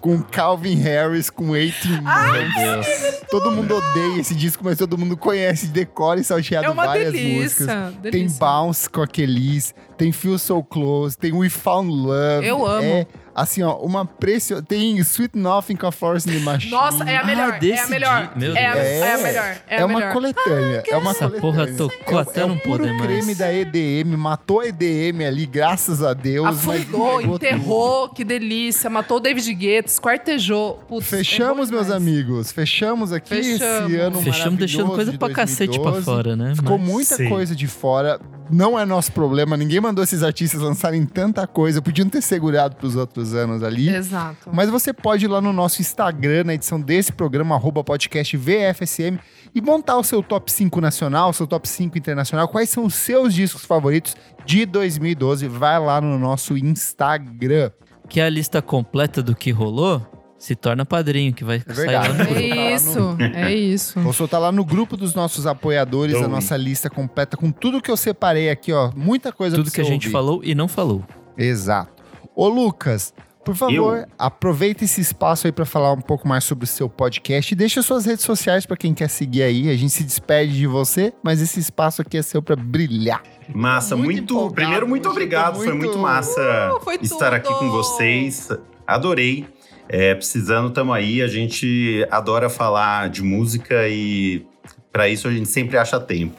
[0.00, 2.54] com Calvin Harris com 18 Meu Months.
[2.56, 2.86] Deus.
[3.30, 7.40] Todo mundo odeia esse disco, mas todo mundo conhece, decora e salteado É várias delícia.
[7.66, 7.94] músicas.
[8.02, 8.38] Tem delícia.
[8.38, 12.46] Bounce com a Kelis, tem Feel So Close, tem We Found Love.
[12.46, 12.82] Eu amo.
[12.84, 14.62] É, assim, ó, uma preciosa.
[14.62, 16.70] Tem Sweet Nothing com a Force in the Machine.
[16.70, 17.48] Nossa, é a melhor.
[17.50, 18.32] é a desse melhor.
[18.36, 18.86] meu é, a, Deus.
[18.86, 19.44] é a melhor.
[19.44, 20.12] É, É, a uma melhor.
[20.12, 20.82] coletânea.
[20.88, 21.40] é uma Essa coletânea.
[21.40, 23.06] porra tocou é, até é não o puro poder mais.
[23.06, 26.46] creme da EDM, matou a EDM ali, graças a Deus.
[26.46, 28.88] Afundou, enterrou, que delícia.
[28.88, 30.74] Matou o David Guetta, esquartejou.
[30.88, 31.90] Putz, Fechamos, é meus demais.
[32.02, 32.52] amigos.
[32.52, 33.90] Fechamos aqui Fechamos.
[33.92, 36.04] esse ano Fechamos deixando coisa de pra cacete pra 2012.
[36.04, 36.54] fora, né?
[36.54, 37.28] Ficou Mas- muita Sim.
[37.28, 38.20] coisa de fora.
[38.50, 39.58] não é nosso problema.
[39.58, 41.80] Ninguém mandou esses artistas lançarem tanta coisa.
[41.80, 43.88] Podiam ter segurado pros outros anos ali.
[43.88, 44.50] Exato.
[44.52, 49.18] Mas você pode ir lá no nosso Instagram, na edição desse programa, arroba podcast VFSM,
[49.54, 52.48] e montar o seu top 5 nacional, seu top 5 internacional.
[52.48, 54.14] Quais são os seus discos favoritos
[54.44, 55.48] de 2012?
[55.48, 57.70] Vai lá no nosso Instagram.
[58.08, 61.92] Que é a lista completa do que rolou se torna padrinho, que vai É sair
[61.94, 62.34] lá no grupo.
[62.38, 64.00] É isso, é isso.
[64.00, 67.90] Vou soltar lá no grupo dos nossos apoiadores a nossa lista completa com tudo que
[67.90, 68.90] eu separei aqui, ó.
[68.94, 70.12] Muita coisa Tudo pra que a gente ouvir.
[70.12, 71.04] falou e não falou.
[71.36, 72.02] Exato.
[72.36, 73.12] Ô, Lucas,
[73.44, 74.06] por favor, Eu?
[74.18, 77.80] aproveita esse espaço aí para falar um pouco mais sobre o seu podcast e deixa
[77.82, 79.68] suas redes sociais para quem quer seguir aí.
[79.70, 83.22] A gente se despede de você, mas esse espaço aqui é seu para brilhar.
[83.52, 84.54] Massa, Muito muito.
[84.54, 85.56] primeiro, muito obrigado.
[85.56, 86.40] Foi muito- muito massa
[86.76, 88.48] Uh, foi estar aqui com vocês.
[88.86, 89.46] Adorei.
[89.88, 91.22] É, precisando, tamo aí.
[91.22, 94.44] A gente adora falar de música e
[94.92, 96.38] para isso a gente sempre acha tempo.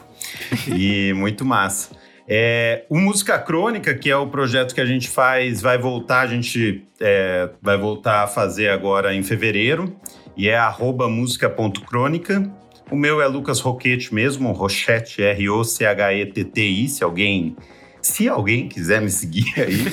[0.68, 1.98] e muito massa.
[2.32, 6.28] É, o Música Crônica, que é o projeto que a gente faz, vai voltar, a
[6.28, 9.96] gente é, vai voltar a fazer agora em fevereiro,
[10.38, 12.48] e é arroba música.crônica.
[12.92, 17.56] O meu é Lucas Roquete mesmo, Rochete, R-O-C-H-E-T-T-I, se alguém.
[18.02, 19.86] Se alguém quiser me seguir aí.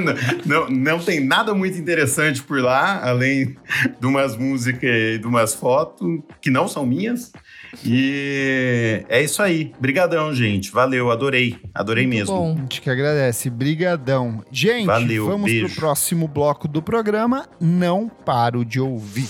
[0.00, 0.14] não,
[0.68, 3.56] não, não tem nada muito interessante por lá, além
[4.00, 7.32] de umas músicas e de umas fotos que não são minhas.
[7.84, 9.72] E é isso aí.
[9.78, 10.72] Brigadão, gente.
[10.72, 11.58] Valeu, adorei.
[11.74, 12.34] Adorei Muito mesmo.
[12.34, 12.54] Bom.
[12.56, 13.48] A gente que agradece.
[13.48, 14.42] Brigadão.
[14.50, 15.66] Gente, Valeu, vamos beijo.
[15.66, 17.46] pro próximo bloco do programa.
[17.60, 19.28] Não paro de ouvir.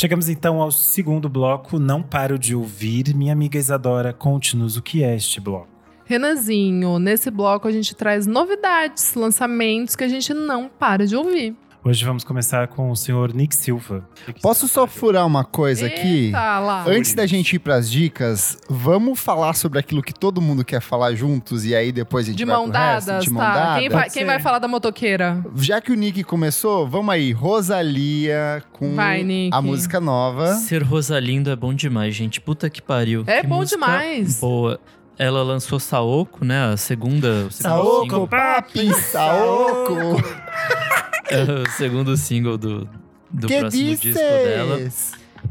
[0.00, 1.76] Chegamos então ao segundo bloco.
[1.76, 3.12] Não paro de ouvir.
[3.16, 5.66] Minha amiga Isadora, conte-nos o que é este bloco.
[6.04, 11.56] Renanzinho, nesse bloco a gente traz novidades, lançamentos que a gente não para de ouvir.
[11.84, 14.04] Hoje vamos começar com o senhor Nick Silva.
[14.42, 16.26] Posso só furar uma coisa aqui?
[16.26, 16.84] Eita, lá.
[16.86, 21.14] Antes da gente ir pras dicas, vamos falar sobre aquilo que todo mundo quer falar
[21.14, 23.06] juntos e aí depois a gente De vai mão pro resto?
[23.06, 23.54] dadas, de mão tá?
[23.54, 23.80] dada?
[23.80, 25.42] Quem, vai, quem vai falar da motoqueira?
[25.54, 27.32] Já que o Nick começou, vamos aí.
[27.32, 30.54] Rosalia com Vai, a música nova.
[30.56, 32.40] Ser Rosalindo é bom demais, gente.
[32.40, 33.22] Puta que pariu.
[33.26, 34.40] É Que bom demais.
[34.40, 34.80] Boa.
[35.16, 36.72] Ela lançou Saoko, né?
[36.72, 37.48] A segunda.
[37.50, 40.22] Saoko, papi, Saoko.
[41.30, 42.88] é, o segundo single do,
[43.30, 44.78] do que próximo disco dela.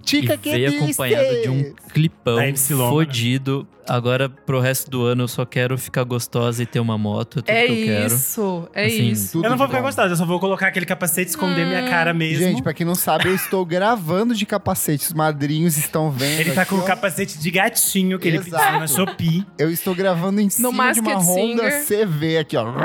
[0.06, 2.54] Chica, e que veio acompanhado de um clipão né?
[2.56, 3.68] fodido.
[3.90, 7.40] Agora, pro resto do ano, eu só quero ficar gostosa e ter uma moto.
[7.40, 8.08] É tudo É que eu quero.
[8.16, 9.38] isso, é Assim, isso.
[9.42, 9.86] Eu não vou ficar bom.
[9.86, 11.70] gostosa, eu só vou colocar aquele capacete e esconder Hum.
[11.70, 12.44] minha cara mesmo.
[12.44, 15.06] Gente, pra quem não sabe, eu estou gravando de capacete.
[15.06, 16.38] Os madrinhos estão vendo.
[16.42, 16.84] Ele tá aqui, com o ó.
[16.84, 18.62] capacete de gatinho que ele Exato.
[18.62, 19.46] pediu na Shopee.
[19.58, 22.06] Eu estou gravando em cima de uma Masked Honda Singer.
[22.08, 22.66] CV aqui, ó.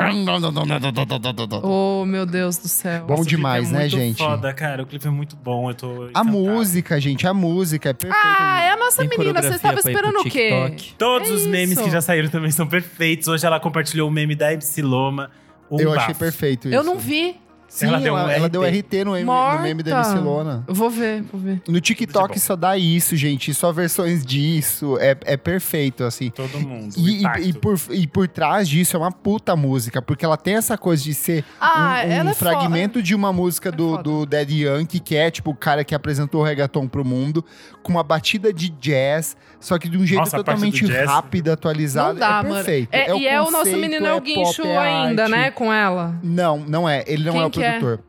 [1.62, 3.06] Oh, meu Deus do céu.
[3.06, 4.18] Bom Nossa, demais, é né, gente?
[4.18, 4.82] foda, cara.
[4.82, 5.68] O clipe é muito bom.
[5.70, 6.28] Eu tô A encantado.
[6.30, 8.26] música, gente, a música é perfeita.
[8.38, 9.42] Ah, é a nossa Tem menina.
[9.42, 10.50] Você estava esperando o quê?
[10.98, 11.84] Todos É os memes isso.
[11.84, 13.28] que já saíram também são perfeitos.
[13.28, 15.30] Hoje ela compartilhou o meme da MC Loma.
[15.70, 16.18] Um eu achei bafo.
[16.20, 16.76] perfeito isso.
[16.76, 17.36] Eu não vi.
[17.72, 18.50] Sim, Ela ela, deu um ela RT.
[18.50, 19.96] deu RT no, M, no meme da.
[20.02, 20.62] MC Lona.
[20.68, 21.62] Vou ver, vou ver.
[21.66, 23.54] No TikTok só dá isso, gente.
[23.54, 24.98] Só versões disso.
[25.00, 26.28] É, é perfeito, assim.
[26.28, 26.94] Todo mundo.
[26.94, 30.36] o E, e, e por, e por trás disso é uma puta música, porque ela
[30.36, 33.88] tem essa coisa de ser Ah, um, um é fragmento de uma música É do,
[33.92, 34.02] foda.
[34.02, 37.42] do Daddy Yankee, que é tipo o cara que apresentou o reggaeton pro mundo,
[37.82, 42.12] com uma batida de jazz, só que de um jeito Nossa, totalmente rápido, atualizado.
[42.12, 42.54] Não dá, é mano.
[42.56, 42.88] perfeito.
[42.92, 45.32] É, o e é o nosso menino é o guincho é ainda, arte.
[45.34, 45.50] né?
[45.50, 46.14] Com ela.
[46.22, 47.02] Não, não é.
[47.06, 47.50] Ele não Quem é o é?
[47.70, 48.00] Produtor.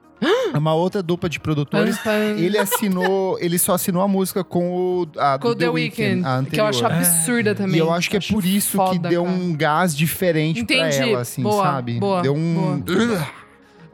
[0.53, 1.97] É uma outra dupla de produtores.
[2.37, 6.43] Ele assinou, ele só assinou a música com o a, Com o The Weeknd, a
[6.49, 7.75] que eu acho absurda também.
[7.75, 9.35] E eu acho que é por isso que foda, deu cara.
[9.35, 11.09] um gás diferente pra Entendi.
[11.11, 11.99] ela, assim, Boa, sabe?
[11.99, 12.81] boa, deu um.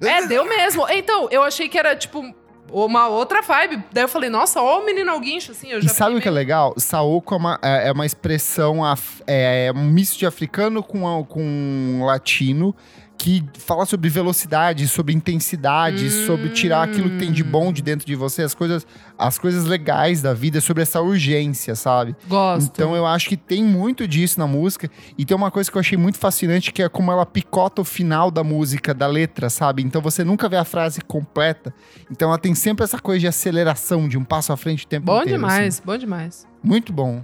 [0.01, 0.85] É, deu mesmo.
[0.89, 2.23] Então, eu achei que era, tipo,
[2.71, 3.83] uma outra vibe.
[3.91, 5.69] Daí eu falei, nossa, ó o menino ao guincho, assim.
[5.71, 6.73] Eu E já sabe o que é legal?
[6.77, 12.03] Saoko é uma, é é uma expressão, af- é um misto de africano com, com
[12.05, 12.73] latino,
[13.19, 16.25] que fala sobre velocidade, sobre intensidade, Hum.
[16.25, 18.87] sobre tirar aquilo que tem de bom de dentro de você, as coisas,
[19.17, 22.15] as coisas legais da vida, sobre essa urgência, sabe?
[22.29, 22.71] Gosto.
[22.71, 24.89] Então eu acho que tem muito disso na música.
[25.17, 27.85] E tem uma coisa que eu achei muito fascinante, que é como ela picota o
[27.85, 29.83] final da música, da letra, sabe?
[29.83, 31.73] Então você nunca vê a frase completa.
[32.09, 35.07] Então ela tem sempre essa coisa de aceleração, de um passo à frente o tempo
[35.07, 35.37] bom inteiro.
[35.37, 35.83] demais, assim.
[35.85, 36.47] bom demais.
[36.63, 37.21] Muito bom.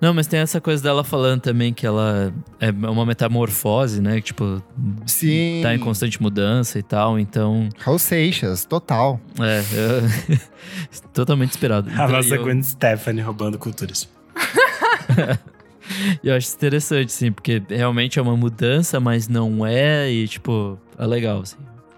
[0.00, 4.16] Não, mas tem essa coisa dela falando também que ela é uma metamorfose, né?
[4.16, 4.62] Que, tipo,
[5.06, 5.60] Sim.
[5.62, 7.18] tá em constante mudança e tal.
[7.18, 9.20] Então, Raul Seixas, total.
[9.40, 9.60] é.
[9.76, 10.38] eu-
[11.12, 11.90] totalmente inspirado.
[11.90, 14.08] A nossa eu, Gwen Stephanie roubando culturas.
[16.22, 20.10] eu acho interessante, sim, porque realmente é uma mudança, mas não é.
[20.10, 21.56] E, tipo, é legal, assim.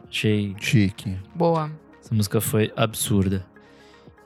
[0.08, 0.56] Achei.
[0.58, 1.16] Chique.
[1.34, 1.70] Boa.
[2.02, 3.44] Essa música foi absurda.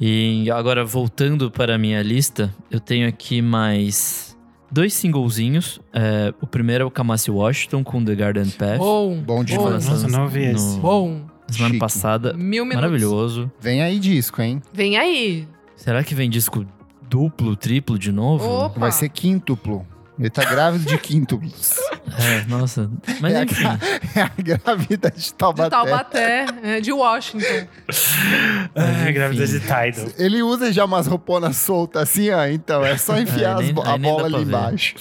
[0.01, 4.37] E agora, voltando para a minha lista, eu tenho aqui mais
[4.71, 5.81] dois singlezinhos.
[5.93, 8.79] É, o primeiro é o Kamasi Washington com The Garden Path.
[8.79, 9.23] Bom.
[9.23, 9.85] Bom demais.
[9.87, 10.79] bom, Nossa, não ouvi esse.
[10.79, 11.23] Bom.
[11.49, 11.79] Semana Chique.
[11.79, 12.33] passada.
[12.33, 12.81] Mil minutos.
[12.83, 13.53] Maravilhoso.
[13.61, 14.61] Vem aí disco, hein?
[14.73, 15.47] Vem aí.
[15.77, 16.67] Será que vem disco
[17.09, 18.45] duplo, triplo de novo?
[18.49, 18.81] Opa.
[18.81, 19.87] Vai ser quíntuplo.
[20.19, 21.75] Ele tá grávido de quíntuplos.
[22.19, 22.89] É, nossa.
[23.21, 23.63] Mas é, a, enfim.
[23.63, 23.79] gra-
[24.15, 25.65] é a grávida de Taubaté.
[25.65, 27.67] De Taubaté, é, de Washington.
[28.75, 29.13] Ah, enfim.
[29.13, 30.09] grávida de Tidal.
[30.17, 32.47] Ele usa já umas rouponas soltas assim, ó.
[32.47, 34.43] Então, é só enfiar É, as nem- bo- a bola ali ver.
[34.43, 34.95] embaixo.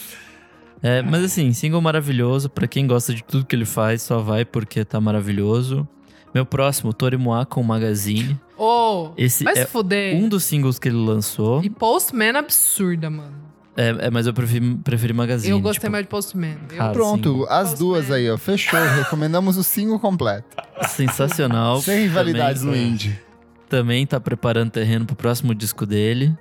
[0.81, 2.49] É, mas assim, single maravilhoso.
[2.49, 5.87] Pra quem gosta de tudo que ele faz, só vai porque tá maravilhoso.
[6.33, 8.39] Meu próximo, Torimoa com Magazine.
[8.57, 10.15] Ô, Esse vai é se fuder.
[10.15, 11.63] Um dos singles que ele lançou.
[11.63, 13.42] E Postman absurda, mano.
[13.75, 15.51] É, é, mas eu preferi, preferi Magazine.
[15.51, 16.57] eu gostei tipo, mais de Postman.
[16.69, 17.47] Eu- Cara, Pronto, single.
[17.49, 18.37] as Posso duas aí, ó.
[18.37, 18.79] Fechou.
[18.97, 20.45] Recomendamos o single completo.
[20.89, 21.81] Sensacional.
[21.81, 23.19] Sem rivalidades também, no indie.
[23.67, 26.35] Também tá preparando terreno pro próximo disco dele.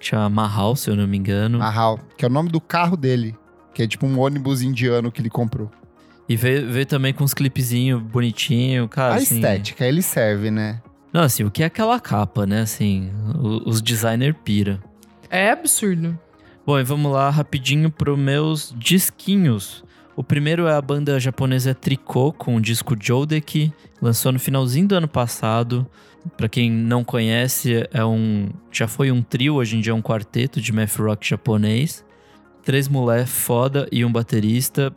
[0.00, 1.58] Que chama Mahal, se eu não me engano.
[1.60, 3.36] Mahal, que é o nome do carro dele.
[3.72, 5.70] Que é tipo um ônibus indiano que ele comprou.
[6.28, 9.14] E veio, veio também com uns clipezinhos bonitinho, cara.
[9.14, 10.80] a assim, estética, ele serve, né?
[11.12, 12.62] Não, assim, o que é aquela capa, né?
[12.62, 13.10] Assim,
[13.64, 14.80] os designer pira.
[15.30, 16.18] É absurdo.
[16.64, 19.82] Bom, e vamos lá rapidinho pro meus disquinhos.
[20.14, 24.94] O primeiro é a banda japonesa Tricot com o disco Jodeki, lançou no finalzinho do
[24.94, 25.84] ano passado.
[26.36, 30.00] Pra quem não conhece, é um já foi um trio, hoje em dia é um
[30.00, 32.04] quarteto de math rock japonês.
[32.62, 34.94] Três mulheres foda e um baterista.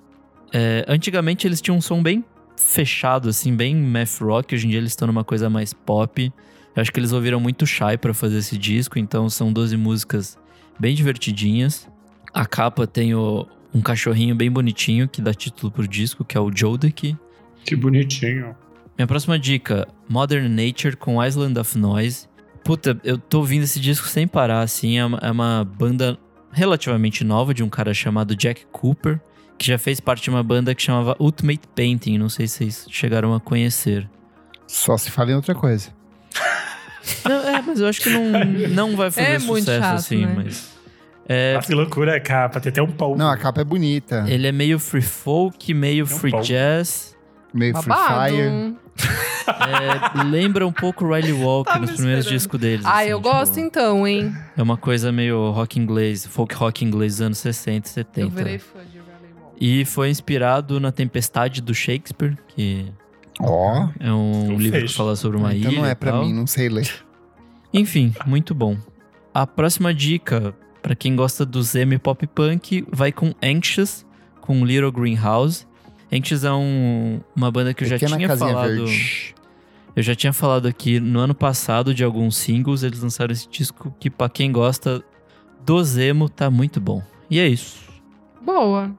[0.54, 2.24] É, antigamente eles tinham um som bem
[2.56, 4.54] fechado, assim, bem math rock.
[4.54, 6.32] Hoje em dia eles estão numa coisa mais pop.
[6.76, 10.38] Eu acho que eles ouviram muito Shy pra fazer esse disco, então são 12 músicas
[10.80, 11.88] bem divertidinhas.
[12.34, 16.40] A capa tem o- um cachorrinho bem bonitinho que dá título pro disco, que é
[16.42, 17.18] o Jodeki.
[17.66, 18.56] Que bonitinho.
[18.98, 22.28] Minha próxima dica, Modern Nature com Island of Noise.
[22.64, 24.98] Puta, eu tô ouvindo esse disco sem parar, assim.
[24.98, 26.18] É uma, é uma banda
[26.52, 29.20] relativamente nova de um cara chamado Jack Cooper,
[29.58, 32.18] que já fez parte de uma banda que chamava Ultimate Painting.
[32.18, 34.10] Não sei se vocês chegaram a conhecer.
[34.68, 35.90] Só se fala em outra coisa.
[37.24, 38.32] Não, é, mas eu acho que não,
[38.70, 40.34] não vai fazer É muito sucesso chato, assim, né?
[40.36, 40.76] mas.
[41.28, 42.60] É, Nossa, que loucura a capa.
[42.60, 43.18] Tem até um pau.
[43.18, 44.26] Não, a capa é bonita.
[44.28, 47.16] ele é meio free folk, meio É um free jazz.
[47.54, 48.34] Meio Free Babado.
[48.36, 48.76] Fire.
[49.48, 52.86] É, lembra um pouco Riley Walker Tava nos primeiros discos deles.
[52.86, 54.36] Ah, assim, eu tipo, gosto então, hein?
[54.58, 58.20] É uma coisa meio rock inglês, folk rock inglês dos anos 60 e 70.
[58.22, 59.58] Eu virei fã de Riley Walker.
[59.60, 62.92] E foi inspirado na Tempestade do Shakespeare, que
[63.40, 64.98] Ó, é um Eu livro que fecho.
[64.98, 65.82] fala sobre uma então ilha.
[65.82, 66.26] não é pra tal.
[66.26, 66.90] mim, não sei ler.
[67.74, 68.78] Enfim, muito bom.
[69.34, 74.06] A próxima dica, pra quem gosta do e pop punk, vai com Anxious,
[74.40, 75.68] com Little Greenhouse.
[76.12, 78.68] Anxious é um- uma banda que eu já tinha falado.
[78.86, 79.36] verde.
[79.96, 83.94] Eu já tinha falado aqui no ano passado de alguns singles, eles lançaram esse disco
[84.00, 85.04] que pra quem gosta
[85.66, 87.02] do Zemo tá muito bom.
[87.30, 87.78] E é isso.
[88.42, 88.92] Boa.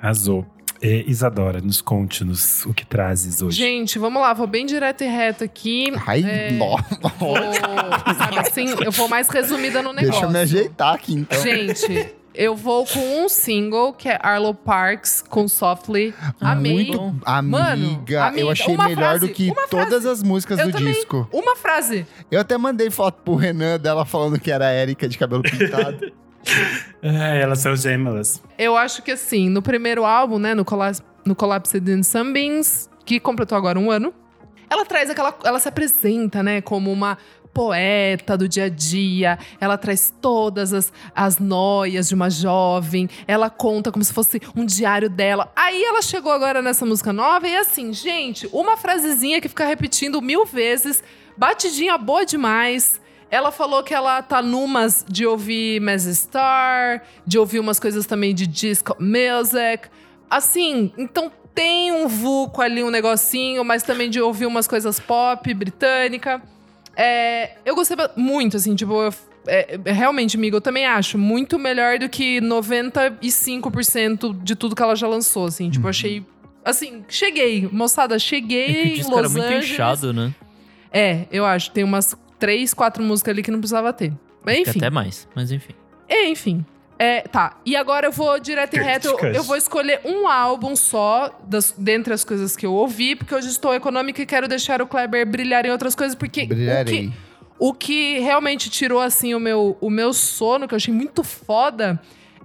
[0.00, 0.46] Arrasou.
[0.84, 3.56] É, Isadora, nos conte-nos o que trazes hoje.
[3.56, 5.92] Gente, vamos lá, vou bem direto e reto aqui.
[6.06, 6.84] Ai, É, nossa.
[7.18, 7.36] Vou,
[8.18, 10.10] sabe assim, eu vou mais resumida no negócio.
[10.10, 11.40] Deixa eu me ajeitar aqui, então.
[11.40, 16.12] Gente, eu vou com um single que é Arlo Parks com Softly.
[16.40, 16.86] Amei.
[16.86, 18.20] Muito amiga.
[18.22, 20.94] Mano, eu achei melhor frase, do que todas as músicas Eu do também.
[20.94, 21.28] disco.
[21.32, 22.04] Uma frase.
[22.28, 26.10] Eu até mandei foto pro Renan dela falando que era a Erika de cabelo pintado.
[27.02, 28.42] É, elas são gêmeas.
[28.58, 33.18] Eu acho que assim, no primeiro álbum, né, no, Collas no Collapsed in Sunbeams, que
[33.18, 34.14] completou agora um ano,
[34.70, 35.36] ela traz aquela.
[35.44, 37.18] Ela se apresenta, né, como uma
[37.52, 39.38] poeta do dia a dia.
[39.60, 43.08] Ela traz todas as, as noias de uma jovem.
[43.26, 45.52] Ela conta como se fosse um diário dela.
[45.54, 50.22] Aí ela chegou agora nessa música nova e assim, gente, uma frasezinha que fica repetindo
[50.22, 51.02] mil vezes,
[51.36, 53.00] batidinha boa demais.
[53.32, 58.34] Ela falou que ela tá numas de ouvir Mass Star, de ouvir umas coisas também
[58.34, 59.88] de disco music.
[60.28, 65.52] Assim, então tem um vulco ali, um negocinho, mas também de ouvir umas coisas pop,
[65.54, 66.42] britânica.
[66.94, 69.14] É, eu gostei muito, assim, tipo, eu-
[69.46, 74.82] é, é, realmente, amigo, eu também acho muito melhor do que 95% de tudo que
[74.82, 75.70] ela já lançou, assim.
[75.70, 76.24] Tipo, eu achei.
[76.64, 79.70] Assim, cheguei, moçada, É cheguei que o em disco Los era muito Angeles.
[79.70, 80.32] inchado, né?
[80.92, 81.70] É, eu acho.
[81.70, 84.12] Tem umas três, quatro músicas ali que não precisava ter.
[84.44, 84.80] Mas enfim.
[84.80, 85.72] Até mais, mas enfim.
[86.08, 86.66] É, enfim.
[86.98, 87.56] É, tá.
[87.64, 89.06] E agora eu vou direto e reto.
[89.06, 93.32] Eu, eu vou escolher um álbum só, das, dentre as coisas que eu ouvi, porque
[93.32, 97.12] hoje estou econômica e quero deixar o Kleber brilhar em outras coisas, porque o que,
[97.60, 102.00] o que realmente tirou, assim, o meu, o meu sono, que eu achei muito foda,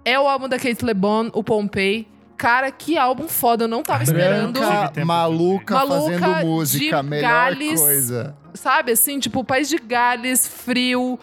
[0.05, 2.07] é o álbum da Kate LeBon, o Pompei.
[2.37, 3.63] Cara, que álbum foda.
[3.63, 4.59] Eu não tava esperando.
[4.59, 7.01] Branca, tempo maluca, Maluca fazendo música.
[7.01, 7.81] de Melhor Gales.
[7.81, 8.35] coisa.
[8.57, 11.19] Sabe, assim, tipo, país de Gales, frio,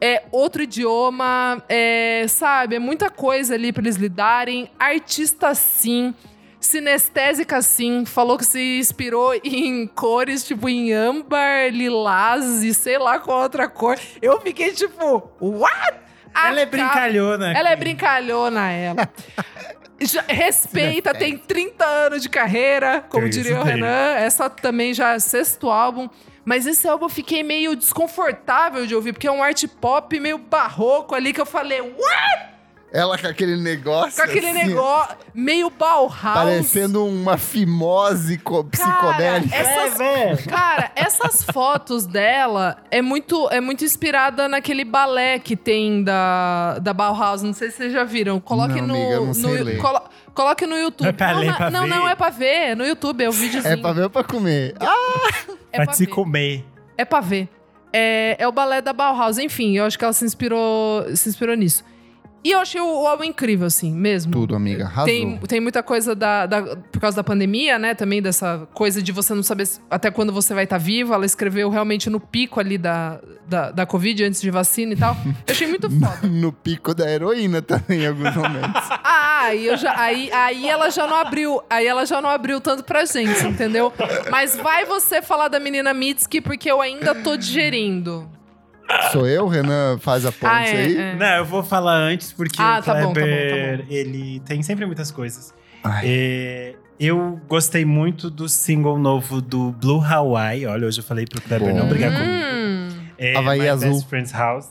[0.00, 4.70] é outro idioma, é, sabe, é muita coisa ali pra eles lidarem.
[4.78, 6.14] Artista sim,
[6.60, 13.18] sinestésica sim, falou que se inspirou em cores, tipo, em âmbar, lilás e sei lá
[13.18, 13.98] qual outra cor.
[14.20, 15.94] Eu fiquei tipo, what?
[16.34, 17.52] A Ela é ca- brincalhona.
[17.52, 19.08] Ela é brincalhona, ela.
[20.00, 23.64] Já- Respeita, tem 30 anos de carreira, como Que diria o.
[23.64, 24.14] Renan.
[24.16, 26.08] Essa também já é sexto álbum.
[26.48, 30.38] Mas esse álbum eu fiquei meio desconfortável de ouvir, porque é um art pop meio
[30.38, 32.57] barroco ali que eu falei, what?
[32.90, 34.16] Ela com aquele negócio.
[34.16, 36.14] Com aquele assim, negócio meio Bauhaus.
[36.22, 39.50] Parecendo uma fimose co- psicodélica.
[39.56, 46.02] Cara, essas, cara, essas fotos dela é muito, é muito inspirada naquele balé que tem
[46.02, 47.42] da, da Bauhaus.
[47.42, 48.40] Não sei se vocês já viram.
[48.40, 48.94] Coloque Não, no.
[48.94, 49.78] amiga, não sei no- ler.
[49.78, 50.02] colo-
[50.34, 51.08] coloque no YouTube.
[51.08, 51.88] É pra não, ler, pra não, ver?
[51.88, 52.46] não, é pra ver.
[52.70, 53.74] É no YouTube, é o videozinho.
[53.74, 54.74] É pra ver ou pra comer?
[54.80, 55.28] Ah,
[55.72, 56.12] É Pra pra se ver.
[56.12, 56.64] comer.
[56.96, 57.48] É pra ver.
[57.92, 59.36] É, é o balé da Bauhaus.
[59.36, 61.84] Enfim, eu acho que ela se inspirou, se inspirou nisso.
[62.44, 64.30] E eu achei o, álbum incrível, assim, mesmo.
[64.32, 64.84] tudo, amiga.
[64.84, 65.04] Arrasou.
[65.06, 67.94] Tem, tem muita coisa da, da- por causa da pandemia, né?
[67.94, 71.14] Também dessa coisa de você não saber até quando você vai estar viva.
[71.14, 75.16] Ela escreveu realmente no pico ali da, da, da Covid, antes de vacina e tal.
[75.46, 76.26] Eu achei muito foda.
[76.28, 78.82] No pico da heroína também, em alguns momentos.
[79.40, 81.62] Ah, aí, eu já, aí, aí ela já não abriu.
[81.70, 83.92] Aí ela já não abriu tanto pra gente, entendeu?
[84.30, 88.28] Mas vai você falar da menina Mitski, porque eu ainda tô digerindo.
[89.12, 90.96] Sou eu, Renan faz a ponte Ah, é, aí?
[90.96, 91.14] é.
[91.14, 94.40] Não, eu vou falar antes, porque Ah, o tá bom, tá bom, tá Kleber, ele
[94.40, 95.52] tem sempre muitas coisas.
[96.02, 100.66] É, eu gostei muito do single novo do Blue Hawaii.
[100.66, 101.78] Olha, hoje eu falei pro Kleber Bom.
[101.80, 102.32] não brigar comigo.
[102.32, 102.88] Hum,
[103.18, 103.90] É, Havaí My azul.
[103.92, 104.68] Best Friend's House.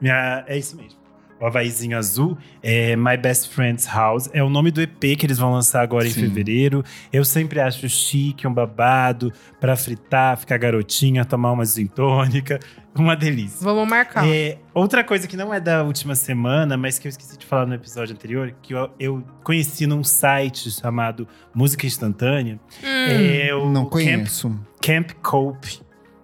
[0.00, 0.98] Minha, é isso mesmo.
[1.44, 2.38] O Havaizinho azul.
[2.62, 4.30] É My Best Friend's House.
[4.32, 6.22] É o nome do EP que eles vão lançar agora em Sim.
[6.22, 6.82] fevereiro.
[7.12, 9.30] Eu sempre acho chique, um babado,
[9.60, 12.58] pra fritar, ficar garotinha, tomar uma gin tônica.
[12.96, 13.58] Uma delícia.
[13.60, 14.24] vamos marcar.
[14.26, 17.66] É, outra coisa que não é da última semana, mas que eu esqueci de falar
[17.66, 22.86] no episódio anterior, que eu, eu conheci num site chamado Música Instantânea, Hum.
[22.86, 24.60] é o Não Camp, conheço.
[24.80, 25.80] Camp Cope.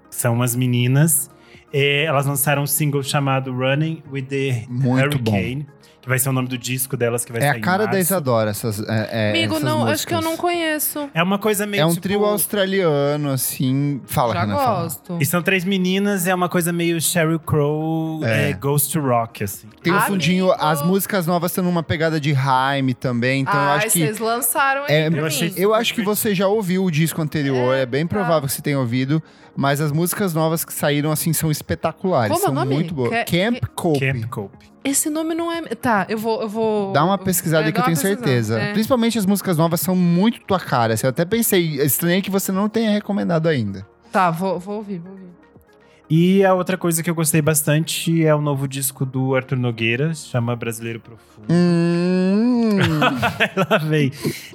[0.09, 1.29] São umas meninas.
[1.73, 5.67] É, elas lançaram um single chamado Running with the Muito Hurricane,
[6.03, 7.99] que vai ser o nome do disco delas, que vai É sair a cara da.
[8.01, 8.81] Isadora, essas.
[8.89, 10.05] É, é, Amigo, essas não, acho músicas.
[10.07, 11.11] que eu não conheço.
[11.13, 14.01] É uma coisa meio É um tipo- trio australiano, assim.
[14.07, 14.83] Fala, Já Renan, fala.
[14.85, 15.19] gosto.
[15.21, 18.51] E são três meninas, é uma coisa meio Sheryl Crow, É.
[18.51, 19.69] é, Ghost Rock, assim.
[19.83, 20.11] Tem um Amigo.
[20.13, 23.99] fundinho, as músicas novas tendo uma pegada de Haim também, então eu ah, acho que.
[24.01, 25.29] vocês lançaram aí É, pra eu mim.
[25.29, 28.63] achei- Eu acho que você já ouviu o disco anterior, é, bem provável que você
[28.63, 29.23] tenha ouvido,
[29.57, 32.75] mas as músicas novas que saíram assim são espetaculares, Como é o são nome?
[32.75, 33.11] muito boas.
[33.25, 34.01] Camp Cope.
[34.01, 34.70] Camp Cope.
[34.83, 35.61] Esse nome não é.
[35.75, 36.41] Tá, eu vou.
[36.43, 38.59] Eu vou Dá uma pesquisada é, que eu tenho certeza.
[38.59, 38.73] é.
[38.73, 40.95] Principalmente as músicas novas são muito tua cara.
[40.95, 43.87] assim, Eu até pensei, estranhei que você não tenha recomendado ainda.
[44.11, 45.29] Tá, vou, vou ouvir, vou ouvir.
[46.09, 50.13] E a outra coisa que eu gostei bastante é o novo disco do Arthur Nogueira,
[50.13, 51.47] chama Brasileiro Profundo.
[51.49, 52.79] Hum,
[53.71, 54.11] Lá vem.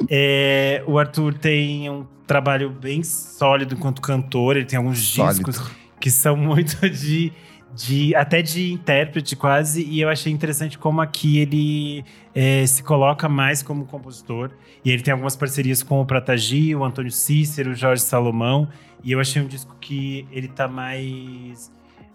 [0.10, 5.46] É, o Arthur tem um trabalho bem sólido enquanto cantor, ele tem alguns Sólido.
[5.46, 7.32] discos que são muito de,
[7.76, 8.16] de.
[8.16, 12.04] até de intérprete quase, e eu achei interessante como aqui ele
[12.34, 14.52] é, se coloca mais como compositor.
[14.84, 18.68] E ele tem algumas parcerias com o Pratagi, o Antônio Cícero, o Jorge Salomão.
[19.04, 21.72] E eu achei um disco que ele tá mais.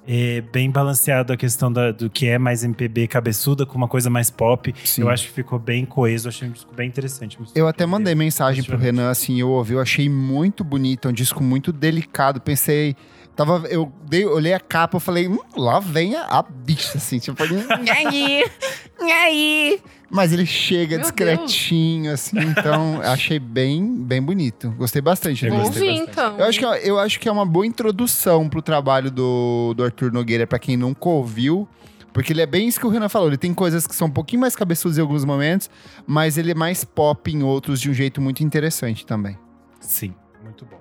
[0.08, 4.08] é, bem balanceado a questão da- do que é mais MPB cabeçuda com uma coisa
[4.08, 4.74] mais pop.
[4.82, 5.02] Sim.
[5.02, 7.38] Eu acho que ficou bem coeso, achei um disco bem interessante.
[7.54, 8.78] eu até mandei mensagem pro.
[8.78, 12.40] Renan, assim, eu ouvi, eu achei muito bonito, é um disco muito delicado.
[12.40, 12.96] Pensei,
[13.44, 17.18] tava, eu dei, olhei a capa, eu falei, hum, lá vem a, a bicha, assim,
[17.18, 17.42] tipo,
[17.82, 18.44] nhaí,
[19.00, 19.80] nhaí.
[20.10, 24.70] Mas ele chega Meu discretinho, assim, então achei bem, bem bonito.
[24.72, 25.46] Gostei bastante.
[25.46, 26.10] Eu gostei bastante.
[26.10, 26.38] então.
[26.38, 29.84] Eu acho, que, é- eu acho que é uma boa introdução pro trabalho do, do
[29.84, 31.66] Arthur Nogueira, pra quem nunca ouviu.
[32.12, 33.28] Porque ele é bem isso que o Renan falou.
[33.28, 35.70] Ele tem coisas que são um pouquinho mais cabeçudas em alguns momentos,
[36.06, 39.38] mas ele é mais pop em outros de um jeito muito interessante também.
[39.80, 40.12] Sim,
[40.42, 40.80] muito bom.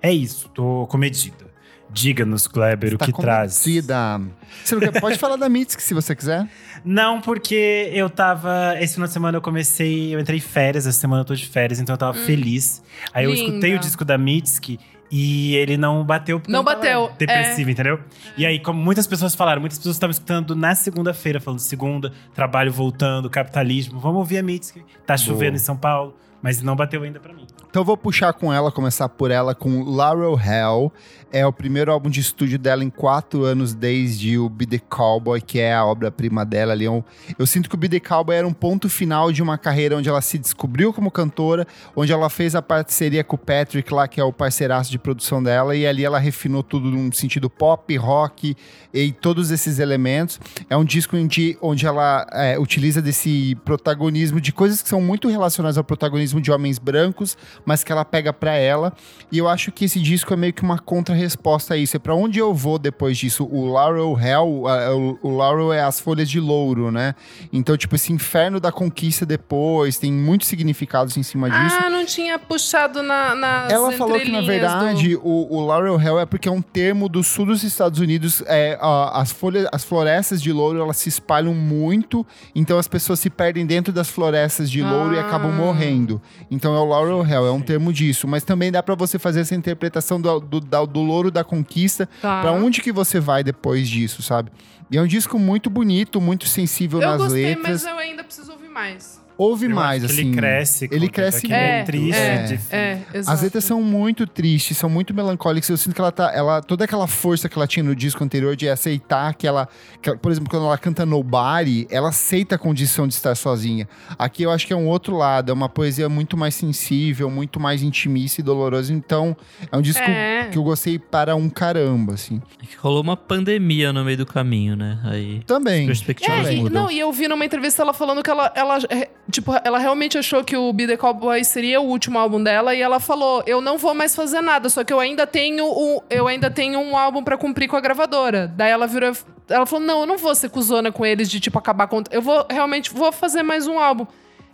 [0.00, 1.49] É isso, tô comedida.
[1.92, 3.58] Diga-nos, Kleber, o Tá que traz.
[3.58, 4.20] convencida.
[4.64, 6.48] Você não quer, pode falar da Mitski se você quiser.
[6.84, 8.74] Não, porque eu tava.
[8.80, 10.14] Esse final de semana eu comecei.
[10.14, 12.82] Eu entrei em férias, essa semana eu tô de férias, então eu tava feliz.
[13.12, 13.48] Aí eu Linda.
[13.48, 14.78] escutei o disco da Mitski
[15.10, 18.00] E ele não bateu Não eu bateu, Depressivo, entendeu?
[18.36, 22.72] E aí, como muitas pessoas falaram, muitas pessoas estavam escutando na segunda-feira, falando segunda, trabalho
[22.72, 23.98] voltando, capitalismo.
[24.00, 24.82] Vamos ouvir a Mitski.
[25.04, 27.46] Tá chovendo em São Paulo, mas não bateu ainda pra mim.
[27.70, 30.92] Então vou puxar com ela, começar por ela com Laurel Hell.
[31.32, 35.40] É o primeiro álbum de estúdio dela em quatro anos, desde o Be The Cowboy,
[35.40, 36.86] que é a obra-prima dela ali.
[36.86, 37.04] Eu,
[37.38, 40.08] eu sinto que o Be The Cowboy era um ponto final de uma carreira onde
[40.08, 41.64] ela se descobriu como cantora,
[41.94, 45.40] onde ela fez a parceria com o Patrick lá, que é o parceiraço de produção
[45.40, 48.56] dela, e ali ela refinou tudo num sentido pop, rock
[48.92, 50.40] e todos esses elementos.
[50.68, 55.28] É um disco onde, onde ela é, utiliza desse protagonismo de coisas que são muito
[55.28, 58.92] relacionadas ao protagonismo de homens brancos, mas que ela pega pra ela.
[59.32, 61.96] E eu acho que esse disco é meio que uma contra-resposta a isso.
[61.96, 63.48] É pra onde eu vou depois disso.
[63.50, 67.14] O Laurel Hell, a- o, o Laurel é as folhas de louro, né?
[67.52, 71.76] Então, tipo, esse inferno da conquista depois, tem muitos significados em cima disso.
[71.80, 75.64] Ah, não tinha puxado na, nas Ela falou que, na entrelinhas do- verdade, o, o
[75.66, 78.42] Laurel Hell é porque é um termo do sul dos Estados Unidos.
[78.46, 83.18] É, a- as folhas, as florestas de louro, elas se espalham muito, então as pessoas
[83.20, 85.22] se perdem dentro das florestas de louro e Ah.
[85.22, 86.20] acabam morrendo.
[86.50, 88.26] Então é o Laurel Hell, é um termo disso.
[88.26, 92.08] Mas também dá pra você fazer essa interpretação do, do, do louro da conquista.
[92.20, 92.40] Tá.
[92.40, 94.50] Pra onde que você vai depois disso, sabe?
[94.90, 97.84] E é um disco muito bonito, muito sensível Eu nas gostei, letras.
[97.84, 99.19] mas eu ainda preciso ouvir mais.
[99.42, 100.28] Ouve Eu mais, acho que assim.
[100.30, 100.88] Ele cresce.
[100.88, 102.20] com ele o tempo, cresce aquilo é muito, triste.
[102.20, 102.76] é, difícil.
[102.76, 103.34] É, exato.
[103.36, 105.68] As letras são muito tristes, são muito melancólicas.
[105.70, 106.30] Eu sinto que ela tá.
[106.34, 109.66] Ela, toda aquela força que ela tinha no disco anterior de aceitar que ela.
[110.02, 113.88] que ela- por exemplo, quando ela canta Nobody, ela aceita a condição de estar sozinha.
[114.18, 117.58] Aqui eu acho que é um outro lado, é uma poesia muito mais sensível, muito
[117.58, 118.92] mais intimista e dolorosa.
[118.92, 119.36] Então,
[119.72, 120.48] é um disco É.
[120.52, 122.42] que eu gostei para um caramba, assim.
[122.62, 124.98] É rolou uma pandemia no meio do caminho, né?
[125.04, 125.82] Aí Também.
[125.82, 128.78] as perspectivas É, e, não, e eu vi numa entrevista ela falando que ela, ela,
[128.90, 132.74] é, tipo, ela realmente achou que o Be The Cowboy seria o último álbum dela
[132.74, 136.00] e ela falou: "Eu não vou mais fazer nada, só que eu ainda tenho um,
[136.10, 138.52] eu ainda tenho um álbum pra cumprir com a gravadora".
[138.56, 139.12] Daí ela virou
[139.48, 142.22] ela falou: "Não, eu não vou ser cuzona com eles de tipo acabar com, eu
[142.22, 144.06] vou realmente vou fazer mais um álbum".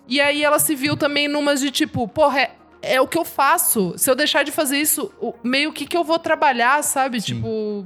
[0.08, 2.50] E aí ela se viu também numas de tipo, porra, é,
[2.82, 3.94] é o que eu faço.
[3.96, 5.12] Se eu deixar de fazer isso,
[5.42, 7.20] meio que que eu vou trabalhar, sabe?
[7.20, 7.84] Tipo,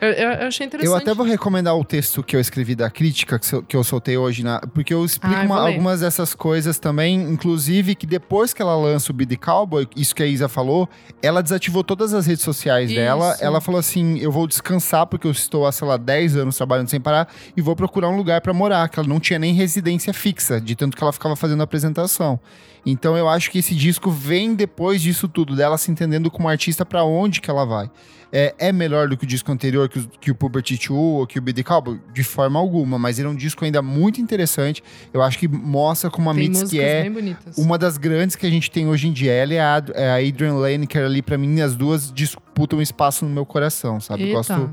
[0.00, 0.92] eu, eu- achei interessante.
[0.92, 4.16] Eu até vou recomendar o texto que eu escrevi da crítica, que, que eu soltei
[4.16, 8.52] hoje, na, porque eu explico Ah, eu uma- algumas dessas coisas também, inclusive que depois
[8.52, 10.88] que ela lança o The Cowboy, isso que a Isa falou,
[11.22, 12.98] ela desativou todas as redes sociais Isso.
[13.00, 13.36] dela.
[13.40, 16.88] Ela falou assim: eu vou descansar, porque eu estou há, sei lá, 10 anos trabalhando
[16.88, 20.12] sem parar, e vou procurar um lugar pra morar, que ela não tinha nem residência
[20.12, 22.38] fixa, de tanto que ela ficava fazendo a apresentação.
[22.84, 26.84] Então eu acho que esse disco vem depois disso tudo, dela se entendendo como artista
[26.86, 27.90] pra onde que ela vai.
[28.32, 31.26] É, é melhor do que o disco anterior, que, o- que o Puberty 2 ou
[31.26, 32.00] que o The Cowboy?
[32.12, 34.82] De forma alguma, mas ele é um disco ainda muito interessante.
[35.14, 37.10] Eu acho que mostra como a Tem músicas é
[37.56, 39.32] uma das grandes que a gente tem hoje em dia.
[39.32, 43.30] Ela e a, é a Adrian Lineker ali, pra mim, as duas disputam espaço no
[43.30, 44.24] meu coração, sabe?
[44.24, 44.34] Eita.
[44.36, 44.70] Gosto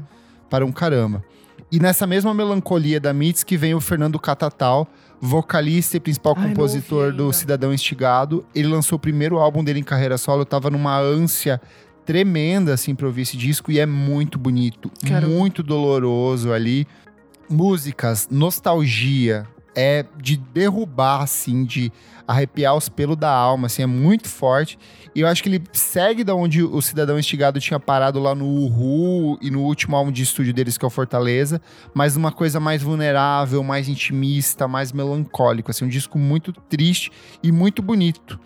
[0.50, 1.24] para um caramba.
[1.72, 4.88] E nessa mesma melancolia da Mitski vem o Fernando Catatal,
[5.22, 7.32] vocalista e principal Ai, compositor do.
[7.34, 8.46] Cidadão Instigado.
[8.54, 11.62] Ele lançou o primeiro álbum dele em carreira solo, eu tava numa ânsia
[12.06, 14.92] tremenda, assim, pra ouvir esse disco, e é muito bonito,
[15.28, 16.88] muito doloroso ali.
[17.50, 21.92] Músicas, nostalgia, é de derrubar, assim, de
[22.28, 24.78] arrepiar os pelos da alma, assim, é muito forte.
[25.16, 28.46] E eu acho que ele segue da onde o Cidadão Instigado tinha parado lá no
[28.46, 31.62] Uhu e no último álbum de estúdio deles, que é o Fortaleza,
[31.94, 37.12] mas uma coisa mais vulnerável, mais intimista, mais melancólico, assim, um disco muito triste
[37.42, 38.40] e muito bonito.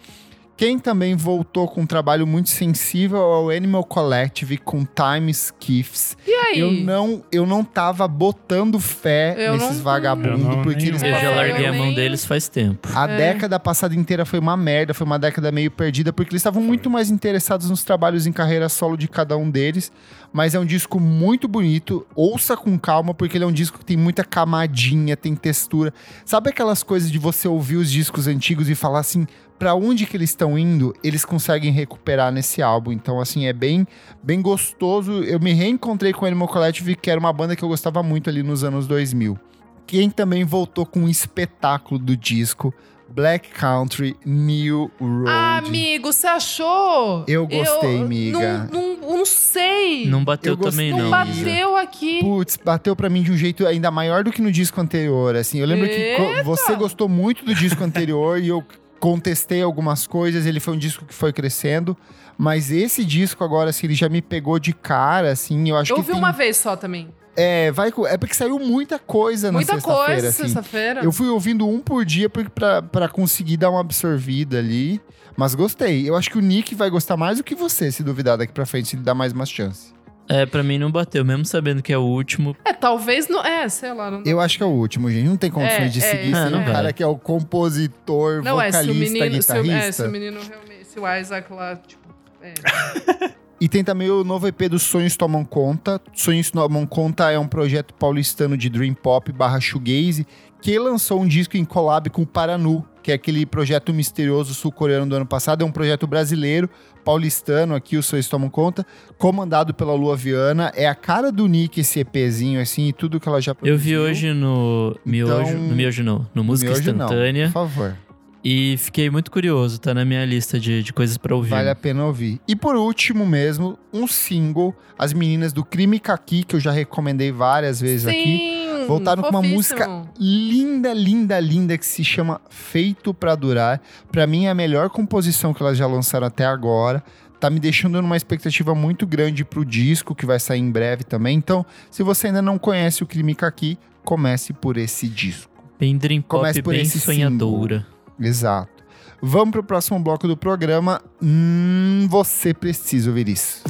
[0.58, 6.18] Quem também voltou com um trabalho muito sensível é o Animal Collective com Time Skiffs.
[6.26, 6.60] E aí?
[6.60, 11.04] Eu não, eu não tava botando fé Eu nesses não- Eu vagabundos, não- porque eles
[11.04, 11.10] eu.
[11.10, 12.90] Eu já larguei eu a mão deles faz tempo.
[12.96, 13.18] a É.
[13.18, 16.90] década passada inteira foi uma merda, foi uma década meio perdida, porque eles estavam muito
[16.90, 19.92] mais interessados nos trabalhos em carreira solo de cada um deles.
[20.34, 23.86] Mas é um disco muito bonito, ouça com calma, porque ele é um disco que
[23.86, 25.94] tem muita camadinha, tem textura.
[26.26, 29.26] Sabe aquelas coisas de você ouvir os discos antigos e falar assim,
[29.58, 30.94] pra onde que eles estão indo?
[31.04, 32.92] Eles conseguem recuperar nesse álbum.
[32.92, 33.88] Então, assim, é bem,
[34.22, 35.24] bem gostoso.
[35.24, 38.30] Eu me reencontrei com o Animal Collective, que era uma banda que eu gostava muito
[38.30, 39.38] ali nos anos 2000.
[39.86, 42.74] Quem também voltou com um espetáculo do disco,
[43.10, 45.30] Black Country New Road.
[45.30, 47.24] Ah, amigo, você achou?
[47.26, 48.70] Eu gostei, amiga.
[48.72, 50.06] Não, não, não sei.
[50.08, 51.06] Não bateu Eu também, Não não.
[51.08, 51.44] Isa.
[51.44, 52.20] bateu aqui.
[52.20, 55.60] Putz, bateu pra mim de um jeito ainda maior do que no disco anterior, assim.
[55.60, 56.44] Eu lembro que Eita!
[56.44, 58.62] você gostou muito do disco anterior e eu
[59.00, 61.96] contestei algumas coisas, ele foi um disco que foi crescendo,
[62.38, 65.96] mas esse disco agora, assim, ele já me pegou de cara, assim, eu acho Eu
[65.96, 66.20] que ouvi tem...
[66.20, 67.10] uma vez só também.
[67.40, 70.06] É, vai, é porque saiu muita coisa na Muita sexta-feira.
[70.12, 70.44] coisa assim.
[70.44, 71.04] sexta-feira.
[71.04, 75.00] Eu fui ouvindo um por dia pra, pra conseguir dar uma absorvida ali.
[75.36, 76.10] Mas gostei.
[76.10, 78.66] Eu acho que o Nick vai gostar mais do que você, se duvidar daqui pra
[78.66, 79.94] frente, se ele dá mais uma chance.
[80.30, 82.56] É, pra mim não bateu, mesmo sabendo que é o último.
[82.66, 83.46] É, talvez não.
[83.46, 84.12] É, sei lá.
[84.12, 85.26] Não, Eu acho que é o último, gente.
[85.28, 86.66] Não tem condições É, de é, seguir é, sem vai.
[86.66, 89.42] cara que é o compositor, não é, se o vocalista, menino.
[89.42, 89.88] Se o, guitarrista.
[89.88, 90.88] é, se o menino realmente.
[90.88, 92.08] Se o Isaac lá, tipo.
[92.42, 93.38] É.
[93.60, 96.00] E tem também o novo EP do Sonhos Tomam Conta.
[96.14, 100.28] Sonhos Tomam Conta é um projeto paulistano de Dream Pop barra shoegaze
[100.62, 105.06] que lançou um disco em collab com o Paranu, que é aquele projeto misterioso sul-coreano
[105.08, 105.62] do ano passado.
[105.62, 106.70] É um projeto brasileiro,
[107.06, 108.86] paulistano aqui, o Sonhos Tomam Conta,
[109.18, 110.74] comandado pela Lua Viana.
[110.76, 113.92] É a cara do Nick esse EPzinho, assim, e tudo que ela já Eu vi
[113.94, 114.02] produziu.
[114.02, 115.42] hoje no Miojo.
[115.52, 117.46] Então- no Miojo não, no Música Miojo não, Instantânea.
[117.46, 117.96] por favor.
[118.44, 121.50] E fiquei muito curioso, tá na minha lista de, de coisas pra ouvir.
[121.52, 122.42] Vale a pena ouvir.
[122.46, 127.32] E por último mesmo, um single, As Meninas do Crime Kaki, que eu já recomendei
[127.32, 128.57] várias vezes aqui.
[128.88, 129.56] Voltaram com uma fofíssimo.
[129.56, 133.82] música linda, linda, linda que se chama Feito Pra Durar.
[134.12, 137.04] Pra mim é a melhor composição que elas já lançaram até agora.
[137.40, 141.38] Tá me deixando numa expectativa muito grande pro disco que vai sair em breve também.
[141.38, 145.52] Então, se você ainda não conhece o Crime Kaki, comece por esse disco.
[145.80, 147.86] Bem Dream Pop, Comece por bem esse sonhadora.
[148.20, 148.84] Exato.
[149.22, 151.02] Vamos pro próximo bloco do programa.
[151.22, 153.64] Hum, você precisa ouvir isso.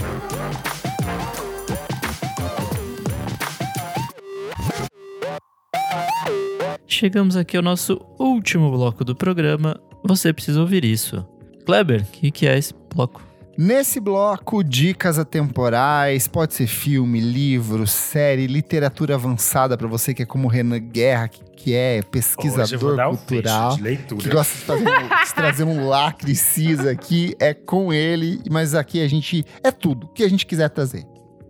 [6.88, 9.80] Chegamos aqui ao nosso último bloco do programa.
[10.04, 11.26] Você precisa ouvir isso.
[11.66, 13.22] Kleber, o que, que é esse bloco?
[13.58, 20.26] Nesse bloco, dicas atemporais, pode ser filme, livro, série, literatura avançada pra você que é
[20.26, 24.22] como Renan Guerra, que, que é Hoje eu vou pesquisador dar um cultural, leitura.
[24.22, 28.76] que gosta de, fazer um, de trazer um lacre cis aqui, é com ele, mas
[28.76, 31.04] aqui a gente é tudo, o que a gente quiser trazer.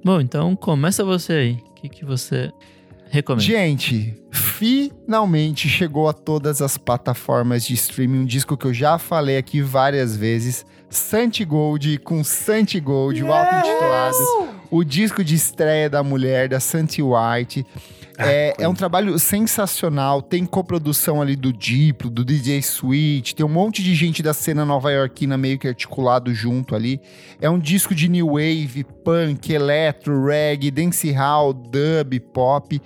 [0.03, 1.51] Bom, então começa você aí.
[1.69, 2.51] O que, que você
[3.09, 3.43] recomenda?
[3.43, 8.19] Gente, finalmente chegou a todas as plataformas de streaming.
[8.19, 13.31] Um disco que eu já falei aqui várias vezes, Santi Gold com Santi Gold, o
[13.31, 14.17] auto-intitulado,
[14.69, 17.65] o disco de estreia da mulher, da Santi White.
[18.19, 23.49] É, é um trabalho sensacional, tem coprodução ali do Diplo, do DJ Sweet, tem um
[23.49, 26.99] monte de gente da cena nova-iorquina meio que articulado junto ali.
[27.39, 32.81] É um disco de new wave, punk, eletro, reggae, dancehall, dub, pop.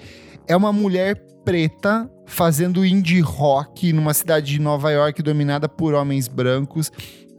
[0.45, 6.27] É uma mulher preta fazendo indie rock numa cidade de Nova York dominada por homens
[6.27, 6.91] brancos.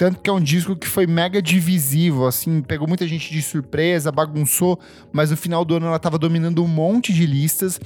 [0.02, 4.10] Tanto que é um disco que foi mega divisivo, assim, pegou muita gente de surpresa,
[4.10, 4.76] bagunçou,
[5.12, 7.78] mas no final do ano ela tava dominando um monte de listas.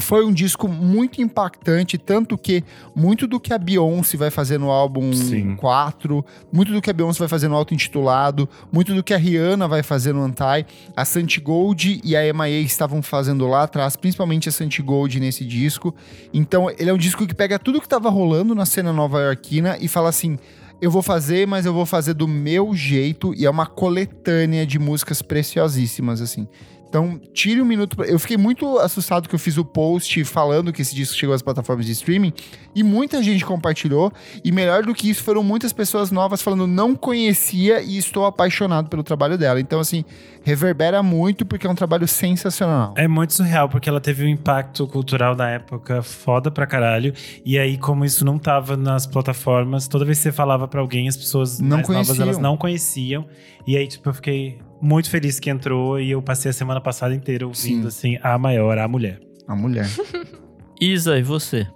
[0.00, 2.62] Foi um disco muito impactante, tanto que
[2.94, 5.56] muito do que a Beyoncé vai fazer no álbum Sim.
[5.56, 9.66] 4, muito do que a Beyoncé vai fazer no auto-intitulado, muito do que a Rihanna
[9.66, 10.64] vai fazer no Anti,
[10.96, 15.44] a Santi Gold e a MIA estavam fazendo lá atrás, principalmente a Santi Gold nesse
[15.44, 15.92] disco.
[16.32, 19.88] Então, ele é um disco que pega tudo que tava rolando na cena nova-iorquina e
[19.88, 20.38] fala assim:
[20.80, 23.34] eu vou fazer, mas eu vou fazer do meu jeito.
[23.34, 26.48] E é uma coletânea de músicas preciosíssimas, assim.
[26.90, 27.96] Então, tire um minuto.
[27.96, 31.32] pra- Eu fiquei muito assustado que eu fiz o post falando que esse disco chegou
[31.32, 32.32] às plataformas de streaming
[32.74, 34.12] e muita gente compartilhou.
[34.44, 38.88] E melhor do que isso, foram muitas pessoas novas falando não conhecia e estou apaixonado
[38.88, 39.60] pelo trabalho dela.
[39.60, 40.04] Então, assim,
[40.42, 42.92] reverbera muito porque é um trabalho sensacional.
[42.96, 47.14] É muito surreal, porque ela teve um impacto cultural na época foda pra caralho.
[47.44, 51.06] E aí, como isso não tava nas plataformas, toda vez que você falava pra alguém,
[51.08, 53.24] as pessoas Não mais novas, elas não conheciam.
[53.64, 57.14] E aí, tipo, eu fiquei muito feliz que entrou e eu passei a semana passada
[57.14, 59.20] inteira ouvindo, assim, a maior, a mulher.
[59.46, 59.86] A mulher.
[60.80, 61.66] Isa, e você?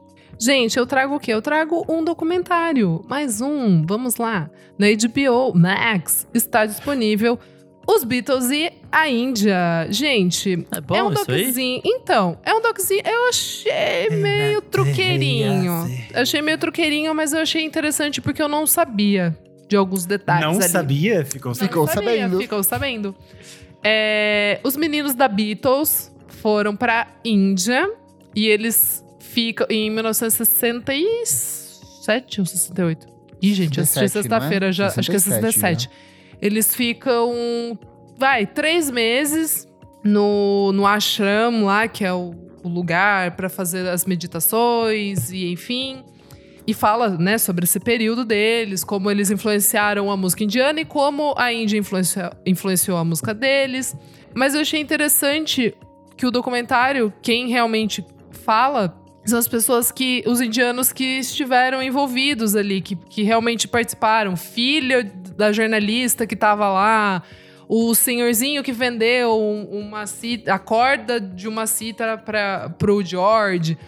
[0.41, 1.33] Gente, eu trago o quê?
[1.33, 3.03] Eu trago um documentário.
[3.09, 4.51] Mais um, vamos lá.
[4.79, 7.39] Na HBO Max está disponível
[7.87, 9.87] Os Beatles e a Índia.
[9.91, 11.45] Gente, É bom é um isso aí?
[11.45, 11.83] doczinho.
[11.85, 13.03] Então, é um doczinho.
[13.05, 15.73] Eu achei meio truqueirinho.
[16.15, 19.37] Achei meio truqueirinho, mas eu achei interessante porque eu não sabia
[19.75, 20.69] de alguns detalhes não ali.
[20.69, 21.25] sabia?
[21.25, 22.39] Ficou Não Ficou sabia, sabendo.
[22.39, 23.13] Ficou sabendo.
[23.83, 27.91] É, os meninos da Beatles foram pra Índia
[28.37, 33.07] e eles ficam em 1967 ou 68.
[33.43, 34.41] Ih, gente, eu assisti 67, não é?
[34.41, 34.87] sexta-feira já.
[34.87, 35.91] Acho que é 67 67.
[36.41, 37.77] Eles ficam,
[38.17, 39.67] vai, três meses
[40.05, 42.33] no, no ashram lá, que é o,
[42.63, 46.05] o lugar pra fazer as meditações e enfim.
[46.67, 51.35] E fala, né, sobre esse período deles, como eles influenciaram a música indiana e como
[51.37, 53.95] a Índia influencia- influenciou a música deles.
[54.35, 55.75] Mas eu achei interessante
[56.17, 60.23] que o documentário, quem realmente fala, são as pessoas que.
[60.27, 64.37] os indianos que estiveram envolvidos ali, que, que realmente participaram.
[64.37, 65.03] Filha
[65.37, 67.23] da jornalista que tava lá,
[67.69, 69.37] o senhorzinho que vendeu
[69.71, 73.79] uma cita, a corda de uma cítara para pro George,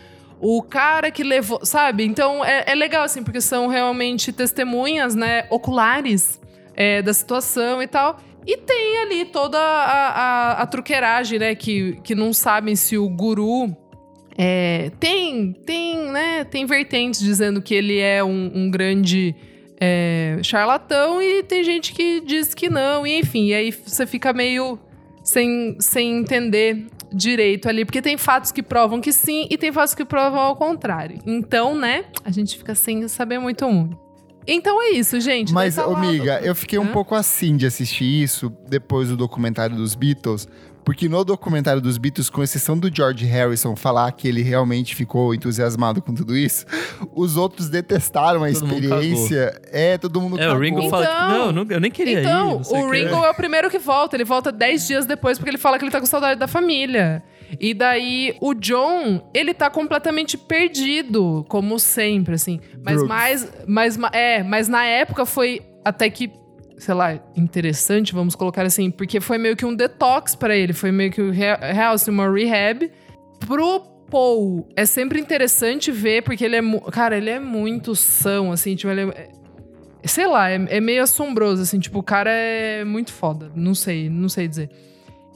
[0.41, 2.05] o cara que levou, sabe?
[2.05, 6.41] Então é, é legal assim, porque são realmente testemunhas, né, oculares
[6.75, 8.21] é, da situação e tal.
[8.47, 11.55] E tem ali toda a, a, a truqueiragem, né?
[11.57, 13.77] Que, que não sabem se o guru
[14.39, 16.45] é, tem, tem, né?
[16.45, 19.35] Tem vertentes dizendo que ele é um, um grande
[19.81, 24.33] é, charlatão e tem gente que diz que não, e enfim, e aí você fica
[24.33, 24.79] meio
[25.23, 26.87] sem, sem entender
[27.17, 30.57] direito ali, porque tem fatos que provam que sim e tem fatos que provam ao
[30.57, 31.19] contrário.
[31.27, 34.07] Então, né, a gente fica sem saber muito muito.
[34.47, 35.53] Então é isso, gente.
[35.53, 40.47] Mas, amiga, eu fiquei um pouco assim de assistir isso depois do documentário dos Beatles,
[40.87, 45.35] porque no documentário dos Beatles, com exceção do George Harrison falar que ele realmente ficou
[45.35, 46.65] entusiasmado com tudo isso,
[47.13, 49.61] os outros detestaram a todo experiência.
[49.73, 50.57] É, todo mundo É, cagou.
[50.57, 52.61] o Ringo então, fala que então, não, eu nem queria então, ir.
[52.61, 53.27] Então, o Ringo é.
[53.27, 54.15] é o primeiro que volta.
[54.15, 57.21] Ele volta 10 dias depois porque ele fala que ele tá com saudade da família.
[57.59, 62.61] E daí o John, ele tá completamente perdido, como sempre, assim.
[62.85, 66.31] Mas mais, mais, é, mas na época foi até que,
[66.79, 70.93] sei lá, interessante, vamos colocar assim, porque foi meio que um detox para ele, foi
[70.93, 72.91] meio que real, assim, uma rehab
[73.41, 73.81] pro
[74.11, 74.69] Paul.
[74.77, 76.63] É sempre interessante ver porque ele é,
[76.93, 79.29] cara, ele é muito são, assim, tipo, ele é,
[80.05, 84.09] sei lá, é, é meio assombroso, assim, tipo, o cara é muito foda, não sei,
[84.11, 84.71] não sei dizer.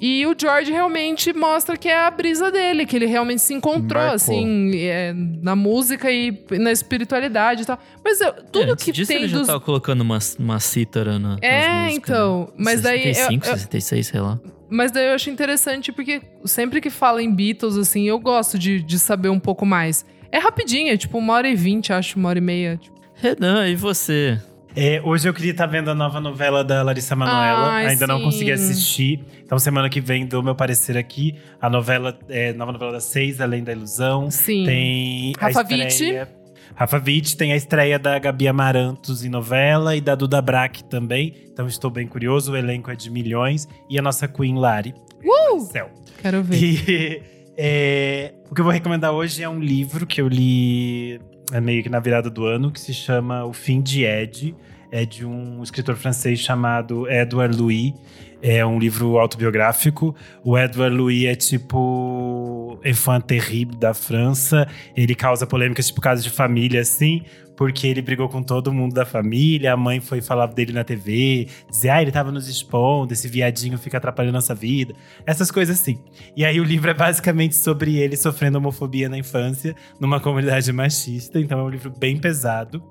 [0.01, 4.01] E o George realmente mostra que é a brisa dele, que ele realmente se encontrou,
[4.01, 4.17] Marcou.
[4.17, 7.79] assim, é, na música e na espiritualidade e tal.
[8.03, 9.25] Mas eu, tudo é, que disso tem.
[9.25, 9.41] Ele dos...
[9.41, 11.37] já tava colocando uma, uma cítara na.
[11.43, 12.49] É, então.
[12.57, 12.65] Né?
[12.65, 13.15] Mas 65, daí.
[13.15, 14.41] 65, 66, sei lá.
[14.71, 18.81] Mas daí eu acho interessante porque sempre que fala em Beatles, assim, eu gosto de,
[18.81, 20.07] de saber um pouco mais.
[20.33, 22.79] É rapidinho, é tipo uma hora e vinte, acho, uma hora e meia.
[22.79, 22.99] Tipo.
[23.15, 24.41] Renan, e você?
[24.75, 27.75] É, hoje eu queria estar vendo a nova novela da Larissa Manoela.
[27.75, 28.07] Ainda sim.
[28.07, 29.21] não consegui assistir.
[29.45, 31.37] Então, semana que vem dou meu parecer aqui.
[31.61, 34.31] A novela, é, nova novela das seis, Além da Ilusão.
[34.31, 34.65] Sim.
[34.65, 36.35] Tem Rafa a estreia, Witt.
[36.75, 37.37] Rafa Witt.
[37.37, 41.35] Tem a estreia da Gabi Amarantos em novela e da Duda Brack também.
[41.53, 42.53] Então, estou bem curioso.
[42.53, 43.67] O elenco é de milhões.
[43.89, 44.95] E a nossa Queen Lari.
[45.23, 45.61] Uh!
[45.61, 45.91] Céu.
[46.23, 46.57] Quero ver.
[46.57, 47.23] E,
[47.59, 51.21] é, o que eu vou recomendar hoje é um livro que eu li
[51.53, 54.55] é meio que na virada do ano, que se chama O Fim de Ed.
[54.93, 57.95] É de um escritor francês chamado Edouard Louis.
[58.43, 60.15] É um livro autobiográfico.
[60.43, 64.67] O Edouard Louis é tipo enfant terrible da França.
[64.97, 67.23] Ele causa polêmicas tipo casos de família, assim,
[67.55, 69.75] porque ele brigou com todo mundo da família.
[69.75, 73.77] A mãe foi falar dele na TV, dizer, ah, ele tava nos expondo, esse viadinho
[73.77, 74.95] fica atrapalhando nossa vida.
[75.27, 75.99] Essas coisas assim.
[76.35, 81.39] E aí o livro é basicamente sobre ele sofrendo homofobia na infância, numa comunidade machista.
[81.39, 82.83] Então é um livro bem pesado.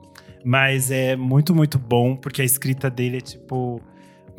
[0.45, 3.81] Mas é muito, muito bom, porque a escrita dele é tipo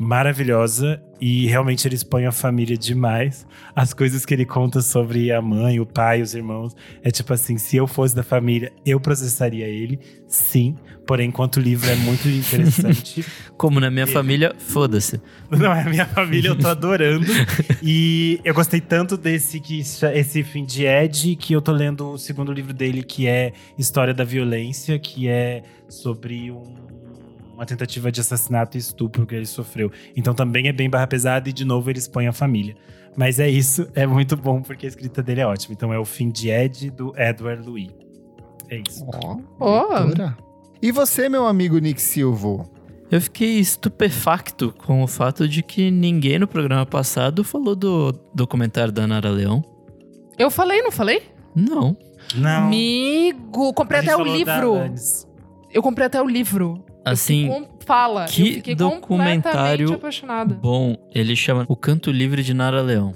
[0.01, 3.45] maravilhosa e realmente ele expõe a família demais.
[3.75, 6.75] As coisas que ele conta sobre a mãe, o pai, os irmãos.
[7.03, 10.75] É tipo assim: se eu fosse da família, eu processaria ele, sim.
[11.05, 13.23] Porém, enquanto o livro é muito interessante.
[13.57, 14.11] Como na minha ele...
[14.11, 15.21] família, foda-se.
[15.51, 17.27] Não é minha família, eu tô adorando.
[17.83, 22.17] e eu gostei tanto desse que esse fim de Ed que eu tô lendo o
[22.17, 26.90] segundo livro dele, que é História da Violência, que é sobre um
[27.61, 29.91] uma tentativa de assassinato e estupro que ele sofreu.
[30.15, 32.75] Então também é bem barra pesada e de novo ele expõe a família.
[33.15, 35.73] Mas é isso, é muito bom porque a escrita dele é ótima.
[35.73, 37.91] Então é o fim de Ed do Edward Louis.
[38.67, 39.05] É isso.
[39.23, 40.51] Oh, oh.
[40.81, 42.65] E você, meu amigo Nick Silva?
[43.11, 48.91] Eu fiquei estupefacto com o fato de que ninguém no programa passado falou do documentário
[48.91, 49.63] da Nara Leão.
[50.39, 51.21] Eu falei, não falei?
[51.53, 51.95] Não.
[52.33, 52.65] Não.
[52.65, 54.77] Amigo, comprei até o livro.
[55.69, 56.83] Eu comprei até o livro.
[57.03, 58.25] Assim, fala.
[58.25, 59.99] Que documentário
[60.61, 60.95] bom.
[61.13, 63.13] Ele chama O Canto Livre de Nara Leão.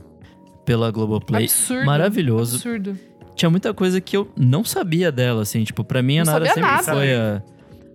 [0.65, 1.43] Pela Globoplay.
[1.45, 1.85] Absurdo.
[1.85, 2.55] Maravilhoso.
[2.55, 2.97] Absurdo.
[3.35, 5.63] Tinha muita coisa que eu não sabia dela, assim.
[5.63, 6.83] Tipo, pra mim a não Nara sempre nada.
[6.83, 7.43] foi a,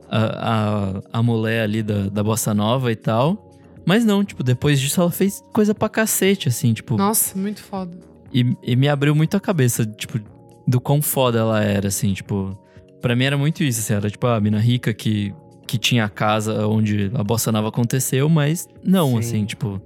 [0.09, 3.51] a, a, a mulher ali da, da Bossa Nova e tal.
[3.85, 6.97] Mas não, tipo, depois disso ela fez coisa pra cacete, assim, tipo...
[6.97, 7.97] Nossa, muito foda.
[8.33, 10.21] E, e me abriu muito a cabeça, tipo,
[10.69, 12.57] do quão foda ela era, assim, tipo...
[13.01, 15.35] Pra mim era muito isso, assim, era tipo a mina rica que
[15.71, 19.19] que tinha a casa onde a bossa nova aconteceu, mas não, Sim.
[19.19, 19.81] assim, tipo,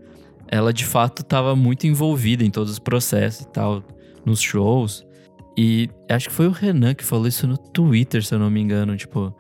[0.49, 3.85] ela de fato estava muito envolvida em todos os processos e tal,
[4.25, 5.05] nos shows.
[5.59, 8.63] E acho que foi o Renan que falou isso no Twitter, se eu não me
[8.63, 9.31] engano, tipo,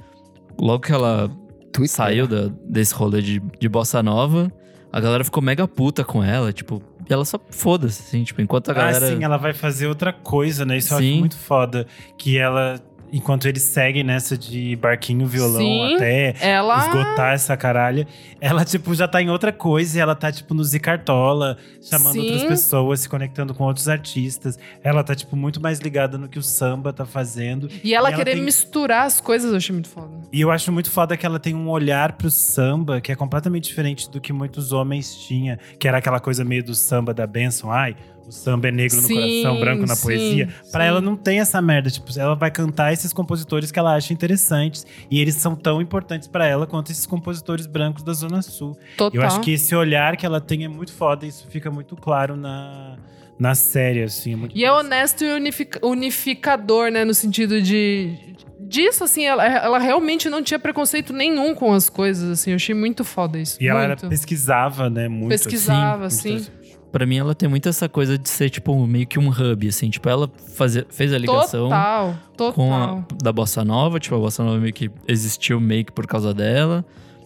[0.60, 1.30] logo que ela
[1.72, 1.96] Twitter.
[1.96, 4.52] saiu da, desse rolê de, de bossa nova,
[4.92, 8.70] a galera ficou mega puta com ela, tipo, e ela só foda-se, assim, tipo, enquanto
[8.70, 9.06] a galera.
[9.06, 10.76] Ah, sim, ela vai fazer outra coisa, né?
[10.76, 10.94] Isso sim.
[10.94, 11.86] eu acho muito foda.
[12.18, 12.78] Que ela
[13.16, 16.78] enquanto eles seguem nessa de barquinho, violão Sim, até Ela.
[16.78, 18.06] esgotar essa caralha,
[18.40, 22.20] ela, tipo, já tá em outra coisa e ela tá, tipo, no Zicartola, chamando Sim.
[22.22, 24.58] outras pessoas, se conectando com outros artistas.
[24.82, 27.68] Ela tá, tipo, muito mais ligada no que o samba tá fazendo.
[27.84, 30.10] E ela E ela querer tem- misturar as coisas, eu achei muito foda.
[30.32, 33.68] E eu acho muito foda que ela tem um olhar pro samba que é completamente
[33.68, 37.70] diferente do que muitos homens tinham, que era aquela coisa meio do samba da benção,
[37.70, 37.94] ai,
[38.26, 40.48] o samba é negro no Sim, coração, branco na sim, poesia.
[40.72, 40.88] Pra sim.
[40.88, 44.86] ela não tem essa merda, tipo, ela vai cantar esses compositores que ela acha interessantes
[45.10, 48.76] e eles são tão importantes pra ela quanto esses compositores brancos da Zona Sul.
[48.96, 49.20] Total.
[49.20, 52.36] Eu acho que esse olhar que ela tem é muito foda isso fica muito claro
[52.36, 52.96] na
[53.38, 57.04] na série assim, é muito E é honesto e unific- unificador, né?
[57.04, 58.16] No sentido de.
[58.60, 62.50] Disso, assim, ela, ela realmente não tinha preconceito nenhum com as coisas, assim.
[62.50, 63.58] Eu achei muito foda isso.
[63.60, 64.08] E ela muito.
[64.08, 65.28] pesquisava, né, muito.
[65.28, 66.50] Pesquisava, assim, assim.
[66.94, 69.90] Pra mim, ela tem muito essa coisa de ser, tipo, meio que um hub, assim.
[69.90, 72.52] Tipo, ela fazer, fez a ligação Total, total.
[72.52, 73.98] com a, da Bossa Nova.
[73.98, 76.84] Tipo, a Bossa Nova meio que existiu meio que por causa dela.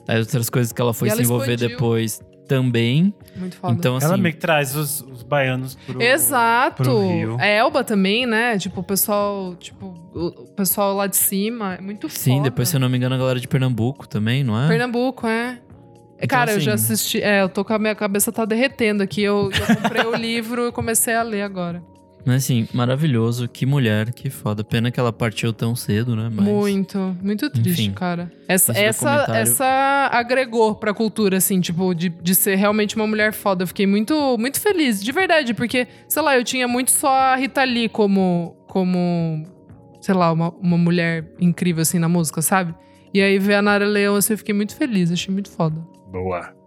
[0.08, 1.68] Aí outras coisas que ela foi E se ela envolver expandiu.
[1.76, 2.18] depois
[2.48, 3.12] também.
[3.36, 3.74] Muito foda.
[3.74, 4.06] Então, assim...
[4.06, 6.82] Ela meio que traz os, os baianos pro, Exato.
[6.82, 7.36] pro Rio.
[7.38, 8.56] A Elba também, né?
[8.56, 11.74] Tipo, o pessoal, tipo, o o pessoal lá de cima.
[11.74, 12.44] É muito Sim, foda.
[12.44, 14.66] depois, se eu não me engano, a galera de Pernambuco também, não é?
[14.66, 15.60] Pernambuco, é.
[16.20, 17.22] Então, Cara, eu já assim- assisti.
[17.22, 19.22] É, eu tô com a minha cabeça tá derretendo aqui.
[19.22, 21.82] Eu, eu comprei o livro e comecei a ler agora.
[22.26, 23.46] Mas assim, maravilhoso.
[23.48, 24.64] Que mulher, que foda.
[24.64, 26.28] Pena que ela partiu tão cedo, né?
[26.30, 26.44] Mas...
[26.44, 28.30] Muito, muito triste, Enfim, cara.
[28.48, 33.32] Essa, essa, documentário- essa agregou pra cultura, assim, tipo, de, de ser realmente uma mulher
[33.32, 33.62] foda.
[33.62, 37.36] Eu fiquei muito, muito feliz, de verdade, porque, sei lá, eu tinha muito só a
[37.36, 39.46] Rita Lee como, como
[40.00, 42.74] sei lá, uma, uma mulher incrível, assim, na música, sabe?
[43.14, 45.80] E aí ver a Nara Leão, assim, eu fiquei muito feliz, achei muito foda.
[46.10, 46.58] Boa.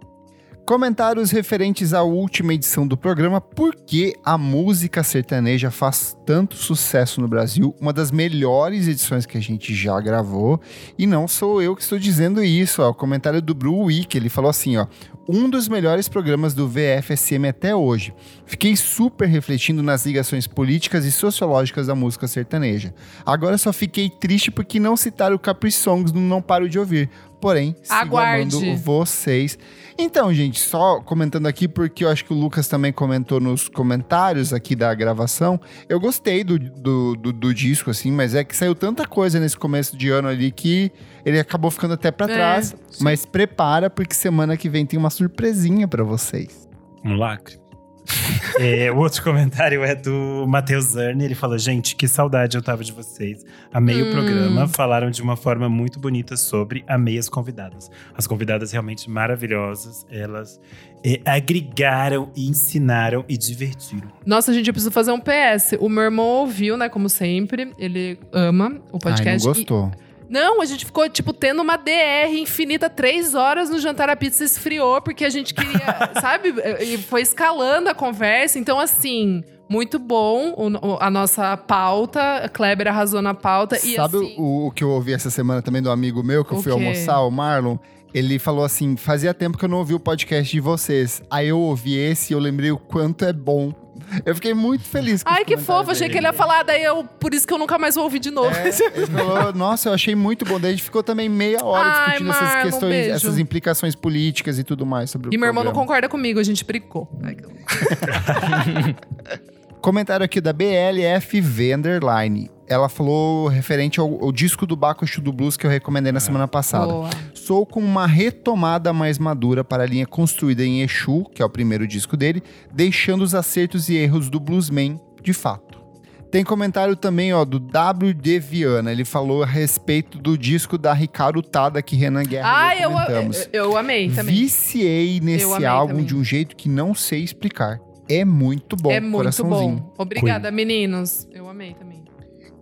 [0.65, 7.19] Comentários referentes à última edição do programa Por que a música sertaneja faz tanto sucesso
[7.19, 7.75] no Brasil?
[7.81, 10.61] Uma das melhores edições que a gente já gravou.
[10.97, 12.89] E não sou eu que estou dizendo isso, ó.
[12.89, 14.85] O comentário do Bru Week, ele falou assim, ó.
[15.27, 18.13] Um dos melhores programas do VFSM até hoje.
[18.45, 22.93] Fiquei super refletindo nas ligações políticas e sociológicas da música sertaneja.
[23.25, 27.09] Agora só fiquei triste porque não citaram o Capri Songs no Não Paro de Ouvir.
[27.39, 28.55] Porém, sigo Aguarde.
[28.55, 29.57] amando vocês.
[29.97, 34.53] Então, gente, só comentando aqui, porque eu acho que o Lucas também comentou nos comentários
[34.53, 35.59] aqui da gravação.
[35.89, 39.57] Eu gostei do, do, do, do disco, assim, mas é que saiu tanta coisa nesse
[39.57, 40.91] começo de ano ali que
[41.25, 42.75] ele acabou ficando até pra É, trás.
[42.89, 43.03] sim.
[43.03, 46.67] Mas prepara, porque semana que vem tem uma surpresinha pra vocês.
[47.03, 47.59] Um lacre.
[48.59, 51.23] É, o outro comentário é do Matheus Zerni.
[51.23, 53.43] Ele falou: Gente, que saudade eu tava de vocês.
[53.73, 54.09] Amei Hum.
[54.09, 54.67] o programa.
[54.67, 56.83] Falaram de uma forma muito bonita sobre.
[56.87, 57.89] Amei as convidadas.
[58.15, 60.05] As convidadas realmente maravilhosas.
[60.11, 60.59] Elas
[61.03, 64.09] é, agregaram, ensinaram e divertiram.
[64.25, 65.77] Nossa, gente, eu preciso fazer um PS.
[65.79, 67.73] O meu irmão ouviu, né, como sempre.
[67.79, 69.45] Ele ama o Ai, podcast.
[69.45, 69.91] não e- gostou.
[70.31, 74.43] Não, a gente ficou, tipo, tendo uma DR infinita três horas no jantar, a pizza
[74.45, 76.53] esfriou, porque a gente queria, sabe?
[76.79, 78.57] E foi escalando a conversa.
[78.57, 82.37] Então, assim, muito bom o- a nossa pauta.
[82.45, 83.75] A Kleber arrasou na pauta.
[83.75, 86.53] e Sabe assim, o, o que eu ouvi essa semana também do amigo meu, que
[86.53, 86.77] eu O fui quê?
[86.79, 87.77] almoçar, o Marlon?
[88.13, 91.21] Ele falou assim: fazia tempo que eu não ouvi o podcast de vocês.
[91.29, 93.73] Aí eu ouvi esse e eu lembrei o quanto é bom.
[94.25, 95.91] Eu fiquei muito feliz com Ai, que fofo.
[95.91, 96.11] Achei dele.
[96.13, 97.03] que ele ia falar, daí eu.
[97.03, 98.53] Por isso que eu nunca mais vou ouvir de novo.
[98.55, 100.59] É, ele falou, nossa, eu achei muito bom.
[100.59, 103.11] Daí a gente ficou também meia hora Ai, discutindo essas questões, beijo.
[103.15, 105.87] essas implicações políticas e tudo mais sobre o E meu irmão não programa.
[105.87, 107.07] concorda comigo, a gente bricou.
[109.81, 112.51] Comentário aqui da BLFV Underline.
[112.67, 116.19] Ela falou referente ao, ao disco do Baco Exu do Blues que eu recomendei na
[116.19, 116.93] semana passada.
[116.93, 117.09] Boa.
[117.33, 121.49] Sou com uma retomada mais madura para a linha construída em Exu, que é o
[121.49, 125.81] primeiro disco dele, deixando os acertos e erros do Bluesman de fato.
[126.29, 128.91] Tem comentário também ó, do WD Viana.
[128.91, 132.91] Ele falou a respeito do disco da Ricardo Tada que Renan Guerra Ai, eu eu,
[132.91, 133.49] comentamos.
[133.51, 134.35] eu, eu amei também.
[134.35, 136.05] Viciei nesse álbum também.
[136.05, 137.81] de um jeito que não sei explicar.
[138.11, 139.93] É muito bom, é muito bom.
[139.97, 141.27] Obrigada, meninos.
[141.31, 142.01] Eu amei também.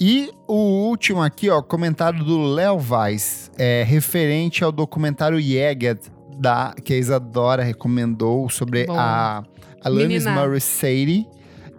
[0.02, 6.00] E o último aqui, ó, comentário do Léo Vaz, é, referente ao documentário Jagged,
[6.38, 8.96] da, que a Isadora recomendou sobre Bom.
[8.98, 9.44] a
[9.84, 10.26] Alanis.
[10.26, 11.28] Morissette.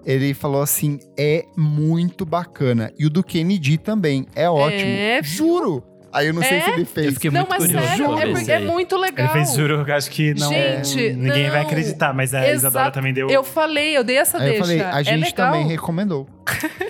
[0.05, 2.93] Ele falou assim, é muito bacana.
[2.99, 4.91] E o do Kennedy também, é ótimo.
[4.91, 5.83] É, Juro!
[6.13, 6.65] Aí eu não sei É?
[6.65, 7.07] se ele fez.
[7.07, 9.27] Eu fiquei não, muito mas curioso sério, é, porque é muito legal.
[9.27, 10.49] Ele fez juro, eu acho que não.
[10.49, 11.67] Gente, ninguém vai não.
[11.67, 12.57] acreditar, mas a Exato.
[12.57, 13.31] Isadora também deu.
[13.31, 14.65] Eu falei, eu dei essa Aí eu deixa.
[14.65, 15.53] falei, a é gente legal.
[15.53, 16.29] também recomendou.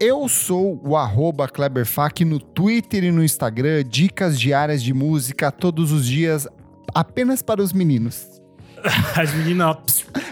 [0.00, 5.92] Eu sou o arroba Kleberfac no Twitter e no Instagram, dicas diárias de música todos
[5.92, 6.48] os dias,
[6.92, 8.26] apenas para os meninos.
[9.16, 9.76] As meninas.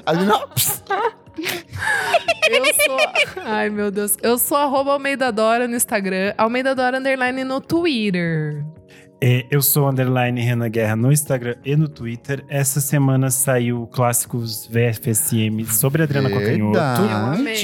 [0.04, 0.82] As meninas-
[2.50, 2.98] Eu sou.
[3.44, 4.16] Ai, meu Deus.
[4.22, 8.64] Eu sou arroba Almeida Dora no Instagram, Almeida Dora Underline no Twitter.
[9.22, 12.42] É, eu sou underline Renan Guerra no Instagram e no Twitter.
[12.48, 16.78] Essa semana saiu o Clássicos VFSM sobre Adriana Cocanhoto.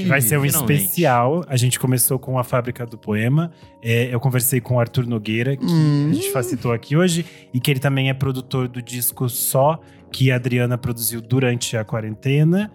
[0.07, 0.55] Vai ser um Finalmente.
[0.75, 1.43] especial.
[1.49, 3.51] A gente começou com a Fábrica do Poema.
[3.83, 6.09] É, eu conversei com o Arthur Nogueira, que Hum.
[6.11, 9.81] a gente facilitou aqui hoje, e que ele também é produtor do disco Só,
[10.13, 12.71] que a Adriana produziu durante a quarentena.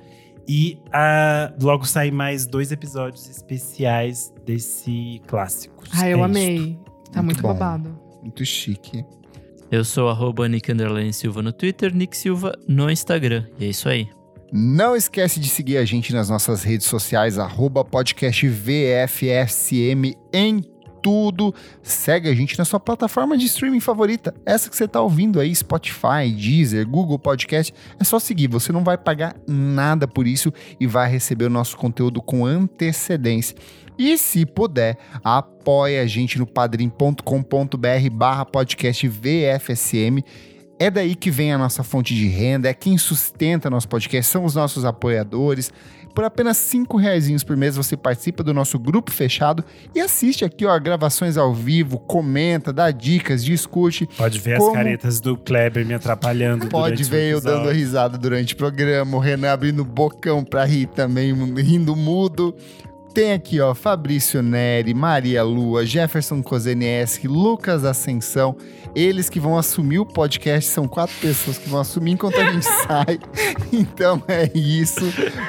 [0.48, 5.84] E ah, logo saem mais dois episódios especiais desse clássico.
[5.94, 6.80] Ai, eu É amei.
[7.12, 8.00] Tá Muito muito, babado.
[8.22, 9.06] Muito chique.
[9.72, 13.46] Eu sou arroba Nick Underline Silva no Twitter, Nick Silva no Instagram.
[13.58, 14.10] E é isso aí.
[14.52, 20.62] Não esquece de seguir a gente nas nossas redes sociais, arroba podcast VFSM em
[21.02, 21.54] tudo.
[21.82, 24.34] Segue a gente na sua plataforma de streaming favorita.
[24.46, 27.74] Essa que você está ouvindo aí, Spotify, Deezer, Google Podcast.
[28.00, 31.78] É só seguir, você não vai pagar nada por isso e vai receber o nosso
[31.78, 33.56] conteúdo com antecedência.
[33.98, 40.24] E se puder, apoie a gente no padrim.com.br barra podcast VFSM.
[40.80, 44.44] É daí que vem a nossa fonte de renda, é quem sustenta nosso podcast, são
[44.44, 45.72] os nossos apoiadores.
[46.14, 49.64] Por apenas cinco reais por mês você participa do nosso grupo fechado
[49.96, 54.08] e assiste aqui ó, gravações ao vivo, comenta, dá dicas, discute.
[54.18, 56.68] Pode ver Como- as caretas do Kleber me atrapalhando.
[56.68, 60.88] Pode ver eu dando risada durante o programa, o Renan abrindo o bocão pra rir
[60.88, 62.56] também, rindo mudo.
[63.14, 68.56] Tem aqui, ó, Fabrício Neri, Maria Lua, Jefferson Kozenieski, Lucas Ascensão.
[68.96, 72.66] Eles que vão assumir o podcast, são quatro pessoas que vão assumir enquanto a gente
[72.88, 73.20] sai.
[73.72, 75.02] Então é isso.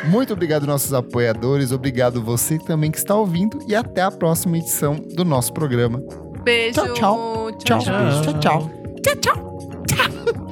[0.05, 1.71] Muito obrigado, nossos apoiadores.
[1.71, 3.59] Obrigado você também que está ouvindo.
[3.69, 6.03] E até a próxima edição do nosso programa.
[6.43, 6.83] Beijo.
[6.95, 7.53] Tchau, tchau.
[7.53, 10.52] Tchau, tchau, tchau.